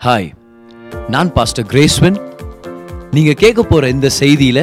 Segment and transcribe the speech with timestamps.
[0.00, 0.28] Hi
[1.14, 2.14] நான் pastor கிரேஸ்வன்
[3.14, 4.60] நீங்க கேட்க போற இந்த செய்தியில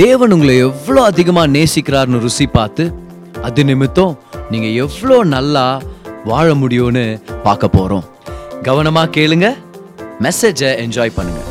[0.00, 2.84] தேவன் உங்களை எவ்வளோ அதிகமா நேசிக்கிறார்னு ருசி பார்த்து
[3.48, 4.14] அது நிமித்தம்
[4.52, 5.66] நீங்க எவ்வளோ நல்லா
[6.30, 7.04] வாழ முடியும்னு
[7.46, 8.04] பார்க்க போறோம்.
[8.68, 9.46] கவனமா கேளுங்க
[10.26, 11.42] மெசேஜை என்ஜாய் பண்ணுங்க.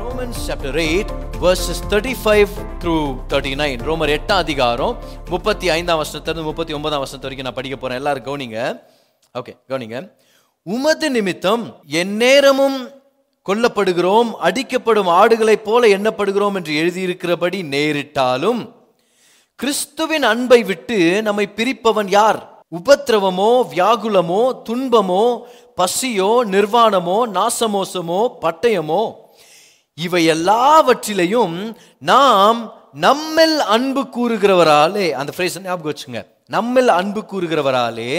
[0.00, 1.12] Romans chapter eight
[1.44, 2.52] verses 35
[2.82, 4.94] through 39 ரோமர் எட்டாம் அதிகாரம்
[5.32, 8.00] முப்பத்தி ஐந்தாம் வருஷத்துலேருந்து முப்பத்தி ஒன்பதாம் வருஷத்து வரைக்கும் நான் படிக்க போறேன்.
[8.02, 8.60] எல்லாரும் கவனிங்க.
[9.38, 9.98] ஓகே கவனிங்க.
[10.66, 11.64] உமது நிமித்தம்
[12.00, 12.78] எந்நேரமும்
[13.46, 18.60] கொல்லப்படுகிறோம் அடிக்கப்படும் ஆடுகளைப் போல எண்ணப்படுகிறோம் என்று எழுதியிருக்கிறபடி நேரிட்டாலும்
[19.60, 22.38] கிறிஸ்துவின் அன்பை விட்டு நம்மை பிரிப்பவன் யார்?
[22.78, 25.24] உபத்திரவமோ வியாகுலமோ துன்பமோ
[25.74, 29.02] பசியோ நிர்வாணமோ நாசமோசமோ பட்டயமோ
[29.94, 31.56] இவை எல்லாவற்றிலையும்
[31.98, 32.60] நாம்
[33.06, 36.20] நம்மில் அன்பு கூறுகிறவராலே அந்த ஃப்ரேஸ் ஞாபகம் வச்சுங்க.
[36.48, 38.10] நம்மில் அன்பு கூறுகிறவராலே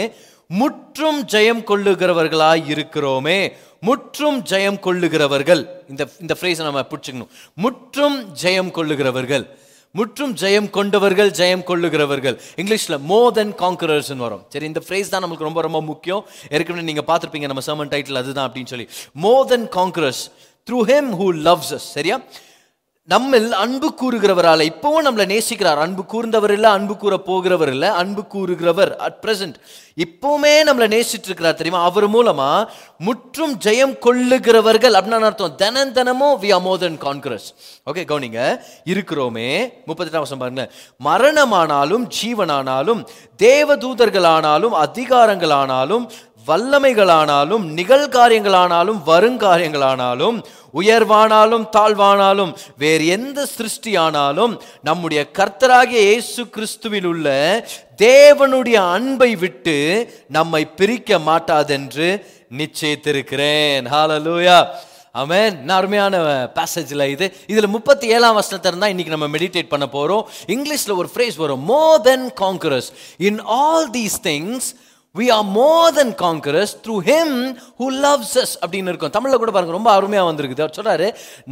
[0.50, 3.52] முற்றும் ஜெயம் கொள்ளுகிறவர்களாய் இருக்கிறோமே.
[3.80, 5.62] முற்றும் ஜெயம் கொள்ளுகிறவர்கள்.
[5.88, 7.28] இந்த இந்த ஃப்ரேஸை நம்ம பிடிச்சிக்கணும்.
[7.54, 9.44] முற்றும் ஜெயம் கொள்ளுகிறவர்கள்.
[9.90, 12.38] முற்றும் ஜெயம் கொண்டவர்கள் ஜெயம் கொள்ளுகிறவர்கள்.
[12.56, 14.42] இங்கிலீஷில் மோர் தென் காங்கரர்ஸ் வரும்.
[14.48, 16.24] சரி இந்த ஃப்ரேஸ் தான் நமக்கு ரொம்ப ரொம்ப முக்கியம்.
[16.50, 18.88] ஏற்கனவே நீங்கள் பார்த்துருப்பீங்க நம்ம சர்மன் டைட்டில் அதுதான் அப்படின்னு சொல்லி.
[19.12, 20.24] More than conquerors
[20.70, 22.22] through him who loves us சரியா?
[23.08, 25.76] நம்மில் அன்பு கூறுகிறவரால இப்பவும் நம்மளை நேசிக்கிறார்.
[25.76, 29.54] அன்பு கூர்ந்தவர் இல்லை அன்பு கூற போகிறவர் இல்லை அன்பு கூறுகிறவர் அட் பிரசன்ட்
[29.96, 31.82] இப்பவுமே நம்மளை நேசிட்டு இருக்கிறார் தெரியுமா?
[31.82, 32.66] அவர் மூலமா
[32.98, 35.54] முற்றும் ஜெயம் கொள்ளுகிறவர்கள் அப்படின்னு அர்த்தம்?
[35.54, 37.48] தினம் தினமும் we are more than conquerors
[37.90, 38.56] okay கவுனிங்க.
[38.84, 39.72] இருக்கிறோமே.
[39.86, 40.72] முப்பத்தெட்டாம் வருஷம் பாருங்க.
[41.04, 43.06] மரணமானாலும் ஜீவனானாலும்
[43.42, 46.08] தேவதூதர்களானாலும் அதிகாரங்களானாலும்
[46.48, 50.38] வல்லமைகளானாலும் நிகழ்காரியங்களானாலும் வருங்காரியங்களானாலும்
[50.80, 54.54] உயர்வானாலும் தாழ்வானாலும் வேறு எந்த சிருஷ்டியானாலும்
[54.88, 57.28] நம்முடைய கர்த்தராகிய இயேசு கிறிஸ்துவில் உள்ள
[58.06, 59.76] தேவனுடைய அன்பை விட்டு
[60.28, 62.10] நம்மை பிரிக்க மாட்டாதென்று
[62.60, 63.86] நிச்சயித்திருக்கிறேன்.
[63.94, 64.58] ஹாலலூயா
[65.12, 66.16] அவன் அருமையான
[66.58, 67.26] பேசேஜில் இது.
[67.46, 71.64] இதில் முப்பத்தி ஏழாம் வருஷத்தை இருந்தால் இன்றைக்கி நம்ம மெடிடேட் பண்ண போகிறோம் இங்கிலீஷில் ஒரு ஃப்ரேஸ் வரும்.
[71.64, 72.90] More than conquerors
[73.28, 74.68] in all these things
[75.16, 77.36] we are more than conquerors through him
[77.80, 79.12] who loves அப்படின்னு இருக்கும்.
[79.16, 80.64] தமிழில் கூட பாருங்க ரொம்ப அருமையா வந்திருக்குது.
[80.64, 81.06] அவர் சொல்றாரு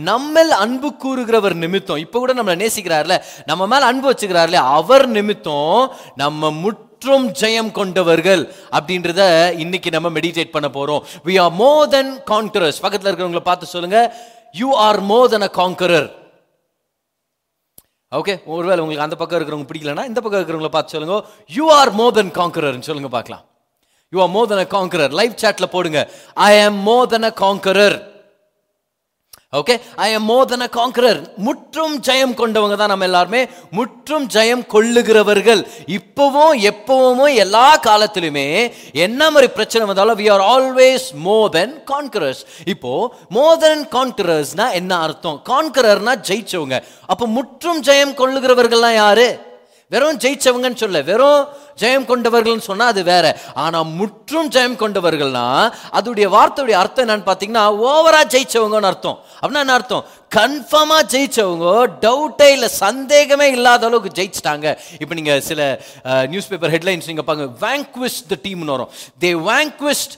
[0.09, 2.01] நம்மள் அன்பு கூறுகிறவர் நிமித்தம்.
[2.05, 3.17] இப்போ கூட நம்மளை நேசிக்கிறார்ல
[3.51, 5.81] நம்ம மேல அன்பு வச்சுக்கிறார்ல அவர் நிமித்தம்
[6.23, 8.43] நம்ம முற்றும் ஜெயம் கொண்டவர்கள்
[8.77, 9.23] அப்படின்றத
[9.65, 11.03] இன்னைக்கு நம்ம மெடிடேட் பண்ண போறோம்.
[11.27, 14.01] We are more than conquerors பக்கத்தில் இருக்கிறவங்கள பார்த்து சொல்லுங்க
[14.63, 16.09] you are more than a conqueror
[18.13, 21.17] okay ஒருவேளை உங்களுக்கு அந்த பக்கம் இருக்கிறவங்க பிடிக்கலனா இந்த பக்கம் இருக்கிறவங்கள பார்த்து சொல்லுங்க.
[21.57, 23.45] யூ ஆர் மோர் தென் காங்கரர்னு சொல்லுங்க பார்க்கலாம்.
[24.13, 26.01] You are more than a conqueror live சாட்டில் போடுங்க.
[26.49, 27.97] ஐ ஆம் மோர் than a conqueror
[29.53, 33.41] okay I am more than அ காங்கரர் முற்றும் ஜெயம் கொண்டவங்க தான் நம்ம எல்லாருமே.
[33.71, 35.63] முற்றும் ஜெயம் கொள்ளுகிறவர்கள்.
[35.87, 42.93] இப்பவும் எப்பவும் எல்லா காலத்திலுமே என்ன மாதிரி பிரச்சனை வந்தாலும் we are always more than conquerors இப்போ
[43.29, 45.41] மோர் தென் கான்கரர்ஸ்னா என்ன அர்த்தம்?
[45.51, 46.79] கான்கரர்னா ஜெயிச்சவங்க.
[47.07, 49.29] அப்போ முற்றும் ஜெயம் கொள்ளுகிறவர்கள்லாம் யாரு?
[49.93, 51.43] வெறும் ஜெயிச்சவங்கன்னு சொல்ல வெறும்
[51.81, 53.27] ஜெயம் கொண்டவர்கள்னு சொன்னால் அது வேற.
[53.65, 55.45] ஆனால் முற்றும் ஜெயம் கொண்டவர்கள்னா
[55.99, 59.19] அதோடைய வார்த்தையுடைய அர்த்தம் என்னன்னு பார்த்தீங்கன்னா ஓவரா ஜெயிச்சவங்கன்னு அர்த்தம்.
[59.41, 60.05] அப்படின்னா என்ன அர்த்தம்?
[60.37, 61.67] கன்ஃபார்மாக ஜெயிச்சவங்க
[62.05, 64.67] டவுட்டே இல்லை சந்தேகமே இல்லாத அளவுக்கு ஜெயிச்சிட்டாங்க.
[65.03, 65.61] இப்போ நீங்கள் சில
[66.35, 67.49] நியூஸ் பேப்பர் ஹெட்லைன்ஸ் நீங்கள் பாருங்க.
[67.67, 68.93] வேங்க்விஸ்ட் த டீம்னு வரும்.
[69.25, 70.17] தே வேங்க்விஸ்ட்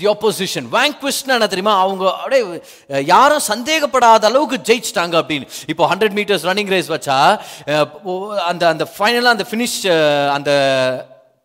[0.00, 1.80] தி ஆப்போசிஷன் வேங்க்விஸ்ட்னா என்ன தெரியுமா?
[1.80, 2.42] அவங்க அப்படியே
[3.04, 5.46] யாரும் சந்தேகப்படாத அளவுக்கு ஜெயிச்சிட்டாங்க அப்படின்னு.
[5.66, 7.18] இப்போ ஹண்ட்ரட் மீட்டர்ஸ் ரன்னிங் ரேஸ் வச்சா
[8.04, 9.78] ஓ- அந்த அந்த ஃபைனலாக அந்த ஃபினிஷ்
[10.30, 10.50] அந்த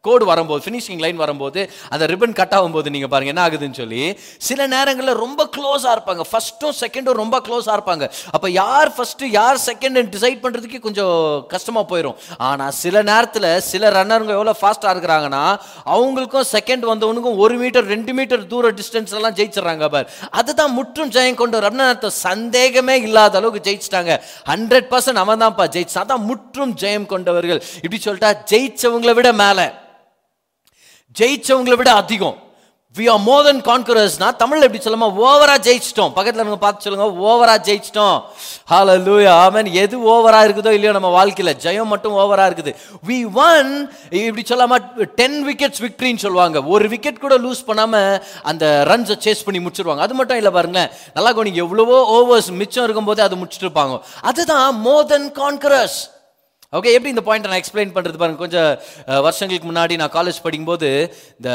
[0.08, 1.62] கோடு வரும்போது ஃபினிஷிங் லைன் வரும்போது
[1.94, 4.02] அந்த ரிப்பன் கட் ஆகும்போது நீங்கள் பாருங்க என்ன ஆகுதுன்னு சொல்லி
[4.48, 6.24] சில நேரங்களில் ரொம்ப க்ளோஸாக இருப்பாங்க.
[6.32, 8.08] ஃபர்ஸ்ட்டும் செகண்டும் ரொம்ப க்ளோஸாக இருப்பாங்க.
[8.36, 11.16] அப்போ யார் ஃபர்ஸ்ட்டு யார் செகண்ட் டிசைட் பண்ணுறதுக்கு கொஞ்சம்
[11.54, 12.18] கஷ்டமாக போயிடும்
[12.50, 15.44] ஆனால் சில நேரத்தில் சில ரன்னருங்க எவ்வளோ ஃபாஸ்ட்டாக இருக்கிறாங்கன்னா
[15.96, 20.10] அவங்களுக்கும் செகண்ட் வந்தவனுக்கும் ஒரு மீட்டர் ரெண்டு மீட்டர் தூர டிஸ்டன்ஸ்லாம் ஜெயிச்சிடறாங்க பார்.
[20.40, 24.14] அதுதான் முற்றும் ஜெயம் கொண்டு அப்படின்னு அர்த்தம் சந்தேகமே இல்லாத அளவுக்கு ஜெயிச்சிட்டாங்க.
[24.52, 26.04] ஹண்ட்ரட் பர்சன்ட் அவன் தான்ப்பா ஜெயிச்சான்.
[26.06, 27.62] அதான் முற்றும் ஜெயம் கொண்டவர்கள்.
[27.86, 29.66] இப்படி சொல்லிட்டா ஜெயிச்சவங்களை விட மேலே.
[31.20, 32.40] ஜெயிச்சவங்களை விட அதிகம்.
[32.96, 36.12] வி ஆர் மோர் தென் கான்கரர்ஸ்னா தமிழ்ல எப்படி சொல்லுமா ஓவரா ஜெயிச்சிட்டோம்.
[36.18, 38.18] பக்கத்துல இருக்க பார்த்து சொல்லுங்க ஓவரா ஜெயிச்சிட்டோம்.
[38.78, 42.74] ஆலை லூயா ஆமன் எது ஓவரா இருக்குதோ இல்லையோ நம்ம வாழ்க்கையில ஜெயம் மட்டும் ஓவரா இருக்குது.
[43.10, 43.18] வி
[43.48, 43.72] ஒன்
[44.22, 44.78] இப்படி சொல்லாமா
[45.20, 46.64] டென் விக்கெட்ஸ் விக்ட்ரின்னு சொல்லுவாங்க.
[46.76, 48.22] ஒரு விக்கெட் கூட லூஸ் பண்ணாம
[48.52, 50.08] அந்த ரன்ஸை சேஸ் பண்ணி முடிச்சிருவாங்க.
[50.08, 50.90] அது மட்டும் இல்லை பாருங்களேன்.
[51.14, 53.98] நல்லா கவனிங்க எவ்வளவோ ஓவர்ஸ் மிச்சம் இருக்கும்போது அது முடிச்சிட்டு இருப்பாங்க.
[54.32, 56.02] அதுதான் மோர் தென் கான்கரர்ஸ்
[56.78, 58.40] ஓகே எப்படி இந்த பாயிண்ட் நான் எக்ஸ்பிளைன் பண்ணுறது பாருங்க.
[58.44, 58.70] கொஞ்சம்
[59.28, 60.90] வருஷங்களுக்கு முன்னாடி நான் காலேஜ் படிக்கும்போது
[61.40, 61.50] இந்த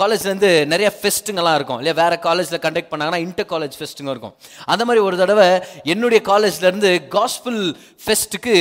[0.00, 1.78] காலேஜ்லேருந்து நிறைய ஃபெஸ்ட்டுங்கெல்லாம் இருக்கும்.
[1.80, 4.34] இல்லையா வேறு காலேஜில் கண்டக்ட் பண்ணாங்கன்னா இன்டர் காலேஜ் ஃபெஸ்ட்டுங்க இருக்கும்.
[4.74, 5.48] அந்த மாதிரி ஒரு தடவை
[5.94, 7.60] என்னுடைய காலேஜ்லேருந்து காஸ்பிள்
[8.04, 8.56] ஃபெஸ்ட்டுக்கு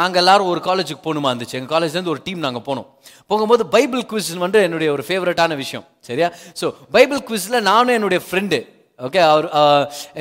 [0.00, 1.58] நாங்கள் எல்லாரும் ஒரு காலேஜுக்கு போகணுமா இருந்துச்சு.
[1.60, 2.88] எங்கள் காலேஜ்லேருந்து ஒரு டீம் நாங்கள் போனோம்.
[3.32, 5.84] போகும்போது பைபிள் குவிஸ் வந்து என்னுடைய ஒரு ஃபேவரட்டான விஷயம்.
[6.08, 6.30] சரியா?
[6.60, 6.66] ஸோ
[6.96, 8.60] பைபிள் குவிஸில் நானும் என்னுடைய ஃப்ரெண்டு
[9.06, 9.46] ஓகே அவர்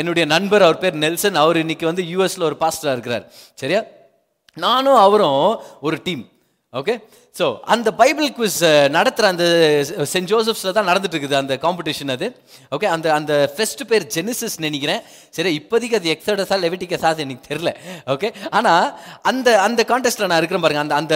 [0.02, 1.36] என்னுடைய நண்பர் அவர் பேர் நெல்சன்.
[1.42, 3.26] அவர் இன்னைக்கு வந்து யூஎஸில் ஒரு பாஸ்டராக இருக்கிறார்.
[3.62, 3.82] சரியா?
[4.58, 5.44] நானும் அவரும்
[5.88, 6.24] ஒரு டீம்
[6.74, 6.94] ஓகே
[7.38, 8.60] ஸோ அந்த பைபிள் குவிஸ்
[8.96, 9.46] நடத்துகிற அந்த
[10.12, 12.28] சென்ட் ஜோசப்ஸில் தான் நடந்துட்டு இருக்குது அந்த காம்படிஷன் அது.
[12.76, 15.02] ஓகே அந்த அந்த ஃபெஸ்ட் பேர் ஜெனிசஸ் நினைக்கிறேன்.
[15.38, 17.72] சரி இப்போதைக்கு அது எக்ஸடஸா லெவிட்டிகஸா அது எனக்கு தெரில
[18.14, 18.30] ஓகே
[18.60, 18.88] ஆனால்
[19.32, 20.84] அந்த அந்த கான்டெஸ்ட்டில் நான் இருக்கிறேன் பாருங்க.
[20.86, 21.16] அந்த அந்த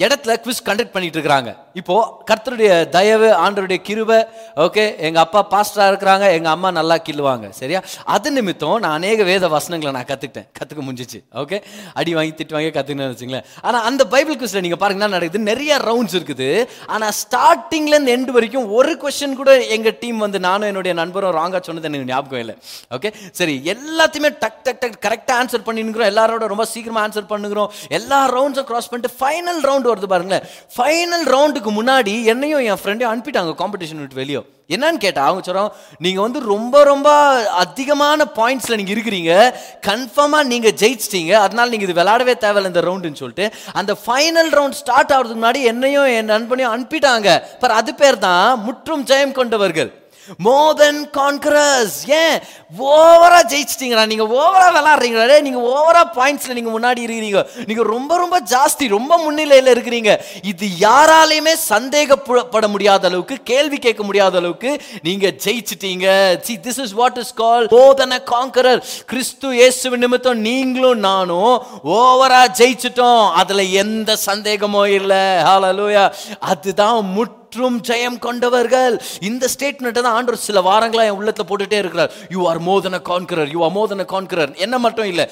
[0.00, 1.50] இடத்துல குவிஸ் கண்டக்ட் பண்ணிட்டு இருக்கிறாங்க
[1.80, 1.94] இப்போ
[2.28, 4.18] கர்த்தருடைய தயவு ஆண்டருடைய கிருவை
[4.64, 7.80] ஓகே எங்க அப்பா பாஸ்டரா இருக்கிறாங்க எங்க அம்மா நல்லா கிள்ளுவாங்க சரியா?
[8.14, 10.46] அது நிமித்தம் நான் அநேக வேத வசனங்களை நான் கத்துக்கிட்டேன்.
[10.58, 11.58] கத்துக்க முடிஞ்சிச்சு ஓகே
[12.00, 13.46] அடி வாங்கி திட்டு வாங்கி கத்துக்கணும்னு வச்சுங்களேன்.
[13.66, 15.42] ஆனா அந்த பைபிள் குவிஸ்ல நீங்க பாருங்க என்ன நடக்குது.
[15.50, 16.48] நிறைய ரவுண்ட்ஸ் இருக்குது.
[16.94, 21.62] ஆனா ஸ்டார்டிங்ல இருந்து எண்டு வரைக்கும் ஒரு கொஸ்டின் கூட எங்க டீம் வந்து நானும் என்னுடைய நண்பரும் ராங்கா
[21.68, 22.56] சொன்னது எனக்கு ஞாபகம் இல்லை
[22.98, 28.20] ஓகே சரி எல்லாத்தையுமே டக் டக் டக் கரெக்டா ஆன்சர் பண்ணிருக்கிறோம் எல்லாரோட ரொம்ப சீக்கிரமா ஆன்சர் பண்ணுகிறோம் எல்லா
[28.36, 30.46] ரவுண்ட்ஸும் கிராஸ் பண்ணிட்டு ஃபைனல் ரவுண்ட் வருது பாருங்களேன்.
[30.76, 34.42] ஃபைனல் ரவுண்டுக்கு முன்னாடி என்னையும் என் ஃப்ரெண்டையும் அனுப்பிட்டாங்க காம்படிஷன் விட்டு வெளியே.
[34.68, 37.08] என்னன்னு கேட்டால் அவங்க சொல்கிறோம் நீங்க வந்து ரொம்ப ரொம்ப
[37.50, 39.54] அதிகமான பாயிண்ட்ஸ்ல நீங்க இருக்கிறீங்க.
[39.86, 41.32] கன்ஃபார்மா நீங்க ஜெயிச்சிட்டீங்க.
[41.32, 43.56] அதனால நீங்க இது விளையாடவே தேவையில்ல இந்த ரவுண்டுன்னு சொல்லிட்டு.
[43.72, 47.42] அந்த ஃபைனல் ரவுண்ட் ஸ்டார்ட் ஆகிறதுக்கு முன்னாடி என்னையும் என் நண்பனையும் அனுப்பிட்டாங்க.
[47.60, 50.01] பர் அது பேர் தான் முற்றும் ஜெயம் கொண்டவர்கள்.
[50.38, 52.36] மோர் தென் கான்கரஸ் ஏன்?
[52.78, 55.40] ஓவரா ஜெயிச்சிட்டீங்களா நீங்க ஓவரா விளாடுறீங்களே?
[55.46, 57.42] நீங்க ஓவரா பாயிண்ட்ஸ்ல நீங்க முன்னாடி இருக்கிறீங்க.
[57.66, 60.12] நீங்க ரொம்ப ரொம்ப ஜாஸ்தி ரொம்ப முன்னிலையில இருக்கிறீங்க.
[60.42, 64.72] இது யாராலையுமே சந்தேகப்பட முடியாத அளவுக்கு கேள்வி கேட்க முடியாத அளவுக்கு
[65.02, 66.06] நீங்க ஜெயிச்சிட்டீங்க.
[66.40, 68.82] See this is what is call more than a conqueror
[69.12, 71.54] கிறிஸ்து இயேசு நிமித்தம் நீங்களும் நானும்
[71.98, 73.30] ஓவரா ஜெயிச்சிட்டோம்.
[73.42, 75.22] அதுல எந்த சந்தேகமோ இல்லை.
[75.50, 76.04] ஹalleluya
[76.38, 78.94] அதுதான் முட்டு மற்றும் ஜெயம் கொண்டவர்கள்.
[79.28, 82.12] இந்த ஸ்டேட்மெண்ட்டை தான் ஆண்டவர் சில வாரங்களாக என் உள்ளத்தில் போட்டுகிட்டே இருக்கிறார்.
[82.34, 85.24] You are more than a conqueror you are more than a conqueror என்ன மட்டும் இல்லை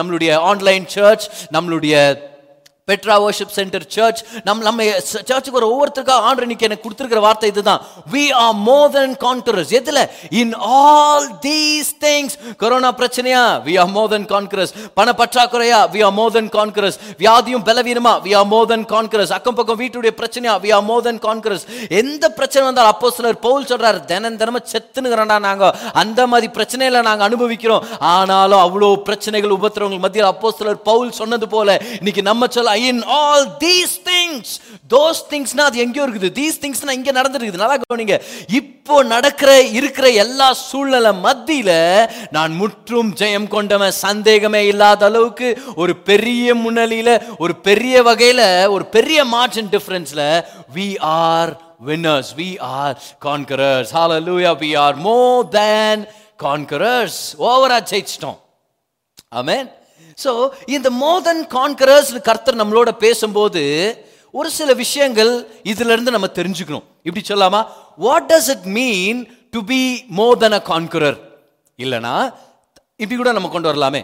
[0.00, 1.94] நம்மளுடைய ஆன்லைன் சர்ச் நம்மளுடைய
[2.90, 7.82] பெட்ரா வர்ஷிப் சென்டர் சர்ச் நம் நம்ம சர்ச்சுக்கு வர ஒவ்வொருத்தருக்கா ஆண்டு இன்னைக்கு எனக்கு கொடுத்துருக்கிற வார்த்தை இதுதான்.
[8.12, 10.00] We are more than conquerors எதுல?
[10.40, 13.42] In all these things corona பிரச்சனையா?
[13.66, 15.78] We are more than conquerors பண பற்றாக்குறையா?
[15.92, 18.14] We are more than conquerors வியாதியும் பலவீனமா?
[18.26, 20.56] We are more than conquerors அக்கம் பக்கம் வீட்டுடைய பிரச்சனையா?
[20.64, 21.64] We are more than conquerors
[22.00, 25.70] எந்த பிரச்சனை வந்தாலும் அப்போ சிலர் பவுல் சொல்றாரு தினம் தினமும் செத்துனுங்கிறோம்டா நாங்க.
[26.02, 27.86] அந்த மாதிரி பிரச்சனையில நாங்க அனுபவிக்கிறோம்.
[28.16, 33.40] ஆனாலும் அவ்வளோ பிரச்சனைகள் உபத்திரவங்கள் மத்தியில் அப்போ சிலர் பவுல் சொன்னது போல இன்னைக்கு நம்ம சொல்ல in all
[33.64, 34.60] these things.
[34.94, 36.30] Those thingsனா அது எங்கேயோ இருக்குது.
[36.40, 37.62] These thingsனா இங்கே நடந்துருக்குது.
[37.62, 38.16] நல்லா கவனிங்க.
[38.60, 41.70] இப்போ நடக்கிற இருக்கிற எல்லா சூழ்நிலை மத்தியில
[42.36, 43.94] நான் முற்றும் ஜெயம் கொண்டவன்.
[44.06, 45.50] சந்தேகமே இல்லாத அளவுக்கு
[45.82, 47.10] ஒரு பெரிய முன்னணியில
[47.44, 48.42] ஒரு பெரிய வகையில
[48.76, 50.22] ஒரு பெரிய மார்ஜின் டிஃபரன்ஸ்ல
[50.76, 51.54] we winners
[51.88, 52.28] winners.
[52.40, 52.94] We are
[53.28, 53.88] conquerors.
[53.98, 54.54] Hallelujah.
[54.64, 56.06] We are more than
[56.42, 58.38] conquerors ஓவரா ஜெயிச்சிட்டோம்.
[59.40, 59.68] ஆமென்
[60.24, 60.32] ஸோ
[60.76, 63.62] இந்த மோர் தென் கான்கரர்ஸ் கர்த்தர் நம்மளோட பேசும்போது
[64.38, 65.32] ஒரு சில விஷயங்கள்
[65.72, 66.86] இதிலிருந்து நம்ம தெரிஞ்சுக்கணும்.
[67.08, 67.60] இப்படி சொல்லாமா
[68.06, 69.20] what does it mean
[69.54, 69.80] to be
[70.20, 71.18] more than a conqueror
[71.84, 72.16] இல்லைனா
[73.02, 74.02] இப்படி கூட நம்ம கொண்டு வரலாமே.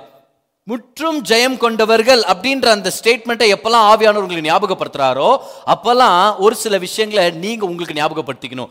[0.71, 5.31] முற்றும் ஜெயம் கொண்டவர்கள் அப்படின்ற அந்த ஸ்டேட்மெண்ட்டை எப்பெல்லாம் ஆவியானவர் ஞாபகப்படுத்துகிறாரோ ஞாபகப்படுத்துறாரோ
[5.75, 8.71] அப்பெல்லாம் ஒரு சில விஷயங்களை நீங்கள் உங்களுக்கு ஞாபகப்படுத்திக்கணும்.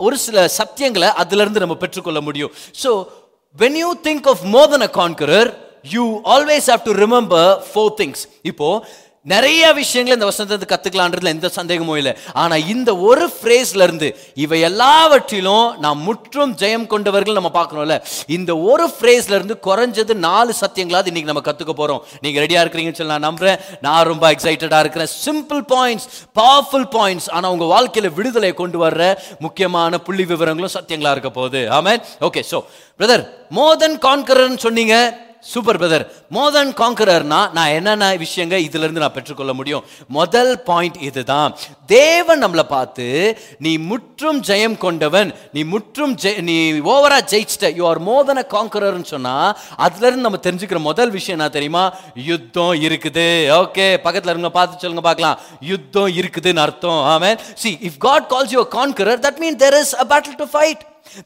[0.00, 2.52] ஒரு சில சத்தியங்களை அதுலருந்து நம்ம பெற்றுக்கொள்ள முடியும்.
[2.82, 2.90] So
[3.62, 4.92] when you think of more than a
[5.94, 6.04] you
[6.34, 8.68] always have to remember four things இப்போ
[9.32, 12.12] நிறைய விஷயங்களை இந்த வசனத்தை கத்துக்கலான்றதுல எந்த சந்தேகமும் இல்லை.
[12.40, 14.08] ஆனால் இந்த ஒரு ஃப்ரேஸ்ல இருந்து
[14.44, 17.96] இவை எல்லாவற்றிலும் நாம் முற்றும் ஜெயம் கொண்டவர்கள் நம்ம பார்க்கணும்ல.
[18.36, 23.14] இந்த ஒரு ஃப்ரேஸ்ல இருந்து குறைஞ்சது நாலு சத்தியங்களாவது இன்னைக்கு நம்ம கத்துக்க போகிறோம் நீங்கள் ரெடியா இருக்கிறீங்கன்னு சொல்லி
[23.16, 23.58] நான் நம்புறேன்.
[23.86, 25.10] நான் ரொம்ப எக்ஸைட்டடா இருக்கிறேன்.
[25.24, 26.08] சிம்பிள் பாயிண்ட்ஸ்
[26.40, 29.02] பவர்ஃபுல் பாயிண்ட்ஸ் ஆனால் உங்க வாழ்க்கையில விடுதலை கொண்டு வர்ற
[29.46, 31.62] முக்கியமான புள்ளி விவரங்களும் சத்தியங்களா இருக்க போகுது.
[31.78, 32.60] ஆமாம் okay so
[33.00, 33.24] brother
[33.58, 34.96] more than கான்கரர்னு சொன்னீங்க.
[35.44, 39.84] சூப்பர் பிரதர் மோர் தன் காங்கரர்னா நான் என்னென்ன விஷயங்க இதுலருந்து நான் பெற்றுக்கொள்ள முடியும்?
[40.08, 41.50] முதல் பாயிண்ட் இதுதான்.
[41.86, 43.06] தேவன் நம்மளை பார்த்து
[43.58, 48.46] நீ முற்றும் ஜெயம் கொண்டவன் நீ முற்றும் ஜெய நீ ஓவரா ஜெயிச்சிட்ட யூ ஆர் மோர் தன் அ
[48.56, 49.34] கான்கரர்னு சொன்னா
[49.76, 51.84] அதுல இருந்து நம்ம தெரிஞ்சுக்கிற முதல் விஷயம் என்ன தெரியுமா?
[52.30, 53.28] யுத்தம் இருக்குது.
[53.62, 55.38] ஓகே பக்கத்துல இருங்க பார்த்து சொல்லுங்க பார்க்கலாம்.
[55.72, 57.02] யுத்தம் இருக்குதுன்னு அர்த்தம்.
[57.14, 60.82] Amen see if God calls you a that mean there is a battle to fight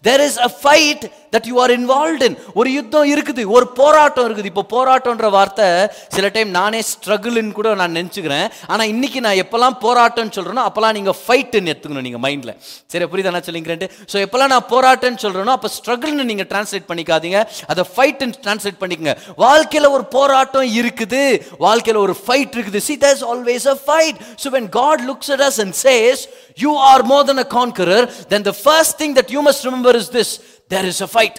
[0.06, 1.04] there is a fight
[1.34, 4.50] that you are involve in ஒரு யுத்தம் இருக்குது ஒரு போராட்டம் இருக்குது.
[4.52, 5.68] இப்போ போராட்டம்ன்ற வார்த்தை
[6.16, 8.46] சில டைம் நானே ஸ்ட்ரகிள்னு கூட நான் நினச்சிக்கிறேன்.
[8.72, 12.54] ஆனால் இன்னைக்கு நான் எப்போல்லாம் போராட்டம்னு சொல்கிறேனோ அப்போல்லாம் நீங்கள் ஃபைட்டுன்னு எடுத்துக்கணும் நீங்கள் மைண்டில்
[12.94, 17.40] சரி புரியுதா நான் சொல்லிங்கிறேன் ஸோ எப்போல்லாம் நான் போராட்டம்னு சொல்கிறேனோ அப்போ ஸ்ட்ரகிள்னு நீங்கள் டிரான்ஸ்லேட் பண்ணிக்காதீங்க.
[17.72, 19.14] அதை ஃபைட்டுன்னு டிரான்ஸ்லேட் பண்ணிக்கங்க.
[19.44, 21.24] வாழ்க்கையில் ஒரு போராட்டம் இருக்குது.
[21.66, 22.80] வாழ்க்கையில் ஒரு ஃபைட் இருக்குது.
[22.88, 26.22] See there's always a fight so when God looks at us and says
[26.64, 30.10] you are more than a conqueror then the first thing that you must remember is
[30.18, 30.32] this
[30.72, 31.36] there is a fight.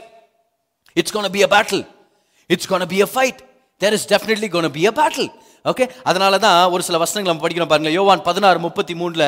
[0.96, 1.84] It's going to be a battle.
[2.50, 3.38] It's going to be a fight.
[3.82, 5.30] There is definitely going to be a battle.
[5.70, 9.24] Okay அதனால தான் ஒரு சில வசனங்கள் நம்ம படிக்கிறோம் பாருங்க யோவான் பதினாறு முப்பத்தி மூணுல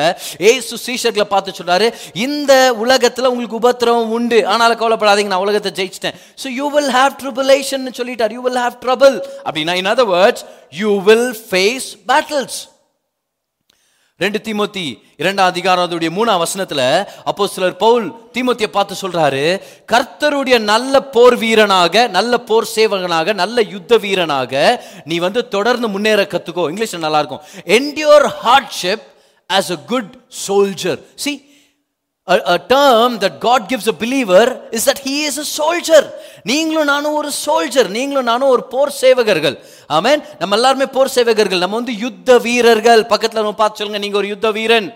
[0.50, 1.86] ஏசு சீஷர்களை பார்த்து சொல்றாரு
[2.26, 2.52] இந்த
[2.84, 4.38] உலகத்துல உங்களுக்கு உபத்திரவம் உண்டு.
[4.52, 6.16] ஆனாலும் கவலைப்படாதீங்க நான் உலகத்தை ஜெயிச்சிட்டேன்.
[6.42, 8.34] So you will have tribulation சொல்லிட்டார்.
[8.36, 9.16] யூ வில் ஹேவ் ட்ரபிள்
[9.46, 10.44] அப்படின்னா in other words
[10.82, 12.58] you will face battles
[14.24, 14.84] ரெண்டு தீமோத்தி
[15.22, 16.82] இரண்டாம் அதிகாரத்துடைய மூணாம் வசனத்துல
[17.30, 19.44] அப்போ சிலர் பவுல் தீமோத்தியை பார்த்து சொல்றாரு
[19.92, 24.52] கர்த்தருடைய நல்ல போர் வீரனாக நல்ல போர் சேவகனாக நல்ல யுத்த வீரனாக
[25.12, 26.66] நீ வந்து தொடர்ந்து முன்னேற கத்துக்கோ.
[26.72, 27.46] இங்கிலீஷ் நல்லா இருக்கும்
[27.78, 29.06] endure hardship
[29.50, 30.12] as a good
[30.46, 31.34] soldier see
[32.28, 34.42] a, a term that God gives a believer
[34.76, 36.02] is that he is a soldier.
[36.50, 39.56] நீங்களும் நானும் ஒரு சோல்ஜர் நீங்களும் நானும் ஒரு போர் சேவகர்கள்.
[39.96, 41.62] ஆமேன் நம்ம எல்லாருமே போர் சேவகர்கள்.
[41.64, 43.02] நம்ம வந்து யுத்த வீரர்கள்.
[43.12, 44.88] பக்கத்தில் நம்ம பார்த்து சொல்லுங்க நீங்க ஒரு யுத்த வீரன்.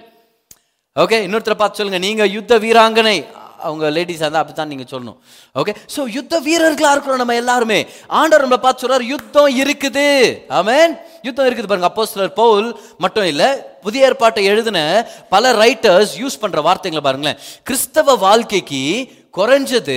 [1.03, 3.19] ஓகே இன்னொருத்தரை பார்த்து சொல்லுங்க நீங்க யுத்த வீராங்கனை.
[3.67, 5.19] அவங்க லேடிஸ் இருந்தால் அப்படி தான் நீங்கள் சொல்லணும்.
[5.61, 7.81] ஓகே ஸோ யுத்த வீரர்களாக இருக்கிறோம் நம்ம எல்லாருமே.
[8.21, 10.09] ஆண்டவர் நம்மளை பார்த்து சொல்கிறார் யுத்தம் இருக்குது.
[10.61, 10.95] ஆமேன்
[11.29, 11.91] யுத்தம் இருக்குது பாருங்க.
[11.93, 12.69] அப்போ சிலர் பவுல்
[13.05, 13.51] மட்டும் இல்லை
[13.87, 14.79] புதிய ஏற்பாட்டை எழுதின
[15.35, 17.39] பல ரைட்டர்ஸ் யூஸ் பண்ற வார்த்தைகளை பாருங்களேன்.
[17.69, 18.83] கிறிஸ்தவ வாழ்க்கைக்கு
[19.39, 19.97] குறைஞ்சது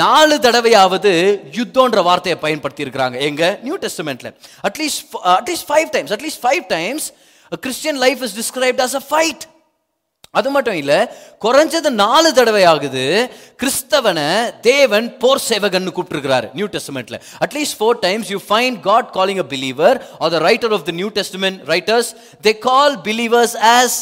[0.00, 1.10] நாலு தடவையாவது
[1.58, 4.30] யுத்தம்ன்ற வார்த்தையை பயன்படுத்தி இருக்கிறாங்க எங்க new டெஸ்டமெண்ட்ல
[4.68, 5.02] at least
[5.38, 7.06] at least five times at least five times
[7.66, 9.44] Christian life is described as a fight
[10.34, 10.98] அது மட்டும் இல்லை
[11.42, 13.02] குறைஞ்சது நாலு தடவை ஆகுது
[13.60, 14.28] கிறிஸ்தவனை
[14.66, 19.98] தேவன் போர் சேவகன் கூப்பிட்டுருக்கிறாரு new டெஸ்டமெண்ட்ல at least four times you find God calling a believer
[20.20, 22.10] or the writer of the new testament writers
[22.44, 23.98] they call believers as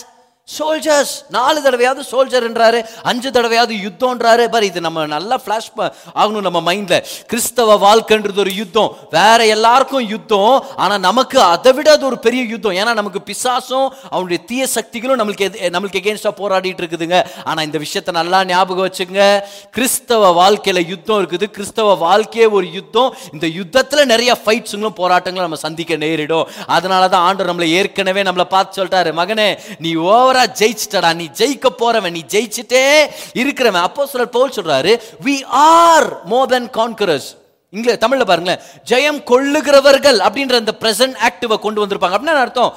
[0.59, 4.49] soldiers நாலு தடவையாவது சோல்ஜர் என்றாரு அஞ்சு தடவையாவது யுத்தம்ன்றாரு.
[4.49, 8.97] பாரு இது நம்ம நல்லா ஃபிளாஷ் ஆகணும் நம்ம மைண்ட்ல கிறிஸ்தவ வாழ்க்கைன்றது ஒரு யுத்தம்.
[9.11, 10.65] வேற எல்லாருக்கும் யுத்தம்.
[10.77, 12.73] ஆனா நமக்கு அதை விட அது ஒரு பெரிய யுத்தம்.
[12.73, 17.25] ஏன்னா நமக்கு பிசாசும் அவனுடைய தீய சக்திகளும் நம்மளுக்கு எது- நம்மளுக்கு எகேன்ஸ்டா போராடிட்டு இருக்குதுங்க.
[17.45, 19.41] ஆனா இந்த விஷயத்தை நல்லா ஞாபகம் வச்சுங்க
[19.71, 21.45] கிறிஸ்தவ வாழ்க்கையில யுத்தம் இருக்குது.
[21.45, 23.15] கிறிஸ்தவ வாழ்க்கையே ஒரு யுத்தம்.
[23.33, 26.49] இந்த யுத்தத்துல நிறைய ஃபைட்ஸுங்களும் போராட்டங்களும் நம்ம சந்திக்க நேரிடும்.
[26.67, 29.13] அதனால தான் நம்மளை ஏற்கனவே நம்மளை பார்த்து சொல்லிட்டாரு.
[29.17, 31.15] மகனே நீ ஓவரா ஜெயிச்சிட்டடா.
[31.15, 32.85] நீ ஜெயிக்க போறவன் நீ ஜெயிச்சுட்டே
[33.33, 33.87] இருக்கிறவன்.
[33.89, 37.29] அப்போ சொல்ற போல் சொல்றாரு we are more than conquerors
[37.71, 42.17] இங்க தமிழ்ல பாருங்களேன் ஜெயம் கொள்ளுகிறவர்கள் அப்படின்ற அந்த பிரசன்ட் ஆக்டிவை கொண்டு வந்திருப்பாங்க.
[42.17, 42.77] அப்படின்னு அர்த்தம்?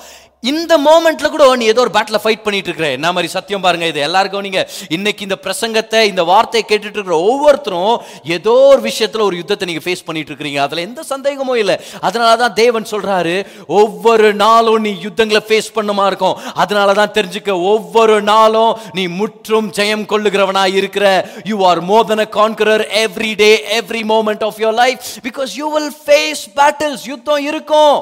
[0.51, 3.99] இந்த மோமெண்ட்ல கூட நீ ஏதோ ஒரு பேட்டில் ஃபைட் பண்ணிட்டு இருக்கிற என்ன மாதிரி சத்தியம் பாருங்க இது
[4.07, 4.61] எல்லாருக்கும் நீங்க
[4.95, 7.95] இன்னைக்கு இந்த பிரசங்கத்தை இந்த வார்த்தையை கேட்டுட்டு இருக்கிற ஒவ்வொருத்தரும்
[8.37, 11.77] ஏதோ ஒரு விஷயத்துல ஒரு யுத்தத்தை நீங்க ஃபேஸ் பண்ணிட்டு இருக்கிறீங்க அதுல எந்த சந்தேகமும் இல்லை.
[12.07, 13.35] அதனால தான் தேவன் சொல்றாரு
[13.81, 16.35] ஒவ்வொரு நாளும் நீ யுத்தங்களை ஃபேஸ் பண்ணுமா இருக்கும்.
[16.63, 21.05] அதனால தான் தெரிஞ்சுக்க ஒவ்வொரு நாளும் நீ முற்றும் ஜெயம் கொள்ளுகிறவனா இருக்கிற.
[21.51, 24.41] You are more conqueror every day every day of moment
[24.81, 27.07] life because you will face battles face battles.
[27.13, 27.95] யுத்தம் இருக்கும்.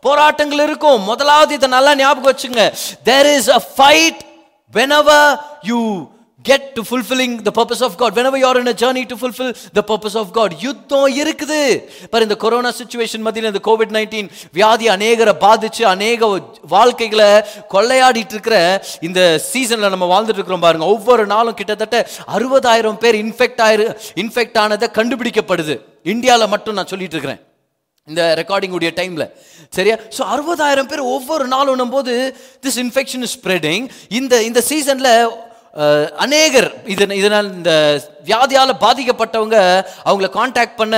[0.00, 1.02] போராட்டங்கள் இருக்கும்.
[1.02, 2.72] முதலாவது இதை நல்லா ஞாபகம் வச்சுங்க.
[3.02, 4.20] There is a fight
[4.72, 5.20] whenever
[5.62, 5.80] you
[6.44, 9.50] get to fulfilling the purpose of God whenever you are in a journey to fulfill
[9.76, 10.26] the purpose of
[10.64, 11.60] யுத்தம் இருக்குது.
[12.10, 16.28] பாரு இந்த கொரோனா சுச்சுவேஷன் மத்தியில் இந்த கோவிட் நைன்டீன் வியாதி அநேகரை பாதிச்சு அநேக
[16.74, 17.30] வாழ்க்கைகளை
[17.74, 20.84] கொள்ளையாடிட்டு இருக்கிற இந்த சீசனில் நம்ம வாழ்ந்துட்டு இருக்கிறோம் பாருங்க.
[20.84, 25.76] ஒவ்வொரு நாளும் கிட்டத்தட்ட அறுபதாயிரம் பேர் இன்ஃபெக்ட் ஆயிரு இன்ஃபெக்ட் ஆனதை கண்டுபிடிக்கப்படுது.
[26.02, 27.42] இந்தியாவில் மட்டும் நான் சொல்லிட்டு இருக்கிறேன்.
[28.10, 28.90] இந்த ரெக்கார்டிங் உடைய
[29.76, 29.94] சரியா?
[30.16, 32.14] ஸோ அறுபதாயிரம் பேர் ஒவ்வொரு நாளும் போது
[32.64, 33.84] திஸ் இன்ஃபெக்ஷன் இஸ் ஸ்ப்ரெடிங்
[34.18, 35.10] இந்த இந்த சீசனில்
[36.24, 37.72] அநேகர் இதன் இதனால் இந்த
[38.28, 39.56] வியாதியால் பாதிக்கப்பட்டவங்க
[40.08, 40.96] அவங்கள காண்டாக்ட் பண்ண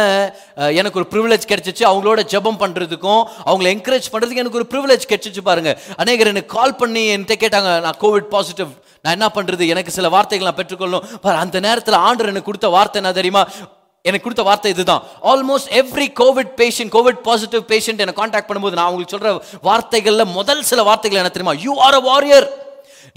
[0.80, 1.84] எனக்கு ஒரு ப்ரிவிலேஜ் கிடைச்சிச்சு.
[1.90, 7.04] அவங்களோட ஜெபம் பண்ணுறதுக்கும் அவங்கள என்கரேஜ் பண்ணுறதுக்கு எனக்கு ஒரு ப்ரிவிலேஜ் கிடைச்சிச்சு பாருங்கள் அநேகர் எனக்கு கால் பண்ணி
[7.14, 8.72] என்கிட்ட கேட்டாங்க நான் கோவிட் பாசிட்டிவ்
[9.04, 11.06] நான் என்ன பண்ணுறது எனக்கு சில வார்த்தைகள் நான் பெற்றுக்கொள்ளணும்.
[11.24, 13.44] பார் அந்த நேரத்தில் ஆண்டர் எனக்கு கொடுத்த வார்த்தை என்ன தெரியுமா?
[14.08, 15.02] எனக்கு கொடுத்த வார்த்தை இதுதான்.
[15.32, 19.32] Almost every covid patient covid positive patient என்னை காண்டாக்ட் பண்ணும்போது நான் உங்களுக்கு சொல்கிற
[19.68, 21.56] வார்த்தைகளில் முதல் சில வார்த்தைகள் என்ன தெரியுமா?
[21.66, 22.48] You are a warrior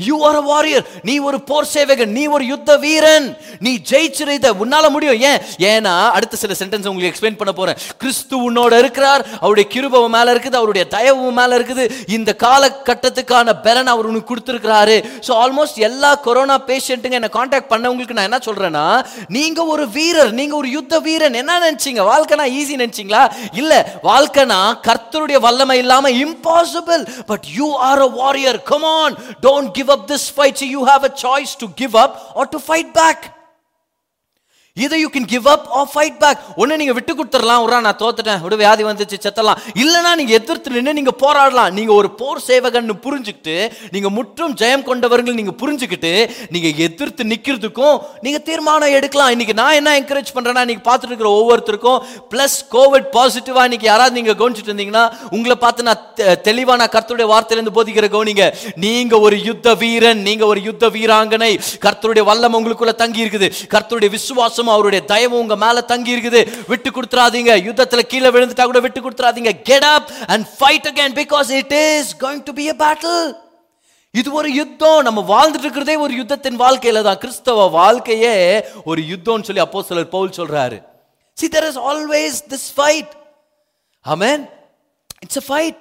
[0.07, 2.11] you are a warrior நீ ஒரு போர் சேவகன்.
[2.17, 3.27] நீ ஒரு யுத்த வீரன்.
[3.65, 4.33] நீ ஜெயிச்சிரு.
[4.39, 5.19] இதை உன்னால முடியும்.
[5.29, 5.39] ஏன்?
[5.71, 7.77] ஏன்னா அடுத்த சில சென்டென்ஸ் உங்களுக்கு எக்ஸ்பிளைன் பண்ண போறேன்.
[8.01, 9.23] கிறிஸ்து உன்னோட இருக்கிறார்.
[9.43, 10.59] அவருடைய கிருபை மேல இருக்குது.
[10.61, 11.85] அவருடைய தயவு மேல இருக்குது.
[12.17, 14.97] இந்த காலகட்டத்துக்கான பலன் அவர் உனக்கு கொடுத்துருக்கிறாரு.
[15.27, 18.85] ஸோ ஆல்மோஸ்ட் எல்லா கொரோனா பேஷண்ட்டுங்க என்னை காண்டாக்ட் பண்ணவங்களுக்கு நான் என்ன சொல்றேன்னா
[19.37, 21.37] நீங்க ஒரு வீரர் நீங்க ஒரு யுத்த வீரன்.
[21.41, 22.01] என்ன நினைச்சீங்க?
[22.11, 23.23] வாழ்க்கைனா ஈஸி நினைச்சீங்களா?
[23.61, 23.73] இல்ல
[24.09, 29.15] வாழ்க்கைனா கர்த்தருடைய வல்லமை இல்லாம impossible but you are a warrior come on
[29.45, 30.57] don't give give up this fight.
[30.57, 33.38] So you have a choice to give up or to fight back.
[34.79, 37.63] இதை you can give up or fight back ஒன்று நீங்கள் விட்டு கொடுத்துடலாம்.
[37.65, 38.41] உரா நான் தோத்துட்டேன்.
[38.41, 39.57] விட வியாதி வந்துச்சு செத்தலாம்.
[39.73, 41.71] இல்லைனா நீங்கள் எதிர்த்து நின்று நீங்கள் போராடலாம்.
[41.71, 48.41] நீங்கள் ஒரு போர் சேவகன்னு புரிஞ்சுக்கிட்டு நீங்கள் முற்றும் ஜெயம் கொண்டவர்கள் நீங்கள் புரிஞ்சுக்கிட்டு நீங்கள் எதிர்த்து நிற்கிறதுக்கும் நீங்கள்
[48.41, 49.29] தீர்மானம் எடுக்கலாம்.
[49.29, 51.99] இன்றைக்கி நான் என்ன என்கரேஜ் பண்ணுறேன்னா நீங்கள் பார்த்துட்டு இருக்கிற ஒவ்வொருத்தருக்கும்
[52.33, 57.75] ப்ளஸ் கோவிட் பாசிட்டிவாக இன்னைக்கு யாராவது நீங்கள் கவனிச்சிட்டு இருந்தீங்கன்னா உங்களை பார்த்து நான் தெ- நான் கர்த்தருடைய வார்த்தையிலேருந்து
[57.75, 58.55] போதிக்கிற கவனிங்க.
[58.75, 61.59] நீங்கள் ஒரு யுத்த வீரன் நீங்கள் ஒரு யுத்த வீராங்கனை.
[61.85, 66.41] கர்த்தருடைய வல்லம் உங்களுக்குள்ளே தங்கி இருக்குது கர்த்தருடைய விசுவாசம் அவருடைய தயவும் உங்க மேல தங்கி இருக்குது.
[66.71, 67.51] விட்டு கொடுத்துறாதீங்க.
[67.67, 69.53] யுத்தத்துல கீழே விழுந்துட்டா கூட விட்டு கொடுத்துறாதீங்க.
[69.69, 73.23] Get up and fight again because it is going to be a battle.
[74.19, 75.01] இது ஒரு யுத்தம்.
[75.07, 77.19] நம்ம வாழ்ந்துட்டு இருக்கிறதே ஒரு யுத்தத்தின் வாழ்க்கையில தான்.
[77.23, 78.35] கிறிஸ்தவ வாழ்க்கையே
[78.91, 80.79] ஒரு யுத்தம்னு சொல்லி அப்போ சிலர் பவுல் சொல்றாரு.
[81.37, 83.09] See there is always this fight.
[84.05, 84.41] Amen
[85.23, 85.79] it's a fight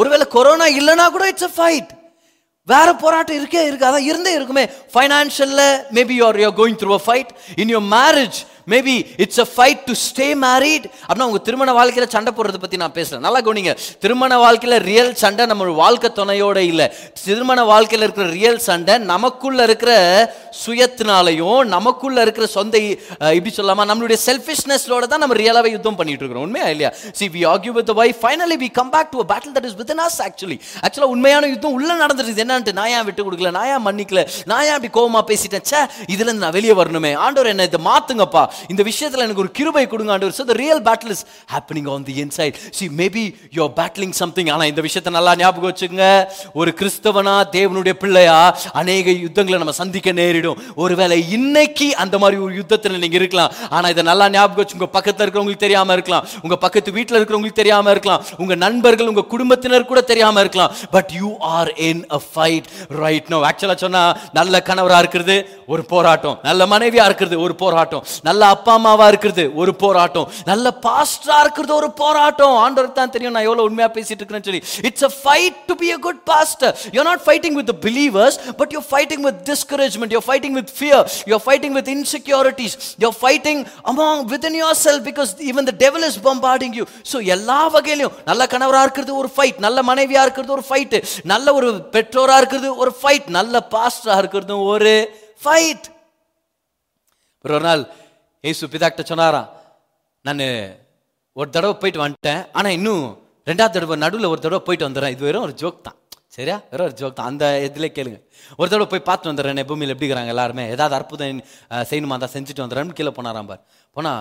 [0.00, 1.90] ஒருவேளை கொரோனா இல்லைனா கூட இட்ஸ் a ஃபைட்
[2.68, 4.64] வேற போராட்டம் இருக்கே இருக்கு அதான் இருந்தே இருக்குமே.
[4.94, 5.62] ஃபைனான்ஷியல்ல
[5.98, 7.30] maybe you're you're going through a fight
[7.62, 8.38] in your marriage
[8.72, 12.96] maybe it's a fight to stay married அப்படின்னா உங்கள் திருமண வாழ்க்கையில் சண்டை போடுறத பற்றி நான்
[12.98, 13.74] பேசுகிறேன் நல்லா கவனிங்க.
[14.04, 16.88] திருமண வாழ்க்கையில் ரியல் சண்டை நம்ம வாழ்க்கை துணையோட இல்லை.
[17.24, 19.92] திருமண வாழ்க்கையில் இருக்கிற ரியல் சண்டை நமக்குள்ள இருக்கிற
[20.64, 22.76] சுயத்தினாலையும் நமக்குள்ள இருக்கிற சொந்த
[23.38, 26.46] இப்படி சொல்லாமா நம்மளுடைய செல்ஃபிஷ்னஸோட தான் நம்ம ரியலாகவே யுத்தம் பண்ணிட்டு இருக்கிறோம்.
[26.48, 26.90] உண்மையா இல்லையா?
[27.18, 30.20] See we argue with wife finally we come back to battle that is with us
[30.26, 33.50] actually ஆக்சுவலா உண்மையான யுத்தம் உள்ள நடந்துருக்கு என்னன்ட்டு நான் ஏன் விட்டு கொடுக்கல?
[33.58, 34.20] நான் ஏன் மன்னிக்கல?
[34.50, 35.64] நான் ஏன் அப்படி கோவமா பேசிட்டேன்?
[35.70, 35.80] சே
[36.14, 37.12] இதுலேருந்து நான் வெளியே வரணுமே.
[37.24, 38.44] ஆண்டவர் என்ன இதை மாத்துங்கப்பா.
[38.68, 41.22] இந்த விஷயத்துல எனக்கு ஒரு கிருபை கொடுங்க ஆண்டவர் so the real battle is
[41.54, 42.54] happening on the inside.
[42.78, 43.24] See maybe
[43.56, 44.14] you're battling
[44.54, 46.04] ஆனா இந்த விஷயத்தை நல்லா ஞாபகம் வச்சுங்க
[46.60, 48.38] ஒரு கிறிஸ்தவனா தேவனுடைய பிள்ளையா
[48.72, 50.58] அநேக யுத்தங்களை நம்ம சந்திக்க நேரிடும்.
[50.84, 53.52] ஒருவேளை இன்னைக்கு அந்த மாதிரி ஒரு யுத்தத்துல நீங்க இருக்கலாம்.
[53.76, 56.26] ஆனா இதை நல்லா ஞாபகம் வச்சு உங்க பக்கத்துல இருக்கிறவங்களுக்கு தெரியாம இருக்கலாம்.
[56.42, 58.22] உங்க பக்கத்து வீட்டுல இருக்கிறவங்களுக்கு தெரியாம இருக்கலாம்.
[58.42, 60.72] உங்க நண்பர்கள் உங்க குடும்பத்தினர் கூட தெரியாம இருக்கலாம்.
[60.96, 62.68] But you are in a fight
[63.02, 64.02] right no ஆக்சுவலா சொன்னா
[64.38, 65.36] நல்ல கணவரா இருக்கிறது
[65.66, 66.38] ஒரு போராட்டம்.
[66.48, 68.04] நல்ல மனைவியா இருக்கிறது ஒரு போராட்டம்.
[68.28, 73.34] நல்ல நல்ல அப்பா அம்மாவா இருக்கிறது ஒரு போராட்டம் நல்ல பாஸ்டரா இருக்கிறது ஒரு போராட்டம் ஆண்டவருக்கு தான் தெரியும்
[73.36, 77.04] நான் எவ்வளவு உண்மையா பேசிட்டு இருக்கிறேன்னு சொல்லி it's a fight to be a good pastor you
[77.08, 81.74] not fighting with believers but you fighting with discouragement you fighting with fear you fighting
[81.78, 86.78] with insecurities you fighting among with in your self because even the devil is bombarding
[86.78, 91.54] you so எல்லா வகையிலையும் நல்ல கணவரா இருக்கிறது ஒரு fight நல்ல மனைவியா இருக்கிறது ஒரு fight நல்ல
[91.58, 94.94] ஒரு பெற்றோரா இருக்கிறது ஒரு ஃபைட் நல்ல பாஸ்டரா இருக்கிறது ஒரு
[95.42, 95.86] ஃபைட்
[97.44, 97.82] ஒரு நாள்
[98.50, 99.48] ஏசு பிதாக்கிட்ட சொன்னாராம்
[100.26, 100.44] நான்
[101.40, 102.42] ஒரு தடவை போயிட்டு வந்துட்டேன்.
[102.58, 103.04] ஆனால் இன்னும்
[103.50, 105.14] ரெண்டாவது தடவை நடுவில் ஒரு தடவை போயிட்டு வந்துடுறேன்.
[105.14, 105.96] இது வெறும் ஒரு ஜோக் தான்.
[106.36, 106.56] சரியா?
[106.70, 107.28] வெறும் ஒரு ஜோக் தான்.
[107.32, 108.18] அந்த இதில் கேளுங்க.
[108.60, 109.66] ஒரு தடவை போய் பார்த்து வந்துடுறேன்.
[109.70, 110.64] பூமியில் எப்படி இருக்கிறாங்க எல்லாருமே?
[110.74, 111.40] ஏதாவது அற்புதம்
[111.90, 113.62] செய்யணுமா தான் செஞ்சுட்டு வந்துடுறேன்னு கீழே போனாராம் பார்.
[113.96, 114.12] போனா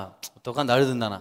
[0.52, 1.20] உட்காந்து அழுதுந்தானா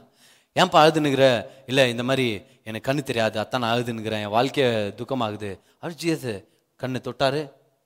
[0.61, 1.25] ஏன்பா அழுதுனுங்கிற
[1.71, 2.27] இல்லை இந்த மாதிரி
[2.69, 3.37] எனக்கு கண்ணு தெரியாது.
[3.43, 5.51] அத்தான் நான் அழுதுனுங்கிறேன் என் வாழ்க்கையை துக்கமாகுது.
[5.81, 6.39] அப்படி ஜீசஸ்
[6.83, 7.43] கண்ணு தொட்டாரு.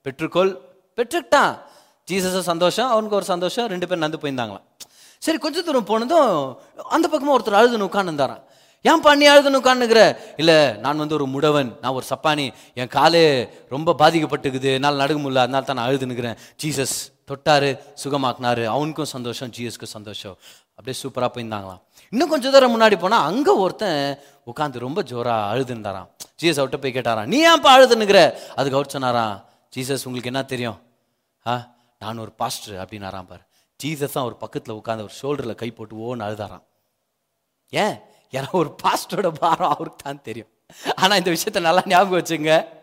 [0.06, 0.52] பெற்றுக்கோள்.
[0.96, 1.54] பெற்றுக்கிட்டான்.
[2.10, 3.66] ஜீசஸும் சந்தோஷம் அவனுக்கு ஒரு சந்தோஷம்.
[3.72, 4.66] ரெண்டு பேரும் நந்து போயிருந்தாங்களாம்.
[5.24, 6.30] சரி கொஞ்ச தூரம் போனதும்
[6.96, 8.44] அந்த பக்கமாக ஒருத்தர் அழுதுன்னு உட்காந்துருந்தாரான்
[8.90, 10.02] ஏன் பண்ணி அழுதுன்னு உட்காந்துக்கிற
[10.40, 11.70] இல்லை நான் வந்து ஒரு முடவன்.
[11.82, 12.46] நான் ஒரு சப்பானி.
[12.80, 13.24] என் காலே
[13.74, 14.70] ரொம்ப பாதிக்கப்பட்டுக்குது.
[14.76, 15.42] என்னால் நடுக்க முடியல.
[15.46, 16.94] அதனால தான் நான் அழுதுனுக்கிறேன் ஜீசஸ்
[17.30, 17.70] தொட்டாரு
[18.02, 18.64] சுகமாக்குனாரு.
[18.74, 20.36] அவனுக்கும் சந்தோஷம் ஜீசஸ்க்கும் சந்தோஷம்.
[20.76, 21.82] அப்படியே சூப்பராக போயிருந்தாங்களாம்.
[22.12, 24.00] இன்னும் கொஞ்சம் தூரம் முன்னாடி போனால் அங்கே ஒருத்தன்
[24.52, 26.08] உட்காந்து ரொம்ப ஜோராக அழுதுந்தாராம்
[26.40, 28.22] ஜீசஸ் அவர்கிட்ட போய் கேட்டாராம் நீ ஏன்ப்பா அழுதுனுக்கிற
[28.58, 29.36] அதுக்கு அவர் சொன்னாராம்
[29.76, 30.80] ஜீசஸ் உங்களுக்கு என்ன தெரியும்?
[31.46, 31.54] ஆ
[32.02, 32.76] நான் ஒரு பாஸ்டர்.
[32.84, 33.44] அப்படின்னாராம் பாரு.
[33.82, 36.64] ஜீசஸ் அவர் ஒரு பக்கத்தில் உட்காந்து ஒரு ஷோல்டரில் கை போட்டு ஓன்னு அழுதாராம்.
[37.68, 38.00] ஏன்?
[38.30, 40.48] ஏன்னா ஒரு பாஸ்டரோட பாரம் அவருக்கு தான் தெரியும்.
[40.94, 42.78] ஆனால் இந்த விஷயத்த நல்லா ஞாபகம் வச்சுங்க.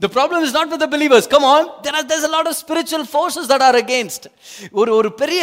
[0.00, 3.06] The problem is not with the believers come on there are there's lot of spiritual
[3.10, 4.26] forces that are against
[4.72, 5.42] ஒரு ஒரு பெரிய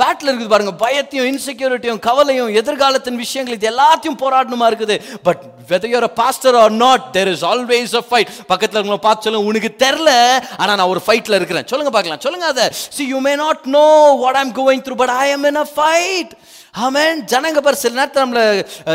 [0.00, 6.08] பேட்டில் இருக்குது பாருங்க பயத்தையும் இன்செக்யூரிட்டியும் கவலையும் எதிர்காலத்தின் விஷயங்கள் இது எல்லாத்தையும் போராடணுமா இருக்குது but whether you're
[6.08, 10.10] a pastor or not there is always a fight பக்கத்தில் இருக்கவங்க பார்த்து சொல்லுங்க உனக்கு தெரில
[10.58, 13.86] ஆனால் நான் ஒரு ஃபைட்டில் இருக்கிறேன் சொல்லுங்க பார்க்கலாம் சொல்லுங்க அதை see you may not know
[14.24, 16.34] what I'm going through but I am in a fight
[16.84, 17.18] amen.
[17.32, 18.44] ஜனங்க பார் சில நேரத்தில் நம்மளை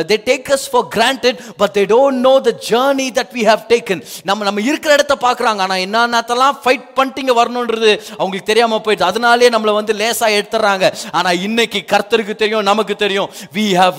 [0.10, 4.02] they take us for granted but they don't know the journey that we have taken
[4.30, 9.08] நம்ம நம்ம இருக்கிற இடத்த பார்க்குறாங்க ஆனால் என்னென்னத்தெல்லாம் ஃபைட் பண்ணிட்டு வரணுன்றது அவங்களுக்கு தெரியாமல் போயிடுது.
[9.12, 10.86] அதனாலே நம்மளை வந்து லேசாக எடுத்துறாங்க.
[11.20, 13.30] ஆனால் இன்னைக்கு கர்த்தருக்கு தெரியும் நமக்கு தெரியும்.
[13.58, 13.98] We have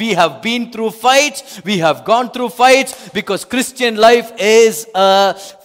[0.00, 5.08] we have been through fights we have gone through fights because Christian life is a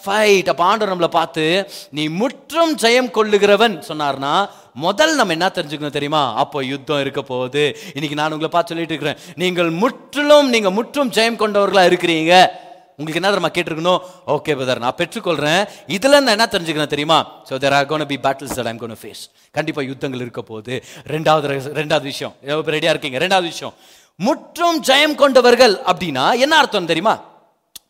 [0.05, 1.45] fight அப்போ ஆண்டவர் நம்மளை பார்த்து
[1.97, 4.33] நீ முற்றும் ஜெயம் கொள்ளுகிறவன் சொன்னார்னா
[4.85, 6.21] முதல் நம்ம என்ன தெரிஞ்சுக்கணும் தெரியுமா?
[6.41, 7.63] அப்போ யுத்தம் இருக்க போகுது.
[7.93, 9.21] இன்னைக்கு நான் உங்களை பார்த்து சொல்லிட்டு இருக்கிறேன்.
[9.43, 12.35] நீங்கள் முற்றிலும் நீங்க முற்றும் ஜெயம் கொண்டவர்களா இருக்கிறீங்க.
[12.99, 14.01] உங்களுக்கு என்ன தெரியுமா கேட்டிருக்கணும்?
[14.35, 15.61] ஓகே பிரதர் நான் பெற்றுக்கொள்றேன்.
[15.95, 17.19] இதுல நான் என்ன தெரிஞ்சுக்கிறேன் தெரியுமா?
[17.49, 19.23] So there are gonna be battles I'm gonna face
[19.57, 20.75] கண்டிப்பாக யுத்தங்கள் இருக்க போகுது.
[21.13, 22.33] ரெண்டாவது ரெண்டாவது விஷயம்.
[22.75, 23.19] ரெடியாக இருக்கீங்க?
[23.25, 23.75] ரெண்டாவது விஷயம்.
[24.19, 27.15] முற்றும் ஜெயம் கொண்டவர்கள் அப்படின்னா என்ன அர்த்தம் தெரியுமா?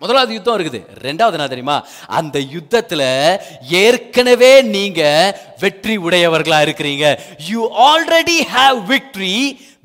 [0.03, 0.79] முதலாவது யுத்தம் இருக்குது.
[1.07, 1.75] ரெண்டாவது என்ன தெரியுமா?
[2.19, 3.03] அந்த யுத்தத்துல
[3.83, 5.01] ஏற்கனவே நீங்க
[5.59, 7.05] வெற்றி உடையவர்களா இருக்கிறீங்க.
[7.49, 9.37] You already have victory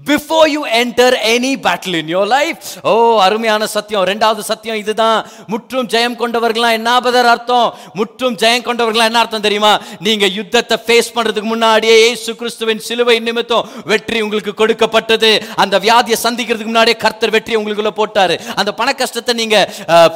[0.06, 2.58] before you enter any battle in your life
[2.90, 2.92] oh
[3.24, 4.04] அருமையான சத்தியம்.
[4.10, 5.18] ரெண்டாவது சத்தியம் இதுதான்.
[5.52, 7.68] முற்றும் ஜெயம் கொண்டவர்களா என்ன பதர் அர்த்தம்?
[7.98, 9.72] முற்றும் ஜெயம் கொண்டவர்கள்லாம் என்ன அர்த்தம் தெரியுமா?
[10.06, 15.32] நீங்க யுத்தத்தை ஃபேஸ் பண்றதுக்கு முன்னாடியே ஏசு கிறிஸ்துவின் சிலுவை நிமித்தம் வெற்றி உங்களுக்கு கொடுக்கப்பட்டது.
[15.64, 18.36] அந்த வியாதியை சந்திக்கிறதுக்கு முன்னாடியே கர்த்தர் வெற்றி உங்களுக்குள்ள போட்டாரு.
[18.60, 19.56] அந்த பண கஷ்டத்தை நீங்க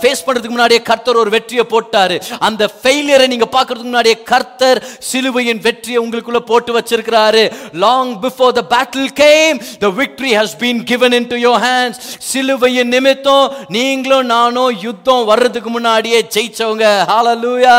[0.01, 2.19] ஃபேஸ் பண்றதுக்கு முன்னாடியே கர்த்தர் ஒரு வெற்றியை போட்டாரு.
[2.51, 7.45] அந்த ஃபெயிலியரை நீங்க பார்க்கறதுக்கு முன்னாடியே கர்த்தர் சிலுவையின் வெற்றியை உங்களுக்குள்ள போட்டு வச்சிருக்கிறாரு.
[7.87, 12.93] Long before the battle came the victory has been given in to your hands சிலுவையின்
[12.95, 16.85] நிமித்தம் நீங்களும் நானும் யுத்தம் வர்றதுக்கு முன்னாடியே ஜெயிச்சவங்க.
[17.13, 17.77] ஹாலலூயா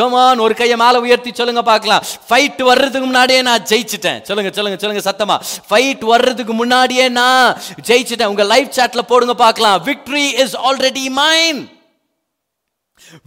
[0.00, 2.02] கமான் ஒரு கையை மேலே உயர்த்தி சொல்லுங்க பார்க்கலாம்.
[2.30, 4.20] ஃபைட் வர்றதுக்கு முன்னாடியே நான் ஜெயிச்சிட்டேன்.
[4.30, 5.38] சொல்லுங்க சொல்லுங்க சொல்லுங்க சத்தமா.
[5.70, 7.56] ஃபைட் வர்றதுக்கு முன்னாடியே நான்
[7.90, 8.32] ஜெயிச்சிட்டேன்.
[8.34, 9.78] உங்க லைவ் சாட்ல போடுங்க பார்க்கலாம்.
[9.90, 11.60] Victory is already mine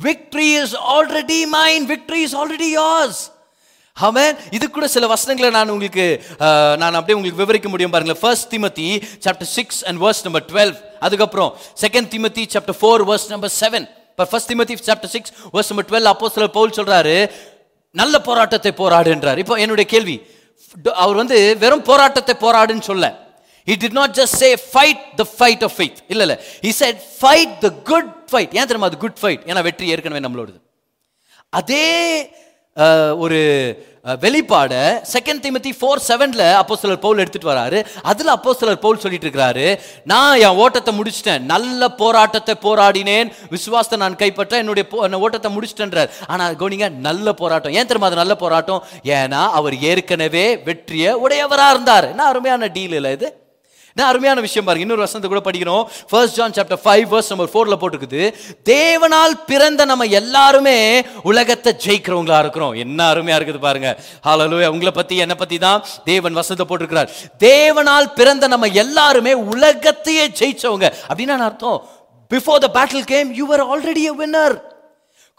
[0.06, 3.18] victory is already mine victory is already yours.
[4.08, 6.06] அவன் இது கூட சில வசனங்களை நான் உங்களுக்கு
[6.82, 8.22] நான் அப்படியே உங்களுக்கு விவரிக்க முடியும் பாருங்களேன்.
[8.24, 8.88] First Timothy
[9.26, 10.74] chapter six and verse number twelve
[11.08, 11.52] அதுக்கப்புறம்
[11.84, 16.10] second Timothy chapter four verse number seven இப்போ first Timothy chapter six verse number twelve
[16.14, 17.16] அப்போ சில பவுல் சொல்கிறாரு
[18.02, 20.18] நல்ல போராட்டத்தை போராடுன்றார் இப்போ என்னுடைய கேள்வி
[21.04, 23.06] அவர் வந்து வெறும் போராட்டத்தை போராடுன்னு சொல்ல.
[23.68, 25.98] He did not just say fight the fight of faith.
[26.14, 26.36] இல்ல இல்ல.
[26.66, 28.52] He said fight the good fight.
[28.58, 30.60] ஏன் தெரியுமா அது குட் ஃபைட் ஏன்னா வெற்றி ஏற்கனவே நம்மளோடது.
[31.60, 31.88] அதே
[33.26, 33.40] ஒரு
[34.24, 34.74] வெளிப்பாடை வெளிப்பாட
[35.14, 37.80] செகண்ட் திமத்தி ஃபோர் செவனில் அப்போ சிலர் பவுல் எடுத்துட்டு வராரு.
[38.12, 39.66] அதில் அப்போ சிலர் பவுல் சொல்லிட்டு இருக்கிறாரு
[40.12, 41.44] நான் என் ஓட்டத்தை முடிச்சிட்டேன்.
[41.54, 43.32] நல்ல போராட்டத்தை போராடினேன்.
[43.56, 46.14] விசுவாசத்தை நான் கைப்பற்ற என்னுடைய ஓட்டத்தை முடிச்சிட்டேன்றார்.
[46.34, 47.76] ஆனால் கோனிங்க நல்ல போராட்டம்.
[47.80, 48.84] ஏன் தெரியுமா அது நல்ல போராட்டம்?
[49.18, 52.10] ஏன்னா அவர் ஏற்கனவே வெற்றியை உடையவராக இருந்தார்.
[52.14, 53.30] என்ன அருமையான டீல் இல்லை இது?
[53.98, 54.86] என்ன அருமையான விஷயம் பாருங்க.
[54.86, 55.84] இன்னொரு வசனத்தை கூட படிக்கிறோம்.
[56.10, 58.22] First John chapter five verse number ஃபோரில் போட்டுருக்குது.
[58.70, 60.76] தேவனால் பிறந்த நம்ம எல்லாருமே
[61.30, 62.74] உலகத்தை ஜெயிக்கிறவங்களா இருக்கிறோம்.
[62.84, 63.90] என்ன அருமையாக இருக்குது பாருங்க.
[64.28, 65.80] ஹalleluya உங்களை பற்றி என்னை பற்றி தான்
[66.10, 67.10] தேவன் வசனத்தை போட்டிருக்கிறார்.
[67.46, 70.90] தேவனால் பிறந்த நம்ம எல்லாருமே உலகத்தையே ஜெயிச்சவங்க.
[71.10, 71.80] அப்படின்னா அர்த்தம்.
[72.34, 74.58] Before the battle came you are already a winner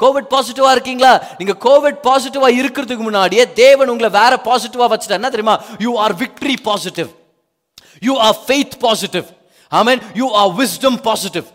[0.00, 1.12] covid பாசிட்டிவாக இருக்கீங்களா?
[1.38, 5.56] நீங்கள் கோவிட் பாசிட்டிவாக இருக்கிறதுக்கு முன்னாடியே தேவன் உங்களை வேற பாசிட்டிவாக வச்சுட்டா என்ன தெரியுமா?
[5.86, 7.10] You are victory positive
[8.00, 9.26] You are faith positive.
[9.72, 10.00] Amen.
[10.14, 11.46] You are wisdom positive.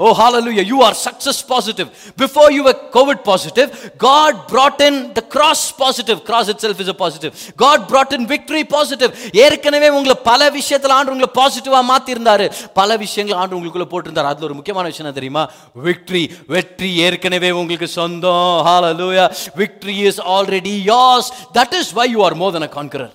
[0.00, 0.62] Oh, hallelujah.
[0.62, 1.88] You are success positive.
[2.16, 6.24] Before you were COVID positive, God brought in the cross positive.
[6.24, 7.32] Cross itself is a positive.
[7.56, 9.10] God brought in victory positive.
[9.44, 12.46] ஏற்கனவே உங்களை பல விஷயத்துல ஆண்டு உங்களை பாசிட்டிவா மாத்தி இருந்தாரு
[12.80, 15.44] பல விஷயங்கள் ஆண்டு உங்களுக்குள்ள போட்டிருந்தாரு அதுல ஒரு முக்கியமான விஷயம் என்ன தெரியுமா
[15.88, 16.24] விக்டரி
[16.56, 19.28] வெற்றி ஏற்கனவே உங்களுக்கு சொந்தம் hallelujah
[19.62, 21.28] victory is already yours
[21.58, 23.10] that is why you are more than a conqueror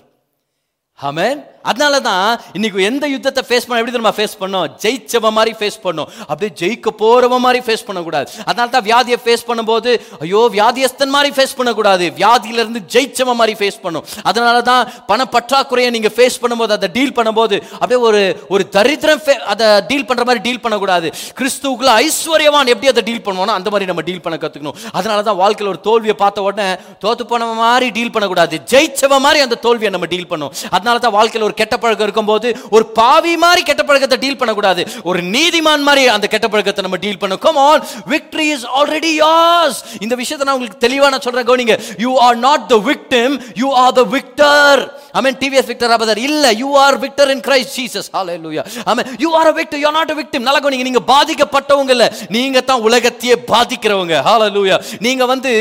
[0.98, 2.26] ஆமென் அதனால தான்
[2.56, 4.66] இன்னைக்கு எந்த யுத்தத்தை ஃபேஸ் பண்ண எப்படி நம்ம ஃபேஸ் பண்ணோம்?
[4.84, 6.08] ஜெயிச்சவ மாதிரி ஃபேஸ் பண்ணோம்.
[6.28, 8.28] அப்படியே ஜெயிக்க போறவ மாதிரி ஃபேஸ் பண்ணக்கூடாது.
[8.48, 9.90] அதனால தான் வியாதியை ஃபேஸ் பண்ணும்போது
[10.26, 12.04] ஐயோ வியாதியஸ்தன் மாதிரி ஃபேஸ் பண்ணக்கூடாது.
[12.20, 14.04] வியாதியில இருந்து ஜெயிச்சவ மாதிரி ஃபேஸ் பண்ணும்.
[14.30, 18.22] அதனால தான் பண பற்றாக்குறையை நீங்கள் ஃபேஸ் பண்ணும்போது அதை டீல் பண்ணும்போது அப்படியே ஒரு
[18.54, 21.10] ஒரு தரித்திரம் அதை டீல் பண்ணுற மாதிரி டீல் பண்ணக்கூடாது.
[21.40, 25.72] கிறிஸ்துவுக்குள்ள ஐஸ்வர்யவான் எப்படி அதை டீல் பண்ணுவோம்னா அந்த மாதிரி நம்ம டீல் பண்ண கற்றுக்கணும் அதனால தான் வாழ்க்கையில்
[25.74, 26.68] ஒரு தோல்வியை பார்த்த உடனே
[27.04, 28.56] தோத்து போன மாதிரி டீல் பண்ணக்கூடாது.
[28.72, 30.52] ஜெயிச்சவ மாதிரி அந்த தோல்வியை நம்ம டீல் பண்ணும்.
[30.76, 34.84] அதனால தான் வாழ்க்கையில் ஒரு கெட்ட பழக்கம் இருக்கும்போது ஒரு பாவி மாதிரி கெட்ட பழக்கத்தை டீல் பண்ணக்கூடாது.
[35.10, 37.44] ஒரு நீதிமான் மாதிரி அந்த கெட்ட பழக்கத்தை நம்ம டீல் பண்ணணும்.
[37.46, 37.82] Come on
[38.14, 41.76] victory is already yours இந்த விஷயத்தை நான் உங்களுக்கு தெளிவாக நான் சொல்கிறேன் கவனிங்க.
[42.06, 44.82] You are not the victim you are the victor
[45.18, 49.46] amen TVS victor அபதர் இல்ல you are victor in Christ Jesus hallelujah amen you are
[49.48, 50.40] a victor you are not a victim.
[50.46, 52.06] நல்லா கவனிங்க நீங்க பாதிக்கப்பட்டவங்க இல்ல.
[52.36, 54.14] நீங்க தான் உலகத்தையே பாதிக்கிறவங்க.
[54.28, 55.52] ஹalleluya நீங்க வந்து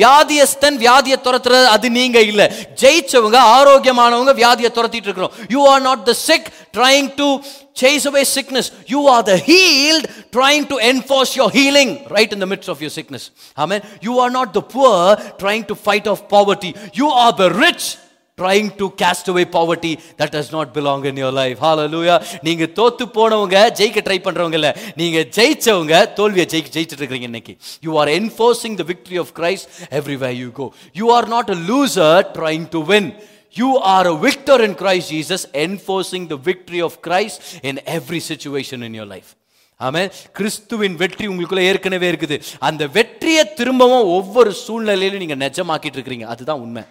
[0.00, 2.42] வியாதியஸ்தன் வியாதியை துரத்துறது அது நீங்க இல்ல.
[2.82, 5.34] ஜெயிச்சவங்க ஆரோக்கியமானவங்க வியாதியை துரத்திட்டு இருக்கிறோம்.
[5.54, 6.44] You are not the sick
[6.78, 7.28] trying to
[7.80, 10.06] chase away sickness you are the healed
[10.38, 13.24] trying to enforce your healing right in the midst of your sickness
[13.64, 14.96] amen you are not the poor
[15.44, 17.84] trying to fight off poverty you are the rich
[18.42, 23.04] trying to cast away poverty that does not belong in your life hallelujah நீங்க தோத்து
[23.18, 24.70] போனவங்க ஜெயிக்க try பண்றவங்க இல்ல
[25.00, 27.54] நீங்க ஜெயிச்சவங்க தோல்வியை ஜெயிக்க ஜெயிச்சிட்டு இருக்கீங்க இன்னைக்கு
[27.86, 29.64] you are enforcing the victory of Christ
[30.00, 30.66] everywhere you go
[31.00, 33.06] you are not a loser trying to win
[33.58, 37.36] you are a victor in Christ Jesus enforcing the victory of Christ
[37.68, 39.30] in every situation in your life.
[39.86, 42.36] ஆமென் கிறிஸ்துவின் வெற்றி உங்களுக்குள்ள ஏற்கனவே இருக்குது.
[42.68, 46.26] அந்த வெற்றியை திரும்பவும் ஒவ்வொரு சூழ்நிலையிலும் நீங்கள் நிஜமாக்கிட்டு இருக்கிறீங்க.
[46.34, 46.82] அதுதான் உண்மை.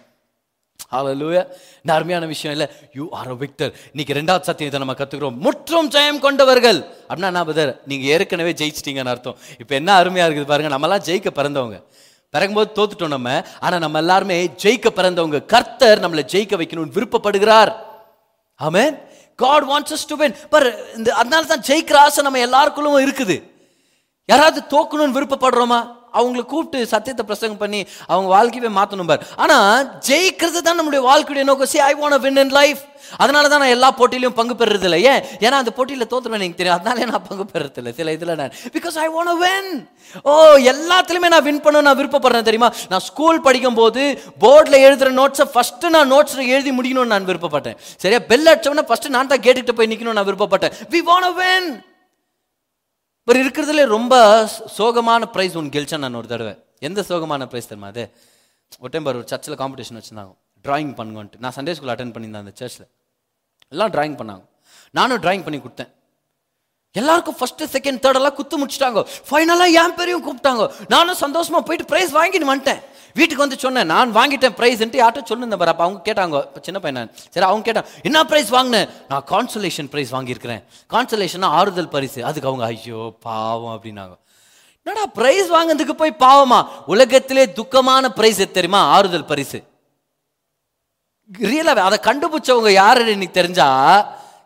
[0.94, 1.40] ஹalleluya
[1.82, 2.66] இந்த அருமையான விஷயம் இல்ல.
[2.98, 5.38] யூ ஆர் a விக்டர் இன்னைக்கு ரெண்டாவது சத்தியத்தை நம்ம கத்துக்கிறோம்.
[5.46, 6.78] முற்றும் ஜெயம் கொண்டவர்கள்.
[7.08, 9.38] அப்படின்னா நான் பதர் நீங்க ஏற்கனவே ஜெயிச்சிட்டீங்கன்னு அர்த்தம்.
[9.62, 10.70] இப்போ என்ன அருமையா இருக்குது பாருங்க.
[10.76, 11.78] நம்மலாம் ஜெயிக்க பிறந்தவங்க.
[12.36, 13.30] பிறகும்போது தோத்துட்டோம் நம்ம.
[13.60, 15.38] ஆனால் நம்ம எல்லாருமே ஜெயிக்க பிறந்தவங்க.
[15.54, 17.72] கர்த்தர் நம்மளை ஜெயிக்க வைக்கணும்னு விருப்பப்படுகிறார்.
[18.68, 18.84] ஆமே
[19.42, 20.32] God wants us to win.
[20.96, 23.36] இந்த அதனால தான் ஜெயிக்கிற ஆசை நம்ம எல்லாருக்குள்ளும் இருக்குது.
[24.30, 25.80] யாராவது தோக்கணும்னு விருப்பப்படுறோமா?
[26.14, 27.80] அவங்கள கூப்பிட்டு சத்தியத்தை பிரசங்கம் பண்ணி
[28.12, 29.24] அவங்க வாழ்க்கையவே மாற்றணும் பார்.
[29.44, 31.72] ஆனால் ஜெயிக்கிறது தான் நம்முடைய வாழ்க்கையுடைய நோக்கம்.
[31.72, 32.82] See I want win in life
[33.24, 35.20] அதனால தான் நான் எல்லா போட்டியிலையும் பங்கு பெறுறது இல்லை ஏன்?
[35.44, 36.76] ஏன்னா அந்த போட்டியில் தோற்றுவேன் எனக்கு தெரியும்.
[36.78, 38.54] அதனால நான் பங்கு பெறுறது இல்லை சில இதில் நான்.
[38.76, 39.70] Because I want win
[40.30, 40.32] oh
[40.72, 42.70] எல்லாத்துலேயுமே நான் வின் பண்ண நான் விருப்பப்படுறேன் தெரியுமா?
[42.92, 44.04] நான் ஸ்கூல் படிக்கும் போது
[44.44, 47.76] போர்டில் எழுதுகிற நோட்ஸை ஃபஸ்ட்டு நான் நோட்ஸில் எழுதி முடிக்கணும்னு நான் விருப்பப்பட்டேன்.
[48.04, 48.20] சரியா?
[48.32, 50.74] பெல் அடிச்சவொடனே ஃபஸ்ட்டு நான் தான் கேட்டுக்கிட்டு போய் நிற்கணும்னு நான் விருப்பப்பட்டேன்.
[50.94, 51.68] வி வாண்ட் வின்
[53.28, 54.14] ஒரு இருக்கிறதுல ரொம்ப
[54.78, 56.52] சோகமான ப்ரைஸ் ஒன்று கெலிச்சேன் நான் ஒரு தடவை.
[56.78, 58.12] எந்த சோகமான ப்ரைஸ் தெரியுமா அது?
[58.78, 60.34] ஒரு டைம் ஒரு சர்ச்சில் காம்படிஷன் வச்சுருந்தாங்க.
[60.64, 61.38] ட்ராயிங் பண்ணுங்கன்ட்டு.
[61.38, 62.86] நான் சண்டே ஸ்கூல் அட்டன் பண்ணியிருந்தேன் அந்த சர்ச்சில்
[63.68, 64.44] எல்லாம் ட்ராயிங் பண்ணாங்க.
[64.90, 65.90] நானும் ட்ராயிங் பண்ணி கொடுத்தேன்.
[67.00, 69.00] எல்லாருக்கும் ஃபர்ஸ்ட் செகண்ட் தேர்ட் எல்லாம் குத்து முடிச்சிட்டாங்க.
[69.28, 70.66] ஃபைனலாக என் பேரையும் கூப்பிட்டாங்க.
[70.94, 72.82] நானும் சந்தோஷமாக போயிட்டு ப்ரைஸ் வாங்கிட்டு வந்துட்டேன்.
[73.18, 77.08] வீட்டுக்கு வந்து சொன்னேன் நான் வாங்கிட்டேன் ப்ரைஸ்ன்ட்டு யார்ட்டும் சொல்லுங்க பாரு அப்போ அவங்க கேட்டாங்க இப்போ சின்ன பையன்
[77.34, 80.60] சரி அவங்க கேட்டான் என்ன ப்ரைஸ் வாங்கினேன் நான் கான்சலேஷன் ப்ரைஸ் வாங்கியிருக்கிறேன்.
[80.94, 82.20] கான்சலேஷனா ஆறுதல் பரிசு.
[82.30, 84.14] அதுக்கு அவங்க ஐயோ பாவம் அப்படின்னாங்க.
[84.86, 86.58] என்னடா ப்ரைஸ் வாங்கினதுக்கு போய் பாவமா?
[86.94, 88.82] உலகத்திலே துக்கமான ப்ரைஸ் தெரியுமா?
[88.96, 89.60] ஆறுதல் பரிசு.
[91.52, 93.66] ரியலாவே அதை கண்டுபிடிச்சவங்க யாருன்னு எனக்கு தெரிஞ்சா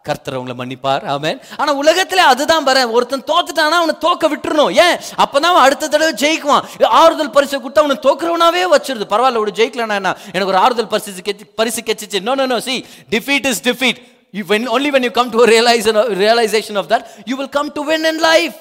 [0.03, 1.03] கர்த்தர் அவங்கள மன்னிப்பார்.
[1.15, 4.73] ஆமேன் ஆனா உலகத்துல அதுதான் வர ஒருத்தன் தோத்துட்டானா அவனை தோக்க விட்டுறணும்.
[4.85, 4.97] ஏன்?
[5.23, 6.85] அப்பதான் அவன் அடுத்த தடவை ஜெயிக்குவான்.
[7.01, 9.11] ஆறுதல் பரிசு கொடுத்தா அவனை தோக்குறவனாவே வச்சிருது.
[9.13, 12.21] பரவாயில்ல ஒரு ஜெயிக்கலனா என்ன எனக்கு ஒரு ஆறுதல் பரிசு பரிசு கெச்சிச்சு.
[12.21, 14.01] No no no see defeat is defeat
[14.39, 17.69] You, when, only when you come to a realization, realization of that, you will come
[17.77, 18.55] to win in life.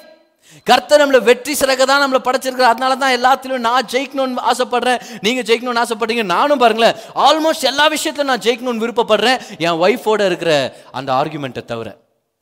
[0.70, 2.74] கர்த்தர் நம்மளை வெற்றி சிறக்க தான் நம்மளை படைச்சிருக்கிறார்.
[2.74, 5.00] அதனால தான் எல்லாத்திலும் நான் ஜெயிக்கணும்னு ஆசைப்படுறேன்.
[5.26, 6.26] நீங்க ஜெயிக்கணும்னு ஆசைப்படுறீங்க.
[6.36, 9.40] நானும் பாருங்களேன் ஆல்மோஸ்ட் எல்லா விஷயத்திலும் நான் ஜெயிக்கணும்னு விருப்பப்படுறேன்.
[9.66, 10.52] என் ஒய்ஃபோட இருக்கிற
[11.00, 11.90] அந்த ஆர்குமெண்ட்டை தவிர.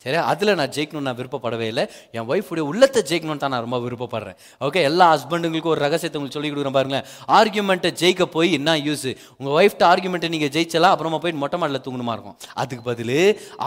[0.04, 1.84] சரியா அதில் நான் ஜெயிக்கணும்னு நான் விருப்பப்படவே இல்லை.
[2.16, 4.36] என் ஒய்ஃபுடைய உள்ளத்தை ஜெயிக்கணும்னு தான் நான் ரொம்ப விருப்பப்படுறேன்.
[4.66, 7.06] ஓகே எல்லா ஹஸ்பண்டுங்களுக்கும் ஒரு ரகசியத்தை உங்களுக்கு சொல்லி கொடுக்குறேன் பாருங்களேன்.
[7.38, 9.08] ஆர்குமெண்ட்டை ஜெயிக்க போய் என்ன யூஸ்
[9.38, 12.38] உங்கள் ஒய்ஃப்ட்ட ஆர்குமெண்ட்டை நீங்கள் ஜெயிச்சலாம் அப்புறமா போய் மொட்டை மாடலில் தூங்கணுமா இருக்கும்?
[12.62, 13.16] அதுக்கு பதில்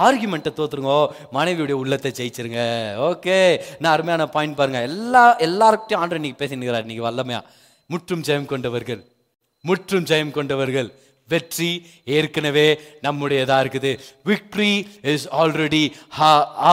[0.05, 0.95] ஆர்குமெண்ட்டை தோத்துருங்க
[1.39, 2.61] மனைவியுடைய உள்ளத்தை ஜெயிச்சிருங்க.
[3.09, 3.37] ஓகே
[3.81, 7.43] நான் அருமையான பாயிண்ட் பாருங்கள் எல்லா எல்லாருக்கிட்டையும் ஆண்டு நீங்கள் பேசினுக்கிறார் இன்றைக்கி வல்லமையா.
[7.93, 9.03] முற்றும் ஜெயம் கொண்டவர்கள்.
[9.69, 10.91] முற்றும் ஜெயம் கொண்டவர்கள்.
[11.33, 11.71] வெற்றி
[12.17, 12.65] ஏற்கனவே
[13.05, 13.91] நம்முடையதா இருக்குது.
[14.29, 14.73] Victory
[15.13, 15.83] is already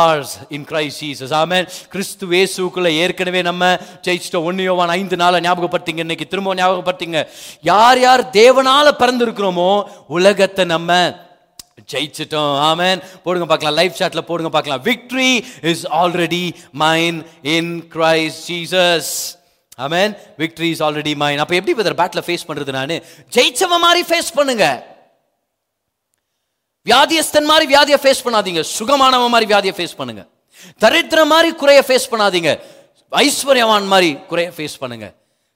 [0.03, 3.71] ours in Christ Jesus amen கிறிஸ்து வேசுக்குள்ள ஏற்கனவே நம்ம
[4.09, 6.05] ஜெயிச்சிட்டோம் ஒன்னு யோவான் ஐந்து நாளை ஞாபகப்படுத்திங்க.
[6.07, 7.21] இன்னைக்கு திரும்ப ஞாபகப்படுத்திங்க.
[7.73, 9.71] யார் யார் தேவனால பிறந்திருக்கிறோமோ
[10.19, 10.93] உலகத்தை நம்ம
[11.93, 12.55] ஜெயிச்சிட்டோம்.
[12.69, 13.77] ஆமன் போடுங்க பார்க்கலாம்.
[13.81, 14.83] லைஃப் சாட்ல போடுங்க பார்க்கலாம்.
[14.89, 15.31] Victory
[15.73, 16.45] is already
[16.83, 17.19] mine
[17.57, 19.13] in Christ Jesus
[19.85, 20.13] amen
[20.43, 22.95] victory is already mine அப்போ எப்படி பிரதர் பேட்டில் ஃபேஸ் பண்ணுறது நான்?
[23.37, 24.67] ஜெயிச்சவன் மாதிரி ஃபேஸ் பண்ணுங்க.
[26.87, 28.61] வியாதியஸ்தன் மாதிரி வியாதியை ஃபேஸ் பண்ணாதீங்க.
[28.79, 30.23] சுகமானவன் மாதிரி வியாதியை ஃபேஸ் பண்ணுங்க.
[30.85, 32.53] தரித்திரம் மாதிரி குறைய ஃபேஸ் பண்ணாதீங்க.
[33.13, 35.07] ஐஸ்வர்யவான் மாதிரி குறைய ஃபேஸ் பண்ணுங்க.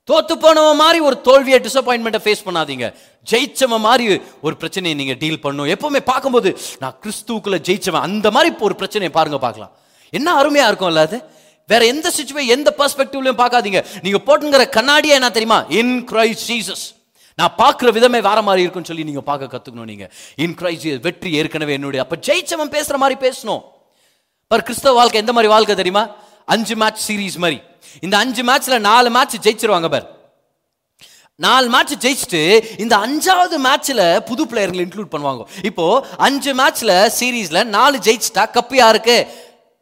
[0.09, 2.87] தோத்து போனவன் மாதிரி ஒரு தோல்வியை டிசப்பாயின்மெண்ட்டை ஃபேஸ் பண்ணாதீங்க.
[3.31, 4.05] ஜெயிச்சவன் மாதிரி
[4.47, 6.51] ஒரு பிரச்சனையை நீங்கள் டீல் பண்ணும் எப்பவுமே பார்க்கும்போது
[6.83, 8.07] நான் கிறிஸ்துவுக்குள்ள ஜெயிச்சவன்.
[8.09, 9.73] அந்த மாதிரி ஒரு பிரச்சனையை பாருங்க பார்க்கலாம்.
[10.19, 11.19] என்ன அருமையாக இருக்கும் இல்ல அது?
[11.66, 13.85] வேற எந்த சுச்சுவே எந்த பெர்ஸ்பெக்டிவ்லையும் பார்க்காதீங்க.
[14.03, 15.64] நீங்க போட்டுங்கிற கண்ணாடியா என்ன தெரியுமா?
[15.68, 16.85] இன் கிரைஸ்ட் ஜீசஸ்
[17.35, 20.11] நான் பார்க்குற விதமே வேற மாதிரி இருக்குன்னு சொல்லி நீங்க பார்க்க கத்துக்கணும் நீங்க.
[20.37, 22.05] இன் கிரைஸ்ட் வெற்றி ஏற்கனவே என்னுடைய.
[22.05, 23.62] அப்ப ஜெயிச்சவன் பேசுற மாதிரி பேசணும்.
[24.46, 26.07] பர் கிறிஸ்தவ வாழ்க்கை எந்த மாதிரி வாழ்க்கை தெரியுமா?
[26.44, 27.61] அஞ்சு மேட்ச் சீரீஸ் மாதிரி.
[28.01, 30.20] இந்த அஞ்சு மேட்ச்ல நாலு மேட்ச் ஜெயிச்சிருவாங்க பார்.
[31.35, 35.44] நாலு மேட்ச் ஜெயிச்சுட்டு இந்த அஞ்சாவது மேட்ச்ல புது பிளேயர்களை இன்க்ளூட் பண்ணுவாங்க.
[35.62, 39.27] இப்போ அஞ்சு மேட்ச்ல சீரீஸ்ல நாலு ஜெயிச்சிட்டா கப்பு யாருக்கு?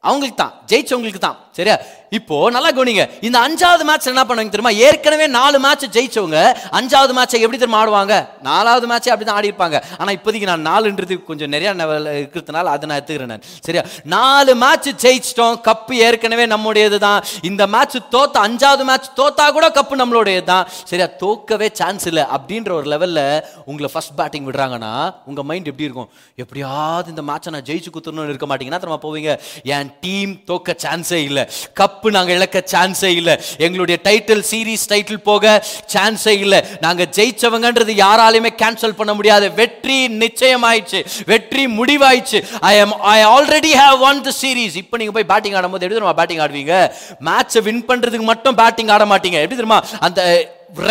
[0.01, 1.77] அவங்களுக்கு தான் ஜெயிச்சவங்களுக்கு தான் சரியா?
[2.17, 3.05] இப்போ நல்லா கவனிங்க.
[3.27, 4.73] இந்த அஞ்சாவது மேட்ச் என்ன பண்ணுவாங்க தெரியுமா?
[4.87, 6.39] ஏற்கனவே நாலு மேட்ச் ஜெயிச்சவங்க
[6.79, 8.15] அஞ்சாவது மேட்சை எப்படி தெரியுமா ஆடுவாங்க?
[8.49, 12.99] நாலாவது மேட்சை அப்படி தான் ஆடி இருப்பாங்க ஆனால் இப்போதைக்கு நான் நாலுன்றது கொஞ்சம் நிறைய இருக்கிறதுனால அதை நான்
[13.01, 13.45] எடுத்துக்கிறேன் நான்.
[13.67, 13.85] சரியா?
[14.15, 15.57] நாலு மேட்ச் ஜெயிச்சிட்டோம்.
[15.69, 21.09] கப்பு ஏற்கனவே நம்முடையது தான் இந்த மேட்ச் தோத்த அஞ்சாவது மேட்ச் தோத்தா கூட கப்பு நம்மளுடையது தான் சரியா?
[21.25, 22.25] தோக்கவே சான்ஸ் இல்லை.
[22.37, 23.25] அப்படின்ற ஒரு லெவலில்
[23.65, 24.95] உங்களை ஃபர்ஸ்ட் பேட்டிங் விடுறாங்கன்னா
[25.27, 26.11] உங்கள் மைண்ட் எப்படி இருக்கும்?
[26.45, 29.31] எப்படியாவது இந்த மேட்சை நான் ஜெயிச்சு குத்துறணும்னு இருக்க மாட்டீங்கன்னா திரும்ப போவீங்க.
[29.77, 31.40] என் டீம் தோக்க சான்ஸே இல்லை.
[31.81, 33.35] கப்பு நாங்கள் இழக்க சான்ஸே இல்லை.
[33.67, 35.55] எங்களுடைய டைட்டில் சீரீஸ் டைட்டில் போக
[35.95, 36.61] சான்ஸே இல்லை.
[36.87, 39.49] நாங்கள் ஜெயிச்சவங்கன்றது யாராலையுமே கேன்சல் பண்ண முடியாது.
[39.63, 41.03] வெற்றி நிச்சயமாயிடுச்சு.
[41.33, 42.41] வெற்றி முடிவாயிடுச்சு.
[42.73, 46.17] I am I already have won the series இப்போ நீங்கள் போய் பேட்டிங் ஆடும்போது எப்படி தெரியுமா
[46.23, 46.77] பேட்டிங் ஆடுவீங்க?
[47.29, 49.39] மேட்சை வின் பண்ணுறதுக்கு மட்டும் பேட்டிங் ஆட மாட்டீங்க.
[49.45, 49.83] எப்படி தெரியுமா?
[50.09, 50.23] அந்த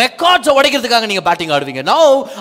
[0.04, 1.82] ரெக்கார்ட்ஸை உடைக்கிறதுக்காக நீங்க பேட்டிங் ஆடுவீங்க.
[1.90, 1.98] நோ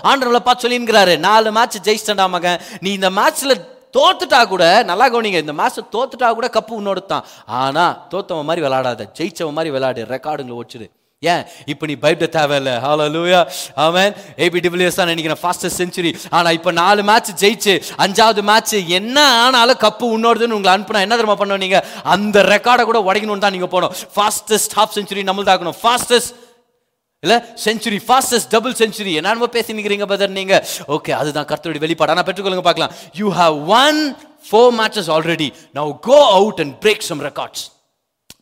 [0.09, 2.61] ஆண்டவங்களை பார்த்து சொல்லிங்கிறாரு நாலு மேட்ச் ஜெயிச்சிட்டா மகன்.
[2.85, 3.53] நீ இந்த மேட்ச்ல
[3.93, 7.25] தோத்துட்டா கூட நல்லா கவனிங்க இந்த மேட்ச் தோத்துட்டா கூட கப்பு உன்னோட தான்
[7.59, 10.87] ஆனால் தோத்தவன் மாதிரி விளையாடாத ஜெயிச்சவன் மாதிரி விளையாடு ரெக்கார்டுங்களை வச்சுடு
[11.23, 11.41] ஏன்?
[11.65, 12.73] இப்போ நீ பயப்பட தேவையில்ல.
[12.79, 13.39] ஹலோ லூயா
[13.75, 19.17] அவன் ஏபி டிபிள்யூஎஸ் தான் நினைக்கிறேன் ஃபாஸ்டஸ்ட் செஞ்சுரி ஆனால் இப்போ நாலு மேட்ச் ஜெயிச்சு அஞ்சாவது மேட்ச் என்ன
[19.41, 23.73] ஆனாலும் கப்பு உன்னோடுதுன்னு உங்களை அனுப்புனா என்ன தெரியுமா பண்ணுவோம் நீங்கள் அந்த ரெக்கார்டை கூட உடைக்கணும்னு தான் நீங்கள்
[23.75, 23.95] போகணும்.
[24.15, 26.31] ஃபாஸ்டஸ்ட் ஹாஃப் செஞ்சுரி நம்மள்தான் ஆகணும் ஃபாஸ்டஸ்ட்
[27.23, 30.61] இல்லை செஞ்சுரி ஃபாஸ்டஸ்ட் டபுள் செஞ்சுரி என்னமோ பேசி நிற்கிறீங்க பதர் நீங்கள்
[30.95, 32.13] ஓகே அதுதான் கர்த்தருடைய வெளிப்பாடு.
[32.13, 32.93] ஆனால் பெற்றுக்கொள்ளுங்க பார்க்கலாம்.
[33.19, 33.99] You have won
[34.49, 37.65] four matches already now go out and break some records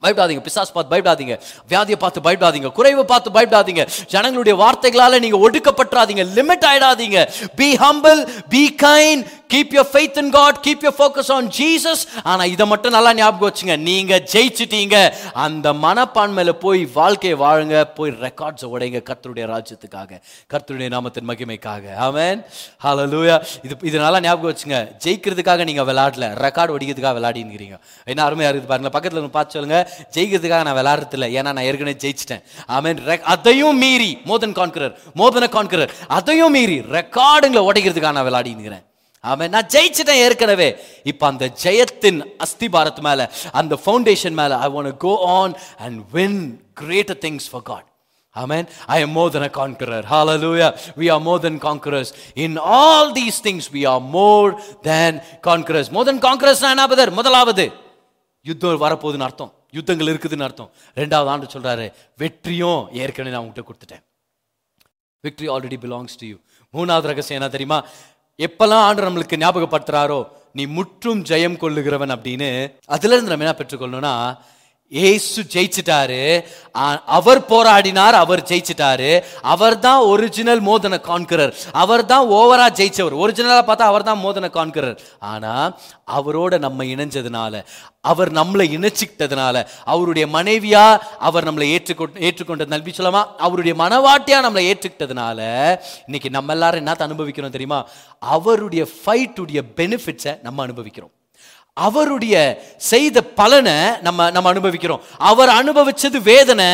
[0.05, 1.35] பயப்படாதீங்க பிசாஸ் பார்த்து பயப்படாதீங்க.
[1.71, 2.69] வியாதியை பார்த்து பயப்படாதீங்க.
[2.77, 3.83] குறைவை பார்த்து பயப்படாதீங்க.
[4.13, 6.23] ஜனங்களுடைய வார்த்தைகளால் நீங்கள் ஒடுக்கப்பட்டுறாதீங்க.
[6.37, 7.19] Limit ஆயிடாதீங்க.
[7.59, 8.21] Be humble
[8.53, 12.95] be kind keep your faith in God keep your focus on Jesus ஆனால் இதை மட்டும்
[12.97, 13.75] நல்லா ஞாபகம் வச்சுங்க.
[13.89, 14.97] நீங்கள் ஜெயிச்சிட்டீங்க.
[15.45, 17.75] அந்த மனப்பான்மையில் போய் வாழ்க்கையை வாழுங்க.
[17.97, 20.11] போய் ரெக்கார்ட்ஸை உடைங்க கர்த்தருடைய ராஜ்யத்துக்காக.
[20.53, 21.83] கர்த்தருடைய நாமத்தின் மகிமைக்காக.
[22.07, 22.41] அவன்
[22.85, 24.79] ஹலோ லூயா இது இது நல்லா ஞாபகம் வச்சுங்க.
[25.05, 27.77] ஜெயிக்கிறதுக்காக நீங்கள் விளாடல ரெக்கார்டு ஒடிக்கிறதுக்காக விளையாடிங்கிறீங்க
[28.11, 28.91] என்ன அருமையாக இருக்குது பாருங்க.
[28.97, 29.79] பக்கத்தில் இருந்து பார்த்து சொல்லுங்க.
[30.17, 32.43] ஜெயிக்கிறதுக்காக நான் விளாட்றதில்ல ஏன்னா நான் ஏற்கனவே ஜெயிச்சிட்டேன்.
[32.77, 33.01] ஆமென்
[33.35, 38.85] அதையும் மீறி மோதன் கான்கரர் மோதன கான்கரர் அதையும் மீறி ரெக்கார்டுங்களை உடைக்கிறதுக்காக நான் விளையாடிங்கிறேன்
[39.23, 40.69] ஆமென் நான் ஜெயிச்சிட்டேன் ஏற்கனவே
[41.05, 46.41] இப்போ அந்த ஜெயத்தின் அஸ்திபாரத் மேலே அந்த ஃபவுண்டேஷன் மேலே I want go on and win
[46.81, 47.87] greater things for God
[48.35, 48.63] Amen.
[48.87, 50.03] I am more than a conqueror.
[50.05, 50.67] Hallelujah.
[50.95, 52.09] We are more than conquerors.
[52.37, 54.49] In all these things, we are more
[54.83, 55.87] than conquerors.
[55.89, 57.65] More than conquerors என்ன பதர் முதலாவது
[58.45, 61.87] யுத்தம் வரப்போகுதுன்னு அர்த்தம் யுத்தங்கள் இருக்குதுன்னு அர்த்தம் ரெண்டாவது ஆண்டு சொல்றாரு
[62.19, 64.03] வெற்றியும் ஏற்கனவே நான் உங்கள்கிட்ட கொடுத்துட்டேன்
[65.23, 66.37] victory already belongs to you
[66.73, 67.79] மூணாவது ரகசியம் என்ன தெரியுமா
[68.39, 70.19] எப்பெல்லாம் ஆண்டு நம்மளுக்கு ஞாபகப்படுத்துறாரோ
[70.51, 72.49] நீ முற்றும் ஜெயம் கொள்ளுகிறவன் அப்படின்னு
[72.87, 74.13] அதுல இருந்து நம்ம என்ன பெற்றுக்கொள்ளணும்னா
[74.91, 76.21] ஏசு ஜெயிச்சிட்டாரு.
[77.17, 79.09] அவர் போராடினார் அவர் ஜெயிச்சிட்டாரு.
[79.53, 83.15] அவர் தான் ஒரிஜினல் மோதன கான்கரர் அவர் தான் ஓவரா ஜெயிச்சவர்.
[83.23, 84.97] ஒரிஜினலா பார்த்தா அவர் தான் மோதன கான்கரர்
[85.31, 85.53] ஆனா
[86.17, 87.63] அவரோட நம்ம இணைஞ்சதுனால
[88.11, 90.85] அவர் நம்மளை இணைச்சிக்கிட்டதுனால அவருடைய மனைவியா
[91.27, 95.39] அவர் நம்மளை ஏற்றுக்கொண்டு ஏற்றுக்கொண்டது நல்வி சொல்லாமா அவருடைய மனவாட்டியா நம்மளை ஏற்றுக்கிட்டதுனால
[96.07, 97.79] இன்னைக்கு நம்ம எல்லாரும் என்னத்த அனுபவிக்கிறோம் தெரியுமா?
[98.35, 101.13] அவருடைய ஃபைட்டுடைய பெனிஃபிட்ஸை நம்ம அனுபவிக்கிறோம்.
[101.85, 102.35] அவருடைய
[102.91, 105.01] செய்த பலனை நம்ம நம்ம அனுபவிக்கிறோம்.
[105.29, 106.69] அவர் அனுபவிச்சது வேதனை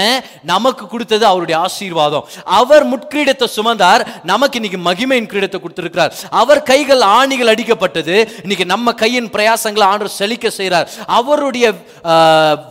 [0.51, 2.25] நமக்கு கொடுத்தது அவருடைய ஆசீர்வாதம்.
[2.59, 6.13] அவர் முட்கிரீடத்தை சுமந்தார் நமக்கு இன்னைக்கு மகிமையின் கிரீடத்தை கொடுத்திருக்கிறார்.
[6.41, 10.87] அவர் கைகள் ஆணிகள் அடிக்கப்பட்டது இன்னைக்கு நம்ம கையின் பிரயாசங்களை ஆண்டவர் செழிக்க செய்கிறார்.
[11.19, 11.65] அவருடைய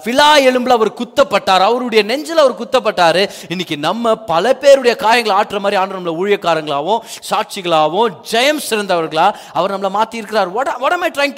[0.07, 1.67] விழா எலும்பில் அவர் குத்தப்பட்டார்.
[1.69, 3.21] அவருடைய நெஞ்சில் அவர் குத்தப்பட்டார்.
[3.53, 9.93] இன்னைக்கு நம்ம பல பேருடைய காயங்களை ஆற்றுற மாதிரி ஆண்டு நம்மளை ஊழியக்காரங்களாகவும் சாட்சிகளாகவும் ஜெயம் சிறந்தவர்களா அவர் நம்மளை
[9.99, 11.35] மாற்றி இருக்கிறார் what what am I trying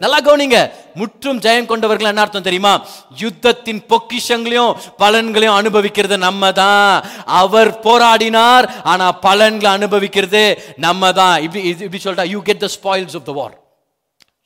[0.00, 0.70] நல்லா கவனிங்க.
[0.94, 2.86] முற்றும் ஜெயம் கொண்டவர்கள் என்ன அர்த்தம் தெரியுமா?
[3.20, 11.80] யுத்தத்தின் பொக்கிஷங்களையும் பலன்களையும் அனுபவிக்கிறது நம்ம தான் அவர் போராடினார் ஆனா பலன்களை அனுபவிக்கிறது நம்ம தான் இப்படி இது-
[11.80, 13.58] இப்படி சொல்லிட்டா you get the spoils of the war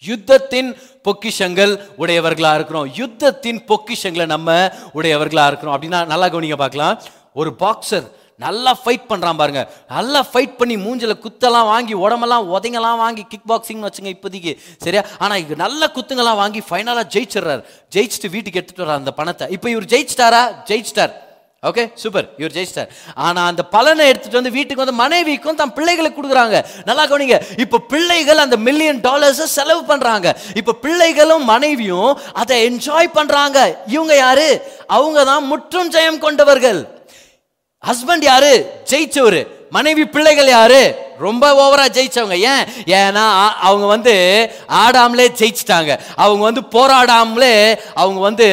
[0.07, 2.89] யுத்தத்தின் பொக்கிஷங்கள் உடையவர்களா இருக்கிறோம்.
[2.89, 4.53] யுத்தத்தின் பொக்கிஷங்களை நம்ம
[4.95, 5.83] உடையவர்களா இருக்கிறோம்.
[5.83, 7.01] அப்படின்னா நல்லா கவனிங்க பார்க்கலாம்.
[7.35, 9.63] ஒரு பாக்ஸர் நல்லா ஃபைட் பண்ணுறான் பாருங்க.
[9.97, 14.53] நல்லா ஃபைட் பண்ணி மூஞ்சில் குத்தெல்லாம் வாங்கி உடம்பெல்லாம் உதைங்கெல்லாம் வாங்கி கிக் பாக்ஸிங்னு வச்சுங்க இப்போதைக்கு.
[14.85, 15.03] சரியா?
[15.19, 17.63] ஆனால் இது நல்ல குத்துங்கெல்லாம் வாங்கி ஃபைனலாக ஜெயிச்சிடுறாரு.
[17.97, 19.47] ஜெயிச்சுட்டு வீட்டுக்கு எடுத்துட்டு வர்றார் அந்த பணத்தை.
[19.57, 20.43] இப்போ இவர் ஜெயிச்சிட்டாரா?
[20.71, 21.15] ஜெயிச்சிட்டார்.
[21.69, 22.91] ஓகே சூப்பர் இவர் ஜெயிச்சிட்டார்.
[23.27, 26.57] ஆனால் அந்த பலனை எடுத்துட்டு வந்து வீட்டுக்கு வந்து மனைவிக்கும் தன் பிள்ளைகளுக்கு கொடுக்குறாங்க.
[26.89, 27.39] நல்லா கவனிங்க.
[27.65, 34.49] இப்போ பிள்ளைகள் அந்த மில்லியன் டாலர்ஸை செலவு பண்ணுறாங்க இப்போ பிள்ளைகளும் மனைவியும் அதை என்ஜாய் பண்ணுறாங்க இவங்க யாரு?
[34.87, 36.83] அவங்க தான் முற்றும் ஜெயம் கொண்டவர்கள்.
[37.89, 38.53] ஹஸ்பண்ட் யாரு?
[38.91, 39.43] ஜெயிச்சவரு.
[39.71, 40.83] மனைவி பிள்ளைகள் யாரு?
[41.19, 42.37] ரொம்ப ஓவரா ஜெயிச்சவங்க.
[42.53, 42.65] ஏன்?
[42.99, 43.25] ஏன்னா
[43.69, 44.15] அவங்க வந்து
[44.85, 45.99] ஆடாமலே ஜெயிச்சிட்டாங்க.
[46.25, 47.55] அவங்க வந்து போராடாமலே
[47.95, 48.47] அவங்க வந்து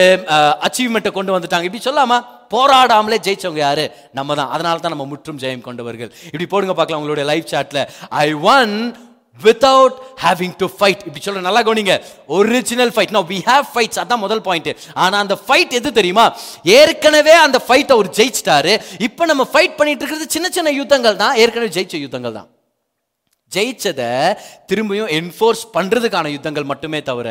[0.68, 1.68] அச்சீவ்மெண்ட்டை கொண்டு வந்துட்டாங்க.
[1.70, 2.18] இப்படி சொல்லாமா?
[2.56, 3.92] போராடாமலே ஜெயிச்சவங்க யாரு?
[4.14, 4.50] நம்ம தான்.
[4.50, 6.12] அதனால தான் நம்ம முற்றும் ஜெயம் கொண்டவர்கள்.
[6.26, 8.76] இப்படி போடுங்க பார்க்கலாம் உங்களுடைய life சாட்ல I won
[9.40, 11.96] without having to fight இப்படி சொல்ற நல்லா கவனிங்க.
[12.38, 14.72] Original fight no we have fights அதான் முதல் பாயிண்ட்
[15.04, 16.26] ஆனா அந்த ஃபைட் எது தெரியுமா?
[16.80, 18.74] ஏற்கனவே அந்த ஃபைட் அவர் ஜெயிச்சிட்டாரு.
[19.08, 22.50] இப்போ நம்ம ஃபைட் பண்ணிட்டு இருக்கிறது சின்ன சின்ன யுத்தங்கள் தான் ஏற்கனவே ஜெயிச்ச யுத்தங்கள் தான்
[23.56, 24.12] ஜெயிச்சதை
[24.72, 27.30] திரும்பியும் என்ஃபோர்ஸ் பண்ணுறதுக்கான யுத்தங்கள் மட்டுமே தவிர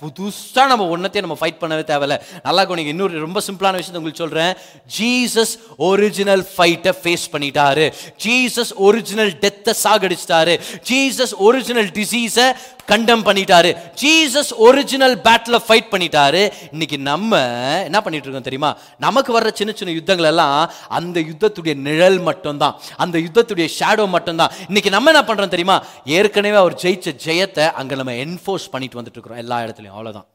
[0.00, 2.16] புதுசாக நம்ம ஒன்றத்தையும் நம்ம ஃபைட் பண்ணவே தேவையில்ல.
[2.46, 4.52] நல்லா கவனிங்க இன்னொரு ரொம்ப சிம்பிளான விஷயத்தை உங்களுக்கு சொல்கிறேன்
[4.96, 5.54] ஜீசஸ்
[5.88, 7.86] ஒரிஜினல் ஃபைட்டை ஃபேஸ் பண்ணிட்டாரு.
[8.24, 10.54] ஜீசஸ் ஒரிஜினல் டெத்தை சாகடிச்சிட்டாரு.
[10.90, 12.46] ஜீசஸ் ஒரிஜினல் டிசீஸை
[12.92, 13.70] கண்டம் பண்ணிட்டாரு.
[14.02, 16.42] ஜீசஸ் ஒரிஜினல் பேட்டில் ஃபைட் பண்ணிட்டாரு.
[16.74, 17.40] இன்னைக்கு நம்ம
[17.88, 18.70] என்ன பண்ணிட்டு இருக்கோம் தெரியுமா?
[19.06, 20.56] நமக்கு வர்ற சின்ன சின்ன யுத்தங்கள் எல்லாம்
[20.98, 22.76] அந்த யுத்தத்துடைய நிழல் மட்டும்தான்.
[23.04, 24.54] அந்த யுத்தத்துடைய ஷேடோ மட்டும்தான்.
[24.70, 25.78] இன்னைக்கு நம்ம என்ன பண்றோம் தெரியுமா?
[26.18, 29.42] ஏற்கனவே அவர் ஜெயிச்ச ஜெயத்தை அங்கே நம்ம என்ஃபோர்ஸ் பண்ணிட்டு வந்துட்டு இருக்கிறோம்.
[29.44, 29.98] எல்லா இடத்துலையும்.
[29.98, 30.28] அவ்வளவுதான்.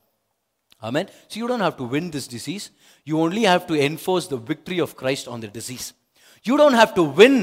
[0.88, 1.06] Amen.
[1.32, 2.64] So you don't have to win this disease
[3.08, 5.86] you only have to enforce the victory of Christ on the disease
[6.46, 7.38] you don't have to win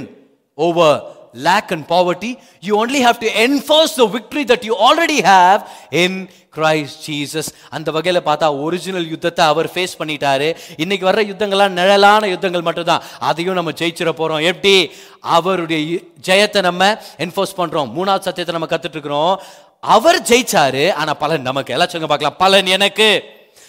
[0.58, 0.96] over
[1.34, 2.38] lack and poverty.
[2.60, 5.60] You only have to enforce the victory that you already have
[5.90, 10.48] in Christ Jesus அந்த வகையில் பார்த்தா original யுத்தத்தை அவர் face பண்ணிட்டாரு.
[10.76, 13.02] இன்னைக்கு வர்ற யுத்தங்கள்லாம் நிழலான யுத்தங்கள் மட்டும்தான்.
[13.28, 14.90] அதையும் நம்ம ஜெயிச்சிட போகிறோம் எப்படி?
[15.20, 16.88] அவருடைய ஜெயத்தை நம்ம
[17.24, 19.34] என்ஃபோர்ஸ் பண்ணுறோம் மூணாவது சத்தியத்தை நம்ம கத்துட்டு இருக்கிறோம்
[19.82, 21.72] அவர் ஜெயிச்சாரு ஆனால் பலன் நமக்கு.
[21.76, 22.38] எல்லாம் சொல்லுங்க பார்க்கலாம்.
[22.44, 23.10] பலன் எனக்கு.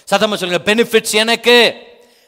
[0.07, 1.57] சத்தமாக சொல்லுங்க பெனிஃபிட்ஸ் எனக்கு.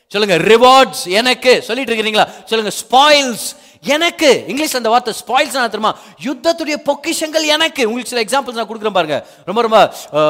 [0.07, 1.61] சொல்லுங்க ரிவார்ட்ஸ் எனக்கு.
[1.69, 2.27] சொல்லிட்டு இருக்கிறீங்களா?
[2.45, 3.47] சொல்லுங்க ஸ்பாயில்ஸ்
[3.83, 5.97] எனக்கு இங்கிலீஷ் அந்த வார்த்தை ஸ்பாயில்ஸ் தெரியுமா?
[6.23, 7.89] யுத்தத்துடைய பொக்கிஷங்கள் எனக்கு.
[7.89, 9.27] உங்களுக்கு சில எக்ஸாம்பிள்ஸ் நான் கொடுக்குறேன் பாருங்க.
[9.45, 9.79] ரொம்ப ரொம்ப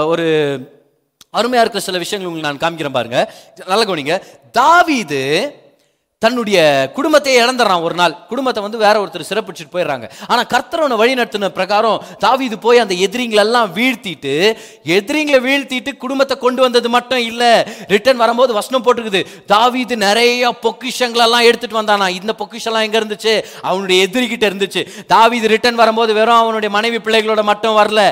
[0.06, 0.26] ஒரு
[1.38, 3.34] அருமையா இருக்கிற சில விஷயங்கள் உங்களுக்கு நான் காமிக்கிறேன் பாருங்க.
[3.66, 4.16] நல்ல கவனிங்க.
[4.60, 5.24] தாவிது
[6.24, 6.58] தன்னுடைய
[6.96, 8.14] குடும்பத்தையே இழந்துடுறான் ஒரு நாள்.
[8.32, 10.08] குடும்பத்தை வந்து வேற ஒருத்தர் சிறப்பிச்சுட்டு போயிடுறாங்க.
[10.32, 14.34] ஆனால் கர்த்தரவனை வழி நடத்தின பிரகாரம் தாவீது போய் அந்த எதிரிங்களெல்லாம் வீழ்த்திட்டு
[14.98, 17.50] எதிரிங்களை வீழ்த்திட்டு குடும்பத்தை கொண்டு வந்தது மட்டும் இல்லை
[17.94, 19.22] ரிட்டர்ன் வரும்போது வசனம் போட்டுருக்குது.
[19.46, 22.10] தாவீது நிறைய பொக்கிஷங்களெல்லாம் எடுத்துட்டு வந்தானா?
[22.20, 23.34] இந்த பொக்கிஷம்லாம் எங்கே இருந்துச்சு?
[23.62, 24.84] அவனுடைய எதிரிகிட்ட இருந்துச்சு.
[25.08, 28.04] தாவீது ரிட்டர்ன் வரும்போது வெறும் அவனுடைய மனைவி பிள்ளைகளோட மட்டும் வரல.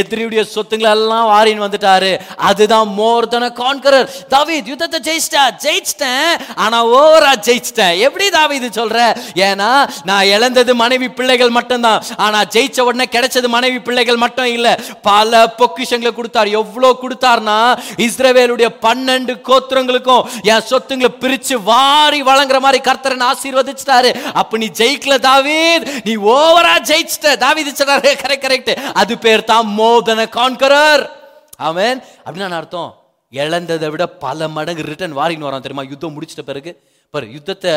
[0.00, 2.12] எதிரியுடைய சொத்துங்களெல்லாம் வாரின்னு வந்துட்டாரு.
[2.50, 5.46] அதுதான் மோர் தன கான்கரர் தாவீத் யுத்தத்தை ஜெயிச்சிட்டா?
[5.66, 6.28] ஜெயிச்சிட்டேன்.
[6.56, 7.98] ஆனால் ஓவரா ஜெயிச்சிட்டேன்.
[7.98, 9.16] எப்படி தாவீது சொல்ற?
[9.34, 12.02] ஏன்னா நான் இழந்தது மனைவி பிள்ளைகள் மட்டும்தான்.
[12.16, 14.80] ஆனா ஜெயிச்ச உடனே கிடைச்சது மனைவி பிள்ளைகள் மட்டும் இல்ல.
[15.02, 16.46] பல பொக்கிஷங்களை கொடுத்தார்.
[16.46, 24.22] எவ்வளவு கொடுத்தார்னா இஸ்ரவேலுடைய பன்னெண்டு கோத்திரங்களுக்கும் என் சொத்துங்களை பிரிச்சு வாரி வழங்குற மாதிரி கர்த்தரன் ஆசீர்வதிச்சிட்டாரு.
[24.32, 26.00] அப்ப நீ ஜெயிக்கல தாவீத்.
[26.04, 27.36] நீ ஓவரா ஜெயிச்சிட்ட.
[27.44, 31.10] தாவீத் சொன்னாரு கரெக்ட் கரெக்ட் அது பேர் தான் மோதன கான்கரர்
[31.56, 32.96] அவன் அப்படின்னு அர்த்தம்?
[33.30, 35.82] இழந்ததை விட பல மடங்கு ரிட்டர்ன் வாரின்னு வரான் தெரியுமா?
[35.88, 36.82] யுத்தம் முடிச்சிட்ட பிறகு.
[37.14, 37.72] பாரு யுத்தத்தை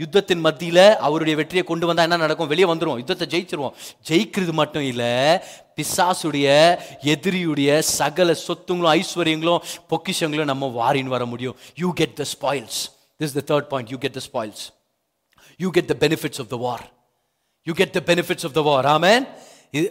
[0.00, 2.50] யுத்தத்தின் மத்தியில் அவருடைய வெற்றியை கொண்டு வந்தால் என்ன நடக்கும்?
[2.52, 3.00] வெளியே வந்துருவோம்.
[3.00, 3.72] யுத்தத்தை ஜெயிச்சிருவோம்.
[4.08, 5.08] ஜெயிக்கிறது மட்டும் இல்லை
[5.78, 6.46] பிசாசுடைய
[7.14, 11.56] எதிரியுடைய சகல சொத்துங்களும் ஐஸ்வர்யங்களும் பொக்கிஷங்களும் நம்ம வாரின்னு வர முடியும்.
[11.82, 12.78] You get the spoils
[13.20, 14.62] this the third point you get the spoils
[15.64, 16.84] you get the benefits of the war
[17.66, 19.26] you get the benefits of the war amen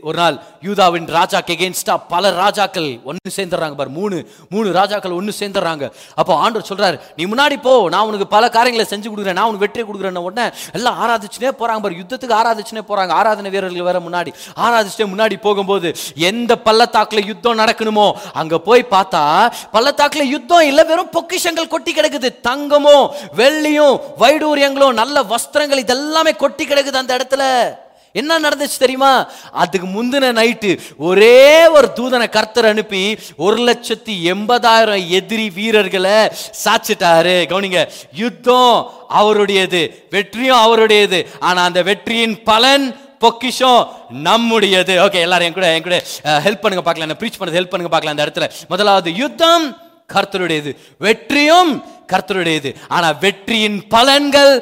[0.02, 3.92] ஒரு நாள் யூதாவின் ராஜாக்கு எகேன்ஸ்டா பல ராஜாக்கள் ஒன்று சேர்ந்துடுறாங்க பார்.
[3.98, 5.86] மூணு மூணு ராஜாக்கள் ஒன்று சேர்ந்துடுறாங்க.
[6.16, 9.84] அப்போ ஆண்டவர் சொல்றாரு நீ முன்னாடி போ நான் உனக்கு பல காரியங்களை செஞ்சு கொடுக்குறேன் நான் உனக்கு வெற்றி
[9.84, 12.00] கொடுக்குறேன் உடனே எல்லாம் ஆராதிச்சுனே போறாங்க பாரு.
[12.02, 13.12] யுத்தத்துக்கு ஆராதிச்சுனே போறாங்க.
[13.20, 14.34] ஆராதனை வீரர்கள் வேற முன்னாடி.
[14.66, 19.24] ஆராதிச்சுட்டே முன்னாடி போகும்போது எந்த பள்ளத்தாக்குல யுத்தம் நடக்கணுமோ அங்க போய் பார்த்தா
[19.74, 22.32] பள்ளத்தாக்குல யுத்தம் இல்ல வெறும் பொக்கிஷங்கள் கொட்டி கிடக்குது.
[22.42, 23.12] தங்கமும்
[23.42, 27.44] வெள்ளியும் வைடூரியங்களும் நல்ல வஸ்திரங்கள் இதெல்லாமே கொட்டி கிடக்குது அந்த இடத்துல.
[28.22, 29.14] என்ன நடந்துச்சு தெரியுமா?
[29.64, 30.72] அதுக்கு முந்தின நைட்டு
[31.10, 33.04] ஒரே ஒரு தூதனை கர்த்தர் அனுப்பி
[33.46, 36.18] ஒரு லட்சத்தி எண்பதாயிரம் எதிரி வீரர்களை
[36.64, 37.36] சாச்சிட்டாரு.
[37.52, 37.82] கவனிங்க
[38.22, 38.76] யுத்தம்
[39.20, 39.82] அவருடையது
[40.16, 41.20] வெற்றியும் அவருடையது.
[41.50, 42.88] ஆனா அந்த வெற்றியின் பலன்
[43.24, 43.82] பொக்கிஷம்
[44.26, 44.94] நம்முடையது.
[45.06, 45.98] ஓகே எல்லாரும் என் கூட என் கூட
[46.46, 47.08] ஹெல்ப் பண்ணுங்க பார்க்கலாம்.
[47.08, 48.16] என்ன ப்ரீச் பண்ணது ஹெல்ப் பண்ணுங்க பார்க்கலாம்.
[48.16, 49.66] அந்த இடத்துல முதலாவது யுத்தம்
[50.14, 50.72] கர்த்தருடையது.
[51.06, 51.72] வெற்றியும்
[52.12, 52.72] கர்த்தருடையது.
[52.96, 54.54] ஆனா வெற்றியின் பலன்கள்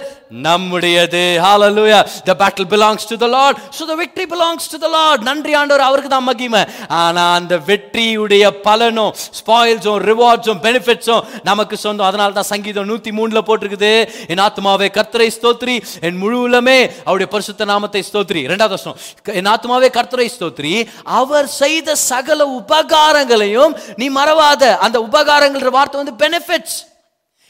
[0.45, 1.23] நம்முடையது.
[1.43, 3.55] ஹalleluya the battle belongs to the lord.
[3.77, 5.19] So the victory belongs to the lord.
[5.27, 6.61] நன்றி ஆண்டவர் அவருக்கு தான் மகிமை.
[7.01, 12.07] ஆனா அந்த வெற்றியுடைய பலனும் ஸ்பாயில்ஸும் ரிவார்ட்ஸும் பெனிஃபிட்ஸும் நமக்கு சொந்தம்.
[12.09, 13.93] அதனால தான் சங்கீதம் நூத்தி மூணுல போட்டிருக்குது.
[14.33, 15.75] என் ஆத்மாவே கர்த்தரை ஸ்தோத்ரி
[16.07, 18.97] என் முழுவலமே அவருடைய பரிசுத்த நாமத்தை ஸ்தோத்ரி ரெண்டாவது வருஷம்
[19.41, 20.73] என் ஆத்மாவே கர்த்தரை ஸ்தோத்ரி
[21.21, 24.63] அவர் செய்த சகல உபகாரங்களையும் நீ மறவாத.
[24.87, 26.77] அந்த உபகாரங்கள்ன்ற வார்த்தை வந்து பெனிஃபிட்ஸ்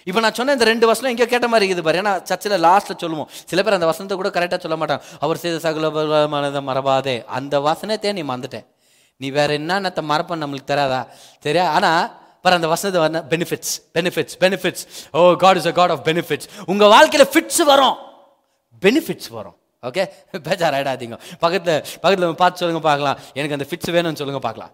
[0.10, 2.00] இப்போ நான் சொன்ன இந்த ரெண்டு வசனம் எங்கேயோ கேட்ட மாதிரி இருக்குது பாரு.
[2.02, 3.30] ஏன்னா சர்ச்சில் லாஸ்ட்டில் சொல்லுவோம்.
[3.52, 7.16] சில பேர் அந்த வசனத்தை கூட கரெக்டாக சொல்ல மாட்டான் அவர் செய்த சகலமானதை மறவாதே.
[7.38, 8.68] அந்த வசனத்தையே நீ மறந்துட்டேன்.
[9.22, 11.02] நீ வேற என்னென்னத்தை மறப்ப நம்மளுக்கு தெரியாதா?
[11.48, 12.06] தெரியா ஆனால்
[12.44, 14.84] பாரு அந்த வசனத்தை வர benefits benefits benefits
[15.18, 17.98] O God is a God of benefits உங்கள் வாழ்க்கையில் ஃபிட்ஸ் வரும்.
[18.86, 19.58] பெனிஃபிட்ஸ் வரும்.
[19.84, 20.04] ஓகே
[20.46, 23.18] பேஜார் ஆகிடாதீங்க பக்கத்தில் பக்கத்தில் பார்த்து சொல்லுங்கள் பார்க்கலாம்.
[23.40, 24.74] எனக்கு அந்த ஃபிட்ஸ் வேணும்னு சொல்லுங்கள் பார்க்கலாம்.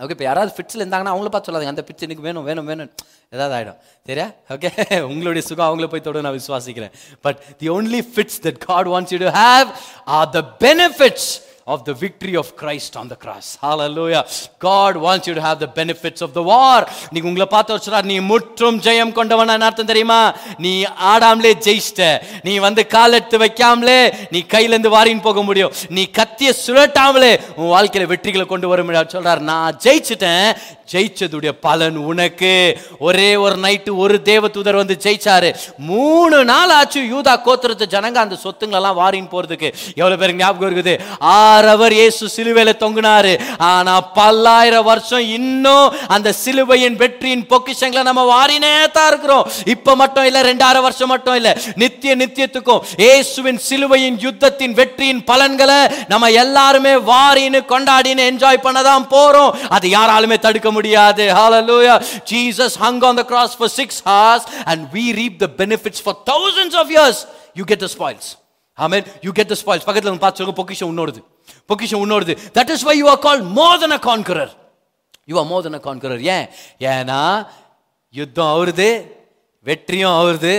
[0.00, 1.74] ஓகே இப்போ யாராவது ஃபிட்ஸில் இருந்தாங்கன்னா அவங்கள பார்த்து சொல்லாதீங்க.
[1.74, 2.90] அந்த ஃபிட்ஸ் எனக்கு வேணும் வேணும் வேணும்
[3.32, 3.78] ஏதாவது ஆகிடும்
[4.08, 4.26] சரியா?
[4.54, 4.68] ஓகே
[5.10, 6.92] உங்களுடைய சுகம் அவங்கள போய் தொட நான் விசுவாசிக்கிறேன்.
[7.26, 9.68] But the only fits that God wants you to have
[10.16, 11.30] are the benefits
[11.66, 13.58] of the victory of Christ on the cross.
[13.60, 14.24] Hallelujah.
[14.60, 16.78] God wants you to have the benefits of the war.
[17.12, 20.20] நீங்க உங்களை பார்த்து சொல்றார் நீ முற்றும் ஜெயம் கொண்டவன் அர்த்தம் தெரியுமா?
[20.64, 20.72] நீ
[21.12, 22.06] ஆடாமலே ஜெயிச்சிட்ட
[22.46, 23.98] நீ வந்து கால் எடுத்து வைக்காமலே
[24.34, 25.74] நீ கையிலேருந்து வாரின்னு போக முடியும்.
[25.98, 29.42] நீ கத்திய சுழட்டாமலே உன் வாழ்க்கையில வெற்றிகளை கொண்டு வர முடியாது சொல்றார்.
[29.50, 30.48] நான் ஜெயிச்சிட்டேன்
[30.92, 32.52] ஜெயிச்சதுடைய பலன் உனக்கு.
[33.08, 35.48] ஒரே ஒரு நைட்டு ஒரு தேவ தூதர் வந்து ஜெயிச்சாரு.
[35.90, 39.68] மூணு நாள் ஆச்சு யூதா கோத்திரத்து ஜனங்க அந்த சொத்துங்களெல்லாம் வாரின்னு போறதுக்கு.
[40.00, 40.94] எவ்வளவு பேருக்கு ஞாபகம் இருக்குது?
[41.64, 43.32] அவர் இயேசு சிலுவையில தொங்குனாரு.
[43.58, 49.44] ஆனா பல்லாயிரம் வருஷம் இன்னும் அந்த சிலுவையின் வெற்றியின் பொக்கிஷங்களை நம்ம வாரினே தான் இருக்கிறோம்.
[49.74, 55.80] இப்ப மட்டும் இல்ல ரெண்டாயிரம் வருஷம் மட்டும் இல்ல நித்திய நித்தியத்துக்கும் இயேசுவின் சிலுவையின் யுத்தத்தின் வெற்றியின் பலன்களை
[56.12, 59.54] நம்ம எல்லாருமே வாரின்னு கொண்டாடின்னு என்ஜாய் பண்ணதான் போறோம்.
[59.78, 61.24] அது யாராலுமே தடுக்க முடியாது.
[61.36, 61.96] Hallelujah.
[62.30, 66.74] Jesus hung on the cross for 6 hours and we reap the benefits for thousands
[66.74, 67.26] of years.
[67.58, 68.26] You get the spoils.
[68.78, 69.02] Amen.
[69.26, 69.84] You get the spoils.
[69.86, 71.20] பக்கத்துல வந்து பார்த்து சொல்லுங்க பொக்கிஷம் உன்னோடது.
[71.70, 74.48] பொக்கிஷம் இன்னொருது that is why you are call more than a conqueror.
[75.28, 76.46] You are ஏன்?
[76.94, 77.20] ஏன்னா
[78.14, 79.14] யுத்தம் அவருது
[79.68, 80.52] வெற்றியும் அவருது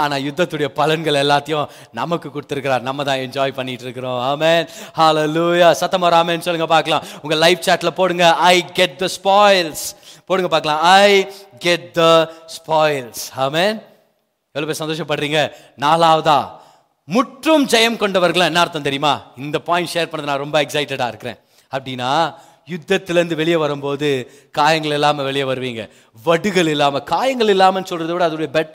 [0.00, 2.86] ஆனால் யுத்தத்துடைய பலன்கள் எல்லாத்தையும் நமக்கு கொடுத்துருக்கிறார்.
[2.88, 4.64] நம்ம தான் என்ஜாய் பண்ணிட்டு இருக்கிறோம் ஆமேன்
[4.98, 7.04] ஹால லூயா சத்தமா ஆமென் சொல்லுங்க பார்க்கலாம்.
[7.22, 8.34] உங்க லைவ் சாட்ல போடுங்க.
[8.52, 9.84] ஐ கெட் த ஸ்பாயில்ஸ்
[10.26, 10.80] போடுங்க பார்க்கலாம்.
[10.80, 11.26] ஐ
[11.66, 12.02] கெட் த
[12.56, 13.76] ஸ்பாயில்ஸ் ஆமேன்
[14.54, 15.40] எவ்வளோ பேர் சந்தோஷப்படுறீங்க?
[15.84, 16.38] நாலாவதா?
[17.14, 19.12] முற்றும் ஜெயம் கொண்டவர்கள் என்ன அர்த்தம் தெரியுமா?
[19.36, 21.38] இந்த பாயிண்ட் ஷேர் பண்ணது நான் ரொம்ப எக்ஸைட்டடாக இருக்கிறேன்.
[21.76, 22.10] அப்படின்னா
[22.72, 24.08] யுத்தத்திலேருந்து வெளியே வரும்போது
[24.58, 25.82] காயங்கள் இல்லாமல் வெளியே வருவீங்க.
[26.26, 28.72] வடுகள் இல்லாமல் காயங்கள் இல்லாமல் சொல்கிறத விட அதோடைய பெட்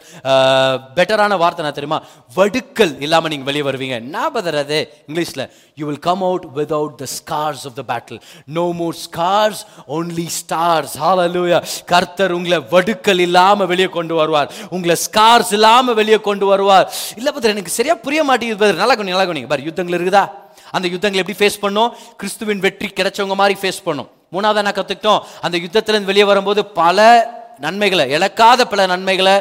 [0.97, 1.99] பெட்டரான வார்த்தை நான் தெரியுமா?
[2.37, 3.97] வடுக்கள் இல்லாமல் நீங்கள் வெளியே வருவீங்க.
[4.15, 4.79] நான் பதறது
[5.09, 5.43] இங்கிலீஷில்.
[5.79, 8.21] You will come out without the scars of the battle
[8.59, 9.61] no more scars
[9.97, 11.59] only stars hallelujah
[11.93, 14.51] கர்த்தர் உங்களை வடுக்கள் இல்லாமல் வெளியே கொண்டு வருவார்.
[14.77, 16.87] உங்களை ஸ்கார்ஸ் இல்லாமல் வெளியே கொண்டு வருவார்.
[17.19, 20.25] இல்லை பதர் எனக்கு சரியாக புரிய மாட்டேங்குது நல்லா கொஞ்சம் நல்லா கொஞ்சம் பாரு யுத்தங்கள் இருக்குதா?
[20.77, 21.91] அந்த யுத்தங்களை எப்படி ஃபேஸ் பண்ணோம்?
[22.21, 24.09] கிறிஸ்துவின் வெற்றி கிடைச்சவங்க மாதிரி ஃபேஸ் பண்ணோம்.
[24.35, 26.99] மூணாவது நான் கற்றுக்கிட்டோம் அந்த யுத்தத்திலேருந்து வெளியே வரும்போது பல
[27.65, 29.35] நன்மைகளை இழக்காத பல நன்மைகளை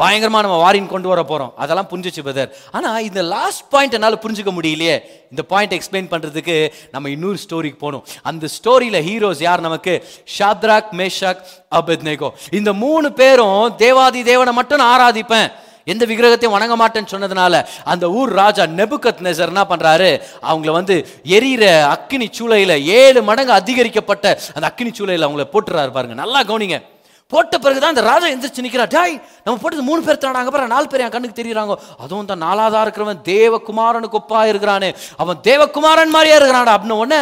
[0.00, 4.50] பயங்கரமாக நம்ம வாரின் கொண்டு வர போகிறோம் அதெல்லாம் புரிஞ்சிச்சு பிரதர் ஆனால் இந்த லாஸ்ட் பாயிண்ட் என்னால் புரிஞ்சுக்க
[4.58, 4.96] முடியலையே.
[5.32, 6.56] இந்த பாயிண்ட் எக்ஸ்பிளைன் பண்ணுறதுக்கு
[6.94, 8.04] நம்ம இன்னொரு ஸ்டோரிக்கு போகணும்.
[8.30, 9.94] அந்த ஸ்டோரியில் ஹீரோஸ் யார் நமக்கு?
[10.36, 11.42] ஷாத்ராக் மேஷாக்
[11.78, 15.48] அபத்னேகோ இந்த மூணு பேரும் தேவாதி தேவனை மட்டும் நான் ஆராதிப்பேன்.
[15.92, 17.62] எந்த விக்கிரகத்தையும் வணங்க மாட்டேன்னு சொன்னதுனால
[17.92, 20.10] அந்த ஊர் ராஜா நெபுக்கத் நெசர் என்ன பண்ணுறாரு
[20.50, 20.96] அவங்கள வந்து
[21.36, 21.64] எரியிற
[21.94, 26.16] அக்கினி சூளையில் ஏழு மடங்கு அதிகரிக்கப்பட்ட அந்த அக்கினி சூளையில் அவங்கள போட்டுறாரு பாருங்க.
[26.22, 26.78] நல்லா கவனிங்க.
[27.32, 29.14] போட்ட பிறகு தான் அந்த ராஜா எந்திரிச்சு நிற்கிறா டாய்
[29.44, 30.50] நம்ம போட்டது மூணு பேர் தானாங்க.
[30.54, 31.74] பாரு நாலு பேர் என் கண்ணுக்கு தெரியுறாங்க.
[32.04, 34.90] அதுவும் தான் நாலாவதா இருக்கிறவன் தேவகுமாரனுக்கு ஒப்பா இருக்கிறானே.
[35.22, 37.20] அவன் தேவகுமாரன் மாதிரியா இருக்கிறான் அப்படின்னு உடனே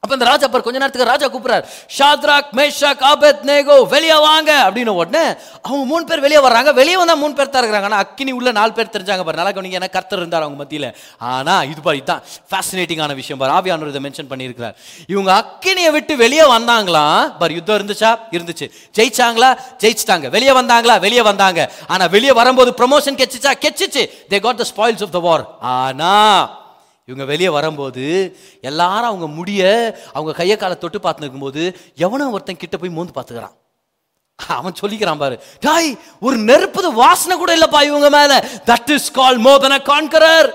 [0.00, 1.64] அப்ப இந்த ராஜா பாரு கொஞ்ச நேரத்துக்கு ராஜா கூப்பிடுறாரு
[1.96, 4.50] ஷாத்ராக் மேஷாக் ஆபத் நேகோ வெளியே வாங்க.
[4.66, 5.22] அப்படின்னு உடனே
[5.62, 6.74] அவங்க மூணு பேர் வெளியே வர்றாங்க.
[6.74, 7.82] வெளியே வந்தா மூணு பேர் தான் இருக்கிறாங்க.
[7.82, 9.38] ஆனால் அக்கினி உள்ள நாலு பேர் தெரிஞ்சாங்க பாரு.
[9.40, 10.94] நல்லா கவனிங்க ஏன்னா கர்த்தர் இருந்தார் அவங்க மத்தியில.
[11.18, 13.52] ஆனா இது பாரு இதுதான் ஃபேசினேட்டிங்கான விஷயம் பாரு.
[13.58, 14.76] ஆவியானவர் இதை மென்ஷன் பண்ணியிருக்கிறார்.
[15.06, 18.12] இவங்க அக்கினியை விட்டு வெளியே வந்தாங்களாம் பாரு யுத்தம் இருந்துச்சா?
[18.30, 18.68] இருந்துச்சு.
[18.98, 19.50] ஜெயிச்சாங்களா?
[19.78, 20.28] ஜெயிச்சிட்டாங்க.
[20.28, 21.00] வெளியே வந்தாங்களா?
[21.00, 21.72] வெளியே வந்தாங்க.
[21.86, 23.54] ஆனா வெளியே வரும்போது ப்ரமோஷன் கெச்சிச்சா?
[23.64, 24.04] கெச்சிச்சு.
[24.30, 26.12] They got the spoils of the war ஆனா
[27.08, 28.04] இவங்க வெளியே வரும்போது
[28.60, 29.62] எல்லாரும் அவங்க முடிய
[30.12, 31.62] அவங்க கையை காலை தொட்டு பார்த்துன்னு இருக்கும்போது
[31.96, 33.54] எவனோ ஒருத்தன் கிட்ட போய் மோந்து பார்த்துக்கிறான்.
[34.38, 35.90] அவன் சொல்லிக்கிறான் பாரு டாய்
[36.20, 38.32] ஒரு நெருப்புது வாசனை கூட இல்லப்பா இவங்க மேல.
[38.66, 40.48] That is call more than conqueror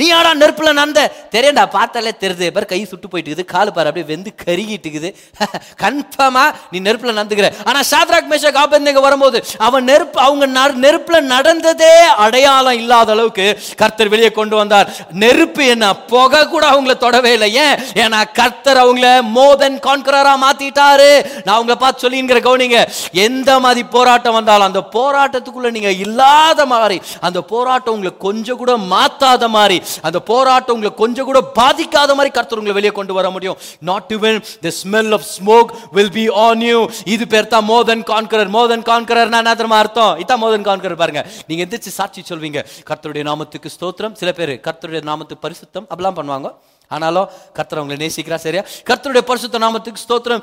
[0.00, 1.00] நீ ஆடா நெருப்புல நந்த.
[1.34, 2.52] தெரியண்டா பார்த்தாலே தெரியுது.
[2.56, 5.10] பாரு கை சுட்டு போயிட்டு இருக்குது காலு பாரு அப்படியே வெந்து கருகிட்டு இருக்குது
[5.84, 7.50] கன்ஃபார்மா நீ நெருப்புல நந்துக்கிற.
[7.68, 9.38] ஆனா சாத்ராக் மேஷா ஆபந்தேங்க வரும்போது
[9.68, 11.92] அவன் நெருப்பு அவங்க நெருப்பில் நெருப்புல நடந்ததே
[12.24, 13.44] அடையாளம் இல்லாத அளவுக்கு
[13.80, 14.88] கர்த்தர் வெளியே கொண்டு வந்தார்.
[15.22, 17.48] நெருப்பு என்ன புகை கூட அவங்கள தொடவே இல்லை.
[17.64, 17.76] ஏன்?
[18.02, 21.10] ஏன்னா கர்த்தர் அவங்கள மோதன் கான்கரரா மாத்திட்டாரு.
[21.44, 22.80] நான் அவங்கள பார்த்து சொல்லிங்கிற கவனிங்க.
[23.26, 29.48] எந்த மாதிரி போராட்டம் வந்தாலும் அந்த போராட்டத்துக்குள்ள நீங்க இல்லாத மாதிரி அந்த போராட்டம் உங்களை கொஞ்சம் கூட மாத்தாத
[29.56, 33.58] மாதிரி அந்த போராட்டம் உங்களை கொஞ்சம் கூட பாதிக்காத மாதிரி கர்த்தர் உங்களை வெளியே கொண்டு வர முடியும்.
[33.90, 36.78] Not even the smell of smoke will be on you
[37.14, 40.14] இது பேர் தான் மோதன் கான்கரர் மோதன் கான்கரர் என்ன தெரியுமா அர்த்தம்?
[40.24, 41.22] இதான் மோதன் கான்கரர் பாருங்க.
[41.48, 42.62] நீங்க எந்திரிச்சு சாட்சி சொல்வீங்க.
[42.90, 44.16] கர்த்தருடைய நாமத்துக்கு ஸ்தோத்திரம்.
[44.22, 46.50] சில பேர் கர்த்தருடைய நாமத்துக்கு பரிசுத்தம் அப்படிலாம் பண்ணுவாங்க.
[46.96, 47.26] ஆனாலும்
[47.56, 48.62] கர்த்தர் அவங்களை நேசிக்கிறா சரியா?
[48.88, 50.42] கர்த்தருடைய பரிசுத்த நாமத்துக்கு ஸ்தோத்திரம்.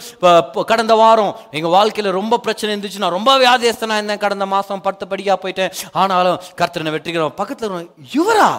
[0.72, 3.02] கடந்த வாரம் எங்கள் வாழ்க்கையில் ரொம்ப பிரச்சனை இருந்துச்சு.
[3.04, 4.24] நான் ரொம்ப வியாதியஸ்தனா இருந்தேன்.
[4.26, 5.74] கடந்த மாதம் படுத்த படியாக போயிட்டேன்.
[6.04, 8.50] ஆனாலும் கர்த்தர் வெற்றிக்கிறோம் பக்கத்தில் யுவரா இவரா?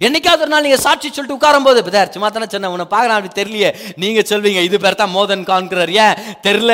[0.00, 3.40] என்னைக்காவது ஒரு நாள் நீங்க சாட்சி சொல்லிட்டு உட்காரும் போது பிதார் சும்மா தானே சொன்னேன் உன்னை பார்க்கலாம் அப்படி
[3.40, 3.70] தெரியலையே.
[3.96, 6.16] நீங்க சொல்வீங்க இது பேர் தான் மோதன் கான்கிறார் ஏன்?
[6.42, 6.72] தெரில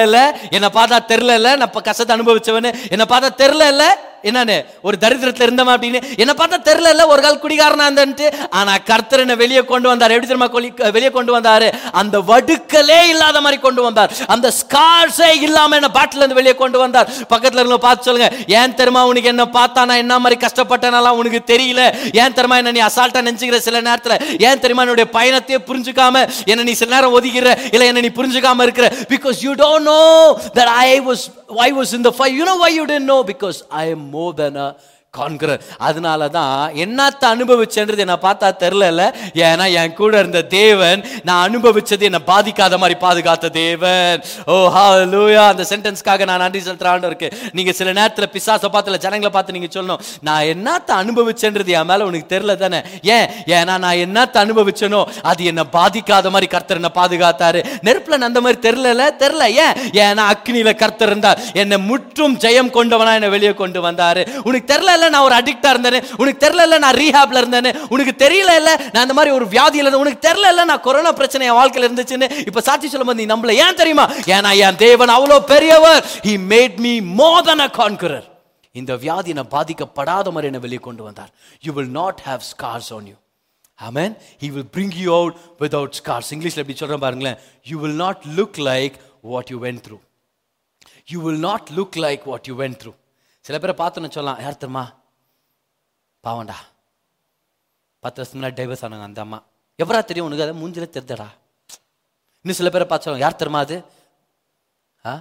[0.51, 2.73] என்னை பார்த்தா தெரில நான் கஷ்டத்தை அனுபவிச்சவனு.
[2.91, 3.85] என்னை பார்த்தா தெரில
[4.31, 4.57] என்னன்னு
[4.87, 6.01] ஒரு தரித்திரத்தில் இருந்தவன் அப்படின்னு.
[6.23, 8.27] என்னை பார்த்தா தெரில ஒரு கால் குடிகாரனா இருந்தன்ட்டு.
[8.59, 10.15] ஆனா கர்த்தர் என்ன வெளியே கொண்டு வந்தார்.
[10.17, 11.69] எப்படி தெரியுமா வெளியே கொண்டு வந்தாரு?
[12.01, 14.13] அந்த வடுக்கலே இல்லாத மாதிரி கொண்டு வந்தார்.
[14.35, 17.09] அந்த ஸ்கார்ஸே இல்லாம என்ன பாட்டில இருந்து வெளியே கொண்டு வந்தார்.
[17.33, 21.83] பக்கத்துல இருக்க பார்த்து சொல்லுங்க ஏன் தெரியுமா உனக்கு என்ன பார்த்தா நான் என்ன மாதிரி கஷ்டப்பட்டனாலாம் உனக்கு தெரியல.
[22.23, 24.17] ஏன் தெரியுமா என்ன நீ அசால்ட்டா நினைச்சுக்கிற சில நேரத்துல?
[24.49, 27.57] ஏன் தெரியுமா என்னுடைய பயணத்தையே புரிஞ்சுக்காம என்ன நீ சில நேரம் ஒதுக்கிற?
[27.75, 28.89] இல்ல என்ன நீ புரிஞ்சுக்காம இருக்கிற?
[29.15, 30.01] Because you don't know
[30.59, 31.25] that I was
[31.67, 34.35] I was in the fire you know why you don't know because I am more
[34.35, 34.69] than a
[35.17, 35.55] காண்கிற
[35.87, 38.85] அதனால தான் என்னத்தை அனுபவிச்சேன்றது என்னை பார்த்தா தெரில
[39.47, 44.17] ஏன்னா என் கூட இருந்த தேவன் நான் அனுபவிச்சது என்னை பாதிக்காத மாதிரி பாதுகாத்த தேவன்.
[44.53, 49.57] ஓ ஹalleluya அந்த சென்டென்ஸ்க்காக நான் நன்றி செலுத்துற இருக்கு நீங்க சில நேரத்தில் பிசாசை பார்த்துல ஜனங்களை பார்த்து
[49.57, 52.81] நீங்க சொல்லணும் நான் என்னத்தை அனுபவிச்சேன்றது என் மேலே உனக்கு தெரியல தானே?
[53.17, 53.27] ஏன்?
[53.59, 55.03] ஏன்னா நான் என்னத்தை அனுபவிச்சனோ
[55.33, 57.63] அது என்னை பாதிக்காத மாதிரி கர்த்தர் என்ன பாதுகாத்தாரு.
[57.91, 59.45] நெருப்புல நான் அந்த மாதிரி தெரியல தெரியல.
[59.67, 59.75] ஏன்?
[60.07, 61.45] ஏன்னா அக்னியில கர்த்தர் இருந்தார்.
[61.65, 64.25] என்னை முற்றும் ஜெயம் கொண்டவனா என்னை வெளியே கொண்டு வந்தாரு.
[64.49, 64.71] உனக்கு
[65.03, 69.15] தெரியல நான் ஒரு அடிக்டா இருந்தேன் உனக்கு தெரியல நான் ரீஹாப்ல இருந்தேன் உனக்கு தெரியல இல்ல நான் அந்த
[69.15, 73.21] மாதிரி ஒரு வியாதியில் இருந்தேன் உனக்கு தெரியல நான் கொரோனா பிரச்சனை என் வாழ்க்கையில் இருந்துச்சுன்னு இப்ப சாட்சி சொல்லும்போது
[73.21, 74.07] நீ நம்மள ஏன் தெரியுமா?
[74.35, 76.05] ஏன்னா என் தேவன் அவ்வளோ பெரியவர்.
[76.27, 78.23] He made me more than a conqueror.
[78.73, 81.33] இந்த வியாதி நான் பாதிக்கப்படாத மாதிரி என்னை வெளியே கொண்டு வந்தார்.
[81.63, 83.17] You will not have scars on you
[83.89, 84.11] Amen.
[84.43, 87.39] He will bring you out without scars இங்கிலீஷில் எப்படி சொல்கிறேன் பாருங்களேன்.
[87.65, 89.99] You will not look like what you went through
[91.13, 92.93] you will not look like what you went through
[93.45, 94.41] சில பேரை பார்த்தோன்னு சொல்லலாம்.
[94.41, 94.85] யார் தெரியுமா?
[96.25, 96.57] பாவண்டா
[98.01, 99.43] பத்து வருஷம் முன்னாடி டைவர்ஸ் ஆனாங்க அந்த அம்மா.
[99.79, 100.45] எவரா தெரியும் உனக்கு?
[100.47, 101.29] அதை மூஞ்சில தெரிதடா
[102.45, 103.77] இன்னும் சில பேரை பார்த்து சொல்லுவாங்க யார் தெரியுமா அது?
[105.05, 105.13] ஆ?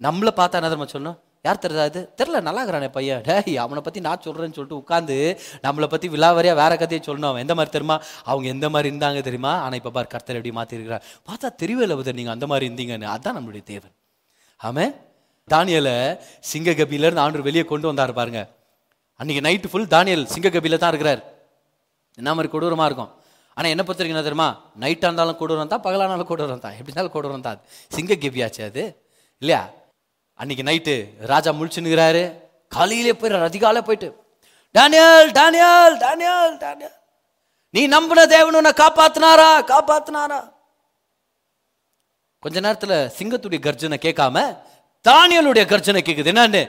[0.00, 1.18] நம்மளை பார்த்தா என்ன தெரியுமா சொல்லணும்?
[1.42, 2.12] யார் தெரியுதா அது?
[2.16, 3.20] தெரில நல்லா இருக்கிறானே பையன்.
[3.20, 5.16] டேய் அவனை பற்றி நான் சொல்கிறேன்னு சொல்லிட்டு உட்காந்து
[5.62, 7.30] நம்மளை பற்றி விலாவரியாக வேற கதையை சொல்லணும்.
[7.32, 8.02] அவன் எந்த மாதிரி தெரியுமா?
[8.24, 9.52] அவங்க எந்த மாதிரி இருந்தாங்க தெரியுமா?
[9.58, 13.04] ஆனால் இப்போ பார் கர்த்தர் எப்படி மாற்றிருக்கிறான் பார்த்தா தெரியவே இல்லை நீங்கள் அந்த மாதிரி இருந்தீங்கன்னு.
[13.04, 13.94] அதுதான் நம்மளுடைய தேவன்.
[14.60, 14.86] ஆமே
[15.52, 15.94] தானியலை
[16.50, 18.40] சிங்க கபியிலேருந்து ஆண்டு வெளியே கொண்டு வந்தார் பாருங்க.
[19.20, 21.20] அன்னைக்கு நைட்டு ஃபுல் தானியல் சிங்க கபியில தான் இருக்கிறார்.
[22.18, 23.12] என்ன மாதிரி கொடூரமாக இருக்கும்.
[23.56, 24.48] ஆனால் என்ன பொறுத்த தெரியுமா?
[24.82, 26.74] நைட்டாக இருந்தாலும் கொடூரம் தான் பகலானாலும் கொடூரம் தான்.
[26.78, 27.60] எப்படி இருந்தாலும் கொடூரம் தான்
[27.96, 28.84] சிங்க கபியாச்சு அது.
[29.42, 29.62] இல்லையா?
[30.40, 30.94] அன்னைக்கு நைட்டு
[31.32, 32.24] ராஜா முழிச்சுனுகிறாரு
[32.72, 34.10] காலையிலே போயிடுறாரு அதிகாலை போயிட்டு.
[34.74, 36.96] டானியல் டானியல் டானியல் டானியல்
[37.74, 39.50] நீ நம்பின தேவன் உன்னை காப்பாத்தினாரா?
[39.72, 40.40] காப்பாத்தினாரா?
[42.42, 44.38] கொஞ்ச நேரத்தில் சிங்கத்துடைய கர்ஜனை கேட்காம
[45.08, 46.62] தானியலுடைய கர்ச்சனை கேட்குது என்னன்னு?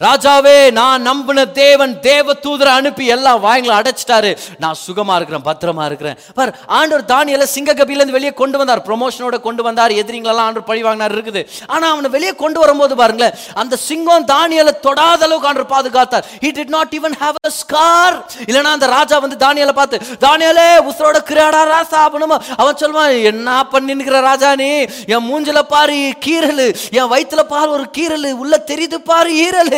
[0.00, 4.30] ராஜாவே நான் நம்பின தேவன் தேவ தூதரை அனுப்பி எல்லாம் வாய்ங்களை அடைச்சிட்டாரு.
[4.62, 6.16] நான் சுகமா இருக்கிறேன் பத்திரமா இருக்கிறேன்.
[6.36, 8.82] பார் ஆண்டவர் தானியல சிங்க கபிலேருந்து வெளியே கொண்டு வந்தார்.
[8.86, 9.92] ப்ரொமோஷனோட கொண்டு வந்தார்.
[10.02, 11.42] எதிரிங்களெல்லாம் ஆண்டவர் பழி வாங்கினார் இருக்குது.
[11.74, 16.24] ஆனா அவனை வெளியே கொண்டு வரும்போது பாருங்களேன் அந்த சிங்கம் தானியலை தொடாத அளவுக்கு ஆண்டவர் பாதுகாத்தார்.
[16.44, 18.16] He did not even have a scar
[18.48, 24.20] இல்லைன்னா அந்த ராஜா வந்து தானியலை பார்த்து தானியலே உசுரோட கிராடா ராசா அப்படின்னு அவன் சொல்லுவான் என்ன பண்ணிருக்கிற
[24.30, 24.70] ராஜா நீ?
[25.14, 26.66] என் மூஞ்சில பாரு கீரல்
[26.98, 29.76] என் வயிற்றுல பாரு ஒரு கீரல் உள்ள தெரியுது பாரு ஈரல்.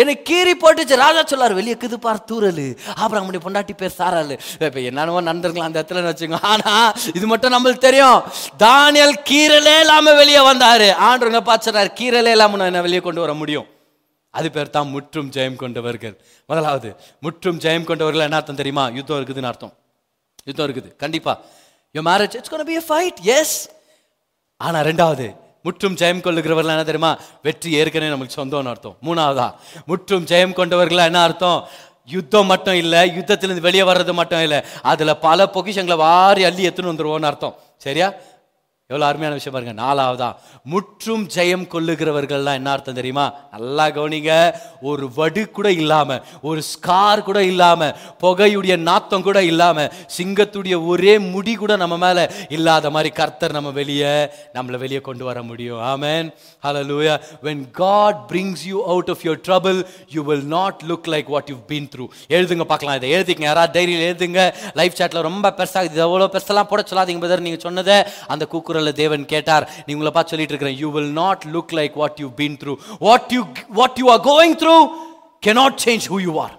[0.00, 0.94] என்னை கீறி போட்டுச்சு.
[1.04, 2.64] ராஜா சொல்லார் வெளியே கிது பார் தூரல்
[3.00, 4.32] அப்புறம் நம்முடைய பொண்டாட்டி பேர் சாரல்
[4.66, 6.72] இப்போ என்னென்னவோ நடந்திருக்கலாம் அந்த இடத்துல வச்சுங்க ஆனா
[7.18, 8.20] இது மட்டும் நம்மளுக்கு தெரியும்.
[8.64, 10.88] தானியல் கீரலே இல்லாம வெளியே வந்தாரு.
[11.08, 13.68] ஆண்டுங்க பாச்சனார் கீரலே இல்லாம நான் என்ன வெளியே கொண்டு வர முடியும்?
[14.38, 16.16] அது பேர் தான் முற்றும் ஜெயம் கொண்டவர்கள்.
[16.50, 16.90] முதலாவது
[17.24, 18.84] முற்றும் ஜெயம் கொண்டவர்கள் என்ன அர்த்தம் தெரியுமா?
[18.98, 19.72] யுத்தம் இருக்குதுன்னு அர்த்தம்.
[20.48, 20.90] யுத்தம் இருக்குது.
[21.02, 21.32] கண்டிப்பா.
[21.96, 23.54] Your marriage it's gonna be a fight S
[24.66, 25.26] ஆனா ரெண்டாவது
[25.62, 27.18] முற்றும் ஜெயம் கொள்ளுகிறவர்கள் என்ன தெரியுமா?
[27.42, 28.96] வெற்றி ஏற்கனவே நமக்கு சொந்தம்னு அர்த்தம்.
[29.02, 29.54] மூணாவதா?
[29.86, 31.68] முற்றும் ஜெயம் கொண்டவர்கள் என்ன அர்த்தம்?
[32.06, 37.30] யுத்தம் மட்டும் இல்லை யுத்தத்திலிருந்து வெளியே வர்றது மட்டும் இல்லை அதில் பல பொக்கிஷங்களை வாரி அள்ளி எத்துன்னு வந்துருவோம்னு
[37.32, 37.56] அர்த்தம்.
[37.76, 38.12] சரியா?
[38.90, 39.74] எவ்வளோ அருமையான விஷயம் பாருங்க.
[39.82, 40.28] நாலாவதா?
[40.72, 43.26] முற்றும் ஜெயம் கொள்ளுகிறவர்கள்லாம் என்ன அர்த்தம் தெரியுமா?
[43.52, 44.30] நல்லா கவனிங்க.
[44.90, 51.54] ஒரு வடு கூட இல்லாமல் ஒரு ஸ்கார் கூட இல்லாமல் புகையுடைய நாத்தம் கூட இல்லாமல் சிங்கத்துடைய ஒரே முடி
[51.54, 52.24] கூட நம்ம மேலே
[52.56, 54.14] இல்லாத மாதிரி கர்த்தர் நம்ம வெளியே
[54.56, 55.80] நம்மளை வெளியே கொண்டு வர முடியும்.
[55.92, 56.26] Amen.
[56.90, 57.14] Hallelujah
[57.46, 59.80] when God brings you out of your trouble
[60.16, 63.12] you will not look like what you been through எழுதுங்க பார்க்கலாம் இதை.
[63.16, 63.48] எழுதிக்கங்க.
[63.52, 64.40] யாராவது டைரியில் எழுதுங்க?
[64.82, 67.96] லைஃப் சாட்டில் ரொம்ப பெருசாக இது எவ்வளோ பெருசெல்லாம் போட சொல்லாதீங்க பிரதர் நீங்கள் சொன்னதை
[68.34, 68.44] அந்த
[68.80, 70.78] குரலில் தேவன் கேட்டார் நீ உங்களை பார்த்து சொல்லிட்டு இருக்கிறேன்.
[70.82, 72.74] You will not look like what you been through
[73.06, 73.42] what you
[73.80, 74.76] what you are going through
[75.46, 76.54] cannot change who you are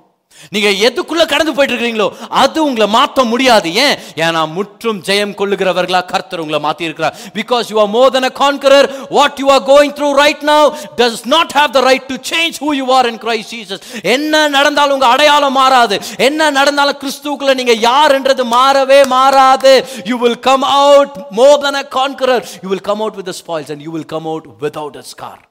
[0.53, 2.07] நீங்க எதுக்குள்ள கடந்து போயிட்டு இருக்கீங்களோ
[2.41, 7.79] அது உங்களை மாத்த முடியாது ஏன் ஏன்னா முற்றும் ஜெயம் கொள்ளுகிறவர்களா கர்த்தர் உங்களை மாத்தி இருக்கிறார் because you
[7.83, 10.67] are more than a conqueror what you are going through right now
[10.99, 13.83] does not have the right to change who you are in Christ Jesus
[14.15, 19.75] என்ன நடந்தாலும் உங்க அடையாளம் மாறாது என்ன நடந்தாலும் கிறிஸ்துக்குள்ள நீங்க யார்ன்றது மாறவே மாறாது
[20.11, 23.73] you will come out more than a conqueror you will come out with the spoils
[23.75, 25.41] and you will come out without a scar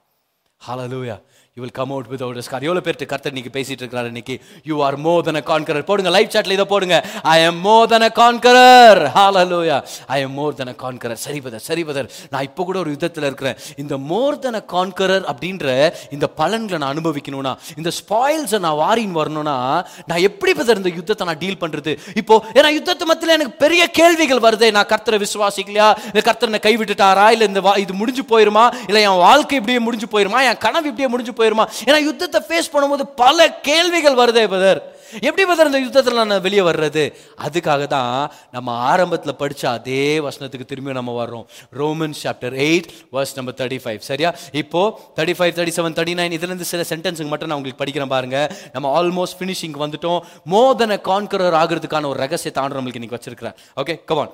[0.60, 1.14] hallelujah
[1.60, 4.96] you will come out without scar எவ்வளோ பேர்ட்டு கர்த்தர் இன்னைக்கு பேசிட்டு இருக்கிறார் இன்னைக்கு யூ ஆர்
[4.96, 7.04] மோர் தன conqueror போடுங்க live சாட்ல இதை போடுங்க.
[7.22, 12.10] ஐ எம் மோர் தன கான்கரர் ஹாலலூயா ஐ எம் மோர் தன கான்கரர் சரி பதர் சரி பதர்
[12.30, 13.56] நான் இப்போ கூட ஒரு யுத்தத்தில் இருக்கிறேன்.
[13.76, 20.18] இந்த மோர் தன கான்கரர் அப்படின்ற இந்த பலன்களை நான் அனுபவிக்கணும்னா இந்த ஸ்பாயில்ஸை நான் வாரின் வரணும்னா நான்
[20.18, 21.98] எப்படி பதர் இந்த யுத்தத்தை நான் டீல் பண்றது?
[22.14, 24.70] இப்போ ஏன்னா யுத்தத்து மத்தியில் எனக்கு பெரிய கேள்விகள் வருது.
[24.70, 25.96] நான் கர்த்தரை விசுவாசிக்கலையா?
[26.04, 27.30] இந்த கர்த்தர் கைவிட்டுட்டாரா?
[27.30, 28.74] இல்லை இந்த வா- இது முடிஞ்சு போயிருமா?
[28.86, 30.48] இல்லை என் வாழ்க்கை இப்படியே முடிஞ்சு போயிருமா?
[30.48, 31.49] என் கனவு இப்படியே முடிஞ்சு போயிருமா?
[31.88, 34.80] ஏன்னா யுத்தத்தை ஃபேஸ் பண்ணும்போது பல கேள்விகள் வருதே பதர்
[35.28, 37.04] எப்படி பதர் இந்த யுத்தத்தில் நான் வெளியே வர்றது?
[37.44, 41.46] அதுக்காக தான் நம்ம ஆரம்பத்தில் படித்த அதே வசனத்துக்கு திரும்பி நம்ம வர்றோம்.
[41.80, 44.30] Roman chapter eight verse number thirty five சரியா?
[44.62, 44.82] இப்போ
[45.16, 48.38] thirty five thirty seven thirty nine இதுலேருந்து சில சென்டென்ஸுக்கு மட்டும் நான் உங்களுக்கு படிக்கிறேன் பாருங்க.
[48.76, 50.20] நம்ம ஆல்மோஸ்ட் ஃபினிஷிங் வந்துட்டோம்.
[50.54, 53.58] மோர் தென் கான்கரர் ஆகிறதுக்கான ஒரு ரகசியத்தை ஆண்டு நம்மளுக்கு இன்னைக்கு வச்சிருக்கிறேன்.
[53.82, 54.32] Okay come on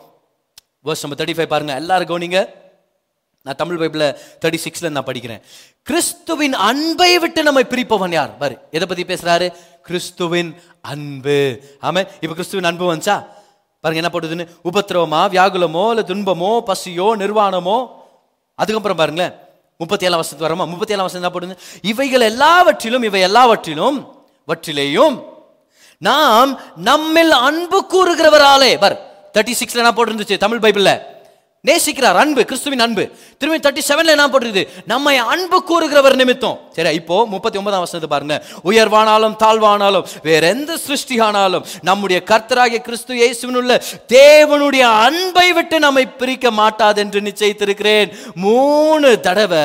[0.89, 1.75] verse number thirty five பாருங்க.
[1.83, 2.41] எல்லாரும் கவனிங்க.
[3.47, 5.43] நான் தமிழ் பைபிளில் தேர்ட்டி சிக்ஸ்ல நான் படிக்கிறேன்.
[5.83, 8.37] கிறிஸ்துவின் அன்பை விட்டு நம்மை பிரிப்பவன் யார்?
[8.37, 9.47] பாரு எதை பத்தி பேசுறாரு?
[9.83, 11.61] கிறிஸ்துவின் அன்பு.
[11.83, 13.17] ஆமா இப்ப கிறிஸ்துவின் அன்பு வந்துச்சா?
[13.81, 14.49] பாருங்க என்ன போடுதுன்னு?
[14.65, 17.79] உபத்திரவமா வியாகுலமோ இல்ல துன்பமோ பசியோ நிர்வாணமோ?
[18.55, 19.35] அதுக்கப்புறம் பாருங்களேன்
[19.79, 21.87] முப்பத்தி ஏழாம் வருஷத்துக்கு வரமா முப்பத்தி ஏழாம் வருஷம் என்ன போடுது?
[21.87, 25.25] இவைகள் எல்லாவற்றிலும் இவை எல்லாவற்றிலும் வற்றிலேயும்
[25.99, 28.97] நாம் நம்மில் அன்பு கூறுகிறவராலே பார்
[29.35, 30.37] தேர்ட்டி சிக்ஸ்ல என்ன போட்டிருந்துச்சு?
[30.37, 31.15] தமிழ் பைபிள்ல.
[31.65, 33.05] நேசிக்கிறார் அன்பு கிறிஸ்துவின் அன்பு.
[33.39, 34.69] திரும்பி தேர்ட்டி செவன்ல என்ன போட்டிருக்குது?
[34.87, 36.59] நம்மை அன்பு கூறுகிறவர் நிமித்தம்.
[36.77, 38.37] சரி இப்போ முப்பத்தி ஒன்பதாம் வருஷத்தை பாருங்க.
[38.65, 47.01] உயர்வானாலும் தாழ்வானாலும் வேற எந்த சிருஷ்டியானாலும் நம்முடைய கர்த்தராகிய கிறிஸ்து இயேசுவினுள்ள தேவனுடைய அன்பை விட்டு நம்மை பிரிக்க மாட்டாது
[47.01, 48.11] என்று நிச்சயித்திருக்கிறேன்.
[48.35, 49.65] மூணு தடவை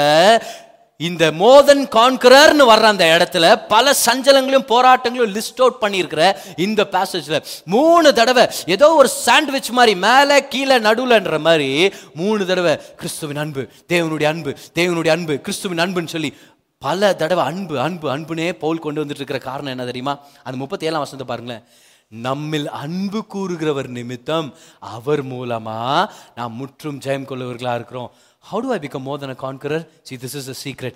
[1.08, 6.24] இந்த மோதன் கான்கரர்னு வர்ற அந்த இடத்துல பல சஞ்சலங்களையும் போராட்டங்களையும் லிஸ்ட் அவுட் பண்ணியிருக்கிற
[6.66, 11.70] இந்த பேசேஜில் மூணு தடவை ஏதோ ஒரு சாண்ட்விச் மாதிரி மேலே கீழே நடுவில்ன்ற மாதிரி
[12.14, 16.32] மூணு தடவை கிறிஸ்துவின் அன்பு தேவனுடைய அன்பு தேவனுடைய அன்பு கிறிஸ்துவின் அன்புன்னு சொல்லி
[16.78, 20.14] பல தடவை அன்பு அன்பு அன்புனே போல் கொண்டு வந்துட்டு இருக்கிற காரணம் என்ன தெரியுமா?
[20.44, 21.64] அந்த முப்பத்தி ஏழாம் வசனத்தை பாருங்களேன்.
[22.08, 24.48] நம்மில் அன்பு கூறுகிறவர் நிமித்தம்
[24.80, 28.12] அவர் மூலமாக நாம் முற்றும் ஜெயம் கொள்ளவர்களாக இருக்கிறோம்.
[28.51, 30.95] how to I become more than a conqueror see this is a secret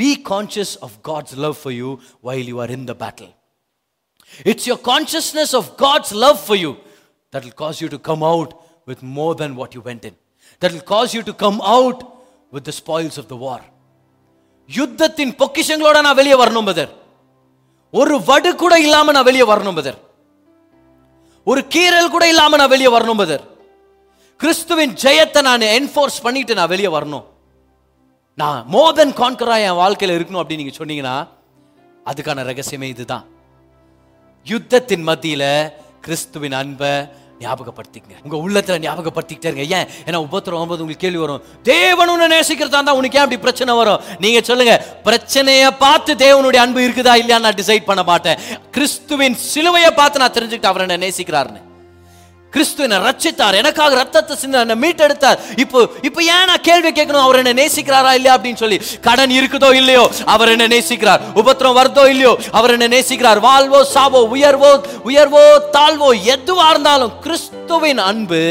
[0.00, 1.90] be conscious of god's love for you
[2.26, 3.30] while you are in the battle
[4.50, 6.72] it's your consciousness of god's love for you
[7.32, 8.50] that will cause you to come out
[8.90, 10.14] with more than what you went in
[10.62, 11.98] that will cause you to come out
[12.52, 13.60] with the spoils of the war
[14.68, 16.90] யுத்தத்தின் பொக்கிஷங்களோட நான் வெளியே வரணும் பதர்
[17.94, 19.98] ஒரு வடு கூட இல்லாம நான் வெளியே வரணும் பதர்
[21.46, 23.42] ஒரு கீறல் கூட இல்லாம நான் வெளியே வரணும் பதர்
[24.39, 27.25] கிறிஸ்துவின் ஜெயத்தை நான் என்ஃபோர்ஸ் பண்ணிட்டு நான் வெளியே வரணும்.
[28.33, 31.15] நான் மோர் தென் கான்கராக என் வாழ்க்கையில் இருக்கணும் அப்படின்னு நீங்க சொன்னீங்கன்னா
[32.09, 33.25] அதுக்கான ரகசியமே இதுதான்.
[34.45, 35.71] யுத்தத்தின் மத்தியில்
[36.01, 36.91] கிறிஸ்துவின் அன்பை
[37.39, 38.17] ஞாபகப்படுத்திக்கங்க.
[38.23, 39.65] உங்க உள்ளத்தில் ஞாபகப்படுத்திக்கிட்டே இருங்க.
[39.77, 39.87] ஏன்?
[40.05, 41.41] ஏன்னா உபத்திரம் வரும்போது உங்களுக்கு கேள்வி வரும்.
[41.63, 44.01] தேவன் உன்னை நேசிக்கிறதா தான் உனக்கு ஏன் அப்படி பிரச்சனை வரும்?
[44.19, 48.39] நீங்க சொல்லுங்க பிரச்சனையை பார்த்து தேவனுடைய அன்பு இருக்குதா இல்லையான்னு நான் டிசைட் பண்ண மாட்டேன்.
[48.71, 51.63] கிறிஸ்துவின் சிலுவையை பார்த்து நான் தெரிஞ்சுக்கிட்டு அவர் என்ன நேசிக்கிறாருன்னு.
[52.55, 55.39] கிறிஸ்து என்னை ரச்சித்தார் எனக்காக ரத்தத்தை சிந்த என்னை மீட்டெடுத்தார்.
[55.63, 57.25] இப்போ இப்போ ஏன் நான் கேள்வி கேட்கணும்?
[57.27, 58.77] அவர் என்ன நேசிக்கிறாரா இல்லையா அப்படின்னு சொல்லி.
[59.07, 61.23] கடன் இருக்குதோ இல்லையோ அவர் என்ன நேசிக்கிறார்.
[61.41, 63.41] உபத்திரம் வருதோ இல்லையோ அவர் என்ன நேசிக்கிறார்.
[63.47, 64.71] வாழ்வோ சாவோ உயர்வோ
[65.09, 65.43] உயர்வோ
[65.77, 68.41] தாழ்வோ எதுவாக இருந்தாலும் கிறிஸ்துவின் அன்பு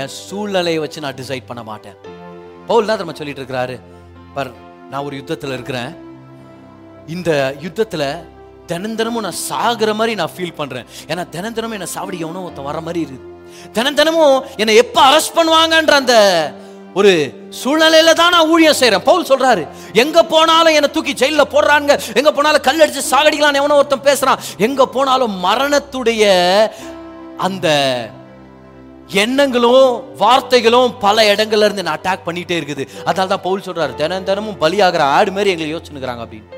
[0.00, 1.96] என் சூழ்நிலையை வச்சு நான் டிசைட் பண்ண மாட்டேன்.
[2.68, 3.76] பவுல் தான் நம்ம சொல்லிட்டு இருக்கிறாரு?
[4.36, 4.52] பர்
[4.90, 5.90] நான் ஒரு யுத்தத்தில் இருக்கிறேன்.
[7.16, 7.30] இந்த
[7.66, 8.06] யுத்தத்தில்
[8.70, 10.86] தினந்தனமும் நான் சாகுற மாதிரி நான் ஃபீல் பண்றேன்.
[11.10, 13.28] ஏன்னா தினந்தனமும் என்னை என்ன சாவடி எவனோ ஒருத்தன் வர மாதிரி இருக்குது
[13.76, 16.16] தினம் தினமும் என்னை எப்ப அரெஸ்ட் பண்ணுவாங்கன்ற அந்த
[17.00, 17.10] ஒரு
[17.58, 19.62] சூழ்நிலையில தான் நான் ஊழியம் செய்யறேன் பவுல் சொல்றாரு
[20.02, 24.40] எங்க போனாலும் என்னை தூக்கி ஜெயில போடுறாங்க எங்க போனாலும் கல் அடிச்சு சாகடிக்கலாம் எவனோ ஒருத்தன் பேசுறான்.
[24.66, 26.24] எங்க போனாலும் மரணத்துடைய
[27.48, 27.68] அந்த
[29.24, 29.86] எண்ணங்களும்
[30.22, 32.84] வார்த்தைகளும் பல இடங்கள்ல இருந்து நான் அட்டாக் பண்ணிட்டே இருக்குது.
[33.08, 36.48] அதனால தான் பவுல் சொல்றாரு தினம் தினமும் பலியாகிற ஆடு மாதிரி எங்களை யோசிச்சுக்கிறாங்க அப்படின்னு.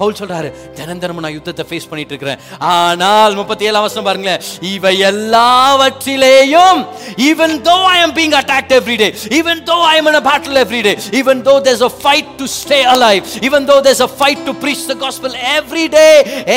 [0.00, 2.40] பவுல் சொல்றாரு தினந்தனமும் நான் யுத்தத்தை ஃபேஸ் பண்ணிட்டு இருக்கிறேன்
[2.70, 6.80] ஆனால் முப்பத்தி ஏழு அவசரம் பாருங்களேன் இவை எல்லாவற்றிலேயும்
[7.26, 10.60] even though I am being attacked every day even though I am in a battle
[10.62, 14.44] every day even though there's a fight to stay alive even though there's a fight
[14.46, 16.06] to preach the gospel every day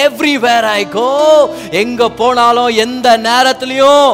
[0.01, 1.07] everywhere I go
[1.83, 4.07] எங்க போனாலும் எந்த நேரத்திலையும்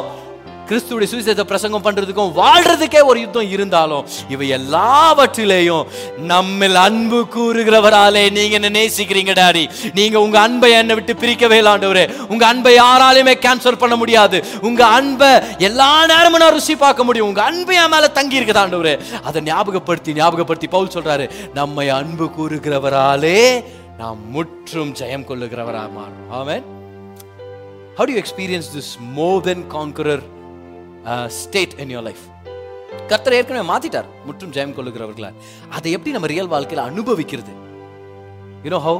[0.70, 5.86] கிறிஸ்துவுடைய சுவிசேஷ பிரசங்கம் பண்றதுக்கும் வாழ்றதுக்கே ஒரு யுத்தம் இருந்தாலும் இவை எல்லாவற்றிலேயும்
[6.18, 9.64] நம்மில் அன்பு கூறுகிறவராலே நீங்க என்ன நேசிக்கிறீங்க டாடி?
[9.94, 14.44] நீங்க உங்க அன்பை என்னை விட்டு பிரிக்கவே இல்லாண்டவரே உங்க அன்பை யாராலையுமே கேன்சல் பண்ண முடியாது.
[14.62, 17.28] உங்க அன்பை எல்லா நேரமும் நான் ருசி பார்க்க முடியும்.
[17.28, 23.64] உங்க அன்பு என் மேல தங்கி இருக்குதாண்டவரே அதை ஞாபகப்படுத்தி ஞாபகப்படுத்தி பவுல் சொல்றாரு நம்மை அன்பு கூறுகிறவராலே
[23.98, 26.28] நாம் முற்றும் ஜெயம் கொள்ளுகிறவரா மாறும்.
[26.30, 26.66] Amen.
[27.98, 30.20] How do you experience this more than conqueror
[31.40, 32.24] state in your life
[33.12, 34.08] கர்த்தர் ஏற்கனவே மாத்திட்டார்.
[34.28, 35.30] முற்றும் ஜெயம் கொள்ளுகிறவர்களா
[35.78, 37.54] அதை எப்படி நம்ம ரியல் வாழ்க்கையில் அனுபவிக்கிறது?
[38.66, 39.00] You know how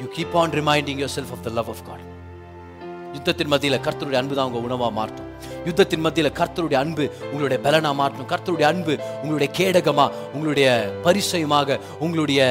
[0.00, 2.04] you keep on reminding yourself of the love of God
[3.16, 5.28] யுத்தத்தின் மத்தியில் கர்த்தருடைய அன்பு தான் உங்க உணவா மாற்றும்
[5.68, 10.68] யுத்தத்தின் மத்தியில் கர்த்தருடைய அன்பு உங்களுடைய பலனா மாற்றும் கர்த்தருடைய அன்பு உங்களுடைய கேடகமா உங்களுடைய
[11.06, 12.42] பரிசயமாக உங்களுடைய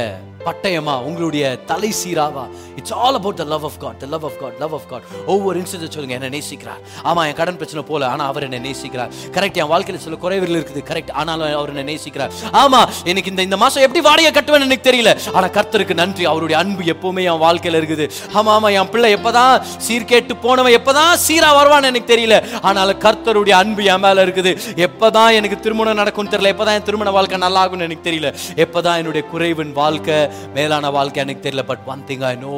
[0.47, 2.43] பட்டயமா உங்களுடைய தலை சீராவா?
[2.75, 5.59] It's all about the love of God the love of God love of God ஒவ்வொரு
[5.59, 6.81] இன்சிடென்ட் சொல்லுங்க என்ன நேசிக்கிறார்.
[7.09, 9.11] ஆமா என் கடன் பிரச்சனை போல ஆனா அவர் என்ன நேசிக்கிறார்.
[9.31, 10.83] கரெக்ட் என் வாழ்க்கையில் சில குறைவுகள் இருக்குது.
[10.91, 12.31] கரெக்ட் ஆனாலும் அவர் என்ன நேசிக்கிறார்.
[12.61, 15.11] ஆமா எனக்கு இந்த இந்த மாசம் எப்படி வாடகை கட்டுவேன்னு எனக்கு தெரியல.
[15.33, 16.25] ஆனா கர்த்தருக்கு நன்றி.
[16.25, 18.07] அவருடைய அன்பு எப்பவுமே என் வாழ்க்கையில் இருக்குது.
[18.33, 19.53] ஆமா ஆமா என் பிள்ளை எப்பதான்
[19.87, 22.35] சீர்கேட்டு போனவன் எப்பதான் சீரா வருவான்னு எனக்கு தெரியல.
[22.61, 24.53] ஆனாலும் கர்த்தருடைய அன்பு என் மேல இருக்குது.
[24.87, 28.29] எப்பதான் எனக்கு திருமணம் நடக்கும்னு தெரியல எப்பதான் என் திருமண வாழ்க்கை நல்லா ஆகும்னு எனக்கு தெரியல.
[28.65, 30.19] எப்பதான் என்னுடைய குறைவின் வாழ்க்கை
[30.57, 32.55] மேலான வாழ்க்கை எனக்கு தெரியல but one thing I know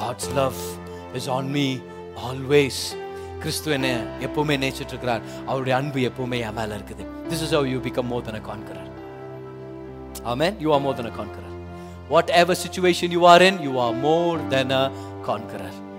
[0.00, 0.58] God's love
[1.20, 1.66] is on me
[2.30, 2.82] always
[3.42, 3.88] கிறிஸ்து என்ன
[4.26, 7.04] எப்பவுமே நேசிட்டு இருக்கிறார் அவருடைய அன்பு எப்பவுமே என் மேல இருக்குது.
[7.30, 8.90] This is how you become more than conqueror
[10.32, 11.50] amen you are more than than a conqueror.
[12.14, 14.82] Whatever situation you are in, you are more than a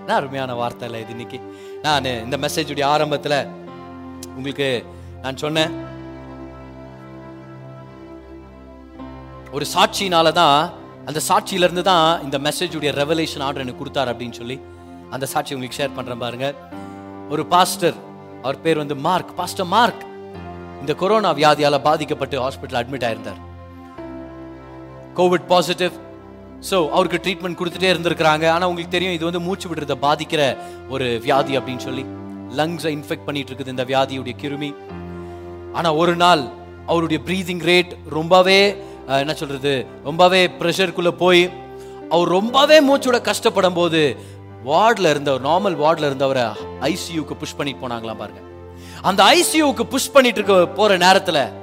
[0.06, 1.38] நான் அருமையான வார்த்தை இல்லை இது இன்னைக்கு?
[1.84, 3.36] நான் இந்த மெசேஜுடைய ஆரம்பத்தில்
[4.36, 4.68] உங்களுக்கு
[5.22, 5.72] நான் சொன்னேன்.
[9.56, 10.58] ஒரு சாட்சியினால தான்
[11.08, 14.56] அந்த சாட்சியில இருந்து தான் இந்த மெசேஜுடைய ரெவலேஷன் ஆர்டர் எனக்கு கொடுத்தாரு அப்படின்னு சொல்லி
[15.14, 16.46] அந்த சாட்சி உங்களுக்கு ஷேர் பண்ணுறேன் பாருங்க.
[17.32, 17.96] ஒரு பாஸ்டர்
[18.44, 19.32] அவர் பேர் வந்து மார்க்.
[19.40, 20.02] பாஸ்டர் மார்க்
[20.82, 23.40] இந்த கொரோனா வியாதியால் பாதிக்கப்பட்டு ஹாஸ்பிட்டல் அட்மிட் ஆயிருந்தார்.
[25.18, 25.94] கோவிட் பாசிட்டிவ்
[26.70, 28.44] ஸோ அவருக்கு ட்ரீட்மெண்ட் கொடுத்துட்டே இருந்திருக்கிறாங்க.
[28.54, 30.42] ஆனால் உங்களுக்கு தெரியும் இது வந்து மூச்சு விடுறத பாதிக்கிற
[30.94, 32.04] ஒரு வியாதி அப்படின்னு சொல்லி.
[32.58, 34.70] லங்ஸை இன்ஃபெக்ட் பண்ணிட்டு இருக்குது இந்த வியாதியுடைய கிருமி.
[35.78, 36.42] ஆனால் ஒரு நாள்
[36.92, 38.60] அவருடைய ப்ரீதிங் ரேட் ரொம்பவே
[39.06, 39.86] என்ன சொல்றது?
[40.04, 41.50] ரொம்பவே ப்ரெஷருக்குள்ளே போய்
[42.10, 44.16] அவர் ரொம்பவே மூச்சோட கஷ்டப்படும் போது
[44.64, 46.42] வார்டில் இருந்தவர் நார்மல் வார்டில் இருந்தவரை
[46.80, 48.40] ஐசியூக்கு புஷ் பண்ணிட்டு போனாங்களாம் பாருங்க.
[49.02, 51.62] அந்த ஐசியூக்கு புஷ் பண்ணிட்டு இருக்க போற நேரத்தில்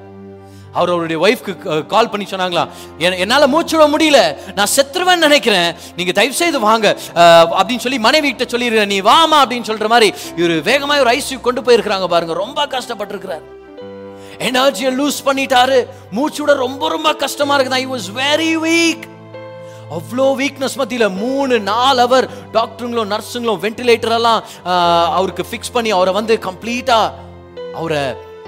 [0.74, 2.68] அவர் அவருடைய ஒய்ஃப்க்கு கால் பண்ணி சொன்னாங்களா
[3.00, 4.20] "என்- என்னால மூச்சு விட முடியல
[4.56, 5.76] நான் செத்துருவேன்னு நினைக்கிறேன்.
[5.96, 8.86] நீங்க தயவு செய்து வாங்க அப்படின்னு சொல்லி மனைவி கிட்ட சொல்லிடுறேன்.
[8.86, 12.34] நீ வாமா அப்படின்னு சொல்ற மாதிரி இவர் வேகமாக ஒரு ஐசியூ கொண்டு போயிருக்கிறாங்க பாருங்க.
[12.34, 13.42] ரொம்ப கஷ்டப்பட்டிருக்கிறார்.
[14.42, 15.78] எனர்ஜியை லூஸ் பண்ணிட்டாரு.
[16.12, 17.74] மூச்சு விட ரொம்ப ரொம்ப கஷ்டமா இருக்குது.
[17.74, 19.06] ஐ வாஸ் வெரி வீக்
[19.92, 26.38] அவ்வளோ வீக்னஸ் மத்தியில் மூணு நாலு அவர் டாக்டருங்களும் நர்ஸுங்களும் வென்டிலேட்டரெல்லாம் ஆஹ், அவருக்கு ஃபிக்ஸ் பண்ணி அவரை வந்து
[26.38, 27.00] கம்ப்ளீட்டா
[27.74, 28.04] அவரை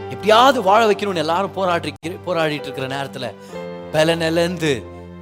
[0.10, 1.92] எப்படியாவது வாழ வைக்கணும்னு எல்லாரும் போராடி
[2.26, 3.28] போராடிட்டு இருக்கிற நேரத்தில்
[3.94, 4.72] பலனிலேருந்து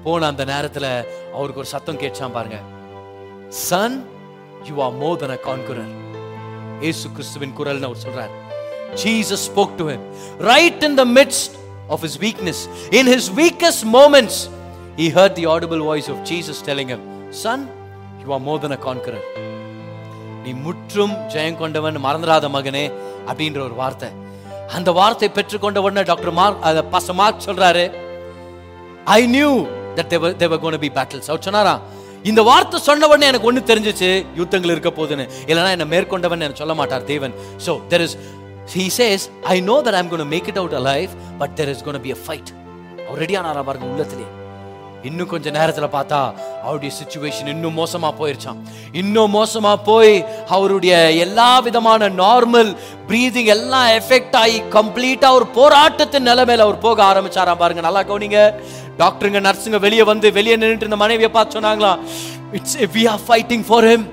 [0.03, 0.89] போன அந்த நேரத்தில்
[1.33, 2.59] அவருக்கு ஒரு சத்தம் கேட்சான் பாருங்க.
[3.49, 3.97] Son
[4.63, 5.85] you are more than a
[6.79, 8.33] இயேசு கிறிஸ்துவின் குரல்னு அவர் சொல்றாரு.
[8.95, 10.01] Jesus spoke to him.
[10.39, 11.51] Right in the midst
[11.89, 12.59] of his weakness
[12.99, 14.35] in his weakest moments
[14.99, 17.01] he heard the audible voice of Jesus telling him
[17.43, 17.59] son
[18.21, 19.23] you are more than a conqueror.
[20.43, 22.85] நீ முற்றும் ஜெயம் கொண்டவன் மறந்துடாத மகனே
[23.29, 24.09] அப்படின்ற ஒரு வார்த்தை.
[24.77, 27.83] அந்த வார்த்தை பெற்றுக்கொண்ட உடனே டாக்டர் மார்க் அத பாஸ்டர் மார்க் சொல்றாரு
[29.17, 29.51] I knew
[29.97, 31.75] that there there gonna be battles அவர் சொன்னாரா
[32.29, 36.73] இந்த வார்த்தை சொன்ன உடனே எனக்கு ஒன்று தெரிஞ்சிச்சு யுத்தங்கள் இருக்க போதுன்னு இல்லைன்னா என்னை மேற்கொண்டவன் என்ன சொல்ல
[36.81, 37.33] மாட்டார் தேவன்.
[37.65, 38.15] So there is
[38.69, 41.83] he says I know that I'm going make it out a life but there is
[41.87, 42.51] going be a fight
[43.07, 44.27] our ready ஆனாரா பாருங்க உள்ளத்திலே.
[45.09, 46.19] இன்னும் கொஞ்ச நேரத்தில் பார்த்தா
[46.65, 48.59] அவருடைய சுச்சுவேஷன் இன்னும் மோசமாக போயிருச்சான்
[49.01, 50.13] இன்னும் மோசமாக போய்
[50.55, 50.93] அவருடைய
[51.25, 52.69] எல்லா விதமான நார்மல்
[53.09, 57.81] ப்ரீதிங் எல்லாம் எஃபெக்ட் ஆகி கம்ப்ளீட்டாக ஒரு போராட்டத்தின் நிலைமையில் அவர் போக ஆரம்பிச்சாராம் பாருங்க.
[57.87, 58.39] நல்லா கவனிங்க.
[59.01, 61.93] டாக்டருங்க நர்ஸுங்க வெளியே வந்து வெளியே நின்றுட்டு இருந்த மனைவியை பார்த்து சொன்னாங்களா
[62.59, 64.05] it's we are fighting for him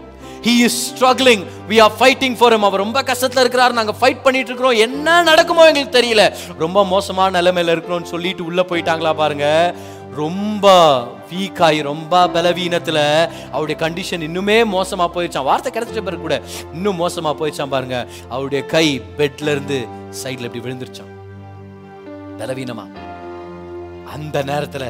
[0.47, 2.64] he is struggling we are fighting for him.
[2.68, 3.76] அவர் ரொம்ப கஷ்டத்தில் இருக்கிறார்.
[3.78, 4.76] நாங்கள் ஃபைட் பண்ணிட்டு இருக்கிறோம்.
[4.86, 6.24] என்ன நடக்குமோ எங்களுக்கு தெரியல.
[6.64, 9.49] ரொம்ப மோசமான நிலைமையில் இருக்கிறோம்னு சொல்லிட்டு உள்ள போயிட்டாங்களா பாருங்க.
[10.22, 10.66] ரொம்ப
[11.30, 13.03] வீக்காய் ரொம்ப பலவீனத்தில்
[13.53, 16.36] அவருடைய கண்டிஷன் இன்னுமே மோசமாக போயிடுச்சான் வார்த்தை கிடைச்சிட்ட பிறகு கூட
[16.72, 17.99] இன்னும் மோசமாக போயிடுச்சான் பாருங்க.
[18.28, 18.86] அவருடைய கை
[19.18, 19.78] பெட்ல இருந்து
[20.22, 21.12] சைடில் இப்படி விழுந்துருச்சான்
[22.41, 22.86] பலவீனமா.
[24.16, 24.89] அந்த நேரத்தில்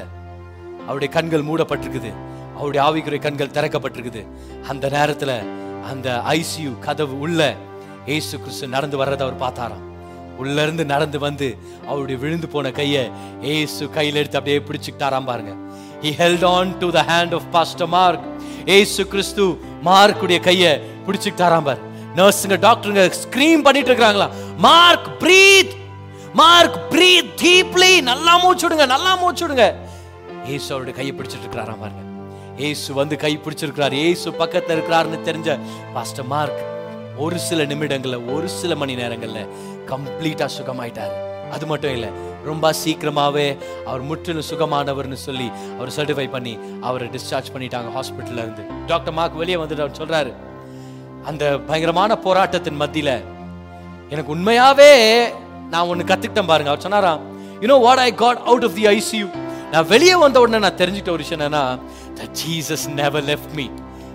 [0.85, 2.13] அவருடைய கண்கள் மூடப்பட்டிருக்குது.
[2.59, 4.23] அவருடைய ஆவிக்குறை கண்கள் திறக்கப்பட்டிருக்குது.
[4.69, 5.37] அந்த நேரத்தில்
[5.91, 7.41] அந்த ஐசியு கதவு உள்ள
[8.15, 9.85] ஏசு கிறிஸ்து நடந்து வர்றதை அவர் பார்த்தாராம்.
[10.43, 11.47] உள்ளேருந்து நடந்து வந்து
[11.87, 13.05] அவருடைய விழுந்து போன கையை
[13.55, 15.53] ஏசு கையில் எடுத்து அப்படியே பிடிச்சிக்கிட்டாராம் பாருங்க.
[16.03, 18.27] He held on to the hand of pastor Mark
[18.77, 19.45] ஏசு கிறிஸ்து
[19.89, 20.73] மார்க்குடைய கையை
[21.07, 21.83] பிடிச்சிக்கிட்டாராம் பாரு.
[22.19, 24.29] நர்ஸுங்க டாக்டருங்க ஸ்க்ரீம் பண்ணிட்டு இருக்கிறாங்களா?
[24.67, 25.75] Mark breathe
[26.41, 29.67] Mark breathe deeply நல்லா மூச்சு விடுங்க நல்லா மூச்சு விடுங்க.
[30.71, 32.03] அவருடைய கையை பிடிச்சிட்டு இருக்கிறாராம் பாருங்க.
[32.59, 33.93] ஏசு வந்து கை பிடிச்சிருக்கிறார்.
[33.93, 35.59] ஏசு பக்கத்துல இருக்கிறாருன்னு தெரிஞ்ச
[35.95, 36.63] பாஸ்டர் மார்க்
[37.17, 39.41] ஒரு சில நிமிடங்கள்ல ஒரு சில மணி நேரங்கள்ல
[39.91, 41.17] கம்ப்ளீட்டா சுகமாயிட்டாரு.
[41.51, 42.09] அது மட்டும் இல்ல
[42.45, 43.47] ரொம்ப சீக்கிரமாவே
[43.87, 45.49] அவர் முற்றிலும் சுகமானவர்னு சொல்லி
[45.79, 48.65] அவர் சர்டிஃபை பண்ணி அவரை டிஸ்சார்ஜ் பண்ணிட்டாங்க ஹாஸ்பிட்டல்ல இருந்து.
[48.87, 50.33] டாக்டர் மார்க் வெளியே வந்துட்டு அவர் சொல்றாரு
[51.25, 53.13] அந்த பயங்கரமான போராட்டத்தின் மத்தியில
[54.11, 54.93] எனக்கு உண்மையாவே
[55.71, 56.71] நான் ஒண்ணு கத்துக்கிட்டேன் பாருங்க.
[56.73, 57.23] அவர் சொன்னாராம்
[57.61, 59.27] you know what I got out of the ICU
[59.73, 61.65] நான் வெளியே வந்த உடனே நான் தெரிஞ்சுக்கிட்ட ஒரு விஷயம் என்னன்னா
[62.19, 63.71] that Jesus never left me.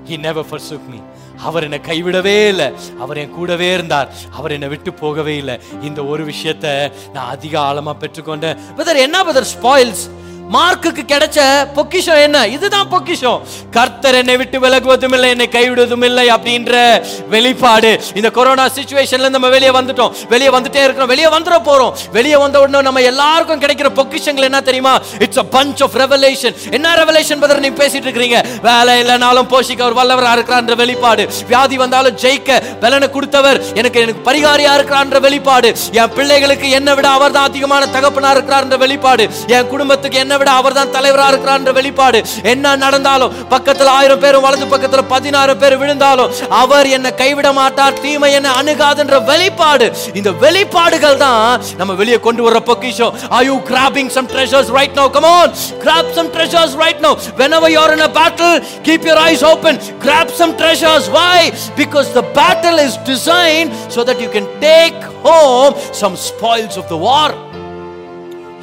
[0.06, 1.02] He never forsook me.
[1.38, 2.72] அவர் என்னை கைவிடவே இல்லை.
[3.00, 4.10] அவர் என் கூடவே இருந்தார்.
[4.32, 5.60] அவர் என்னை விட்டு போகவே இல்லை.
[5.82, 8.58] இந்த ஒரு விஷயத்தை நான் அதிக ஆழமாக பெற்றுக்கொண்டேன்.
[8.78, 10.10] பிரதர் என்ன பிரதர் ஸ்பாயில்ஸ்
[10.52, 12.48] மார்க்குக்கு கிடைச்ச பொக்கிஷம் என்ன?
[12.48, 13.42] இதுதான் பொக்கிஷம்.
[13.72, 18.02] கர்த்தர் என்னை விட்டு விலகுவதும் இல்லை என்னை கைவிடுவதும் இல்லை அப்படின்ற வெளிப்பாடு.
[18.14, 20.12] இந்த கொரோனா சுச்சுவேஷன்ல நம்ம வெளியே வந்துட்டோம்.
[20.30, 21.08] வெளியே வந்துட்டே இருக்கிறோம்.
[21.08, 21.94] வெளியே வந்துட போறோம்.
[22.12, 25.00] வெளியே வந்த உடனே நம்ம எல்லாருக்கும் கிடைக்கிற பொக்கிஷங்கள் என்ன தெரியுமா?
[25.20, 30.00] It's a punch of revelation என்ன ரெவலேஷன் பதர் நீங்க பேசிட்டு இருக்கீங்க வேலை இல்லைனாலும் போஷிக்க அவர்
[30.02, 31.30] வல்லவரா இருக்கிறான்ற வெளிப்பாடு.
[31.48, 35.76] வியாதி வந்தாலும் ஜெயிக்க பலனை கொடுத்தவர் எனக்கு எனக்கு பரிகாரியா இருக்கிறான்ற வெளிப்பாடு.
[35.92, 39.30] என் பிள்ளைகளுக்கு என்னை விட அவர் தான் அதிகமான தகப்பனா இருக்கிறார்ன்ற வெளிப்பாடு.
[39.48, 42.20] என் குடும்பத்துக்கு என்ன விட அவர் தான் தலைவராக இருக்கிறார் வெளிப்பாடு
[42.52, 46.32] என்ன நடந்தாலும் பக்கத்தில் ஆயிரம் பேர் வலது பக்கத்தில் பதினாறு பேர் விழுந்தாலும்
[46.62, 49.88] அவர் என்னை கைவிட மாட்டார் தீமை என்னை அணுகாதுன்ற வெளிப்பாடு
[50.20, 51.42] இந்த வெளிப்பாடுகள் தான்
[51.82, 55.54] நம்ம வெளியே கொண்டு வர பொக்கிஷம் are you grabbing some treasures right now come on
[55.84, 59.76] grab some treasures right now whenever you are in a battle keep your eyes open
[60.00, 61.40] grab some treasures why
[61.76, 66.98] because the battle is designed so that you can take home some spoils of the
[66.98, 67.28] war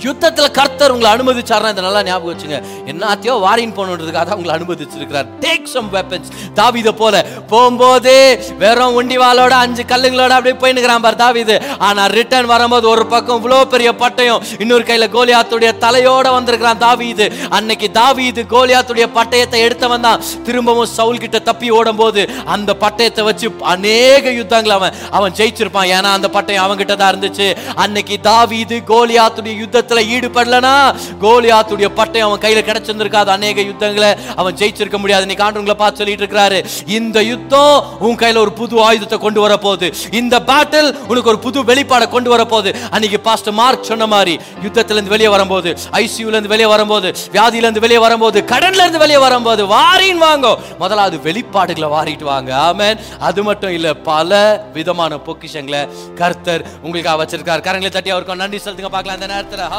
[0.06, 2.58] யுத்தத்தில் கர்த்தர் உங்களை அனுமதிச்சார்னா இதை நல்லா ஞாபகம் வச்சுங்க.
[2.90, 5.28] என்னத்தையோ வாரின் போகணுன்றதுக்காக தான் உங்களை அனுமதிச்சிருக்கிறார்.
[5.44, 7.22] டேக் சம் வெப்பன்ஸ் தாவித போல.
[7.52, 8.14] போகும்போது
[8.62, 11.56] வெறும் ஒண்டிவாலோட அஞ்சு கல்லுங்களோட அப்படியே போயினுக்கிறான் பார் தாவிது.
[11.88, 14.42] ஆனால் ரிட்டர்ன் வரும்போது ஒரு பக்கம் இவ்வளோ பெரிய பட்டயம்.
[14.62, 17.28] இன்னொரு கையில் கோலியாத்துடைய தலையோட வந்திருக்கிறான் தாவிது.
[17.58, 22.20] அன்னைக்கு தாவிது கோலியாத்துடைய பட்டயத்தை எடுத்தவன் தான் திரும்பவும் சவுல் கிட்ட தப்பி ஓடும் போது
[22.56, 25.90] அந்த பட்டயத்தை வச்சு அநேக யுத்தங்களை அவன் அவன் ஜெயிச்சிருப்பான்.
[25.96, 27.48] ஏன்னா அந்த பட்டயம் அவன்கிட்ட தான் இருந்துச்சு.
[27.84, 30.94] அன்னைக்கு தாவிது கோலியாத்துடைய யுத்தத்தை யுத்தத்துல ஈடுபடலனா?
[31.20, 33.26] கோலியாத்துடைய பட்டை அவன் கையில கிடைச்சிருந்திருக்காது.
[33.26, 35.26] அநேக யுத்தங்களை அவன் ஜெயிச்சிருக்க முடியாது.
[35.26, 36.88] நீ ஆண்டவங்களை பார்த்து சொல்லிட்டு இருக்கிறாரு.
[36.88, 41.64] இந்த யுத்தம் உன் கையில ஒரு புது ஆயுதத்தை கொண்டு வர போகுது இந்த பேட்டில் உனக்கு ஒரு புது
[41.64, 46.48] வெளிப்பாடை கொண்டு வர போகுது அன்னைக்கு பாஸ்டர் மார்க் சொன்ன மாதிரி யுத்தத்துல இருந்து வெளியே வரும்போது ஐசியூல இருந்து
[46.48, 50.54] வெளியே வரும்போது வியாதியில இருந்து வெளியே வரும்போது கடன்ல இருந்து வெளியே வரும்போது வாரின் வாங்கோ.
[50.78, 52.56] முதலாவது வெளிப்பாடுகளை வாரிட்டு வாங்க.
[52.56, 52.98] ஆமேன்.
[53.18, 57.60] அது மட்டும் இல்ல பல விதமான பொக்கிஷங்களை கர்த்தர் உங்களுக்காக வச்சிருக்கார்.
[57.60, 58.88] கரங்களை தட்டி அவருக்கு நன்றி செலுத்துங்க.
[58.88, 59.20] பார்க்கலாம்.
[59.20, 59.78] அந்த நேரத்தில்.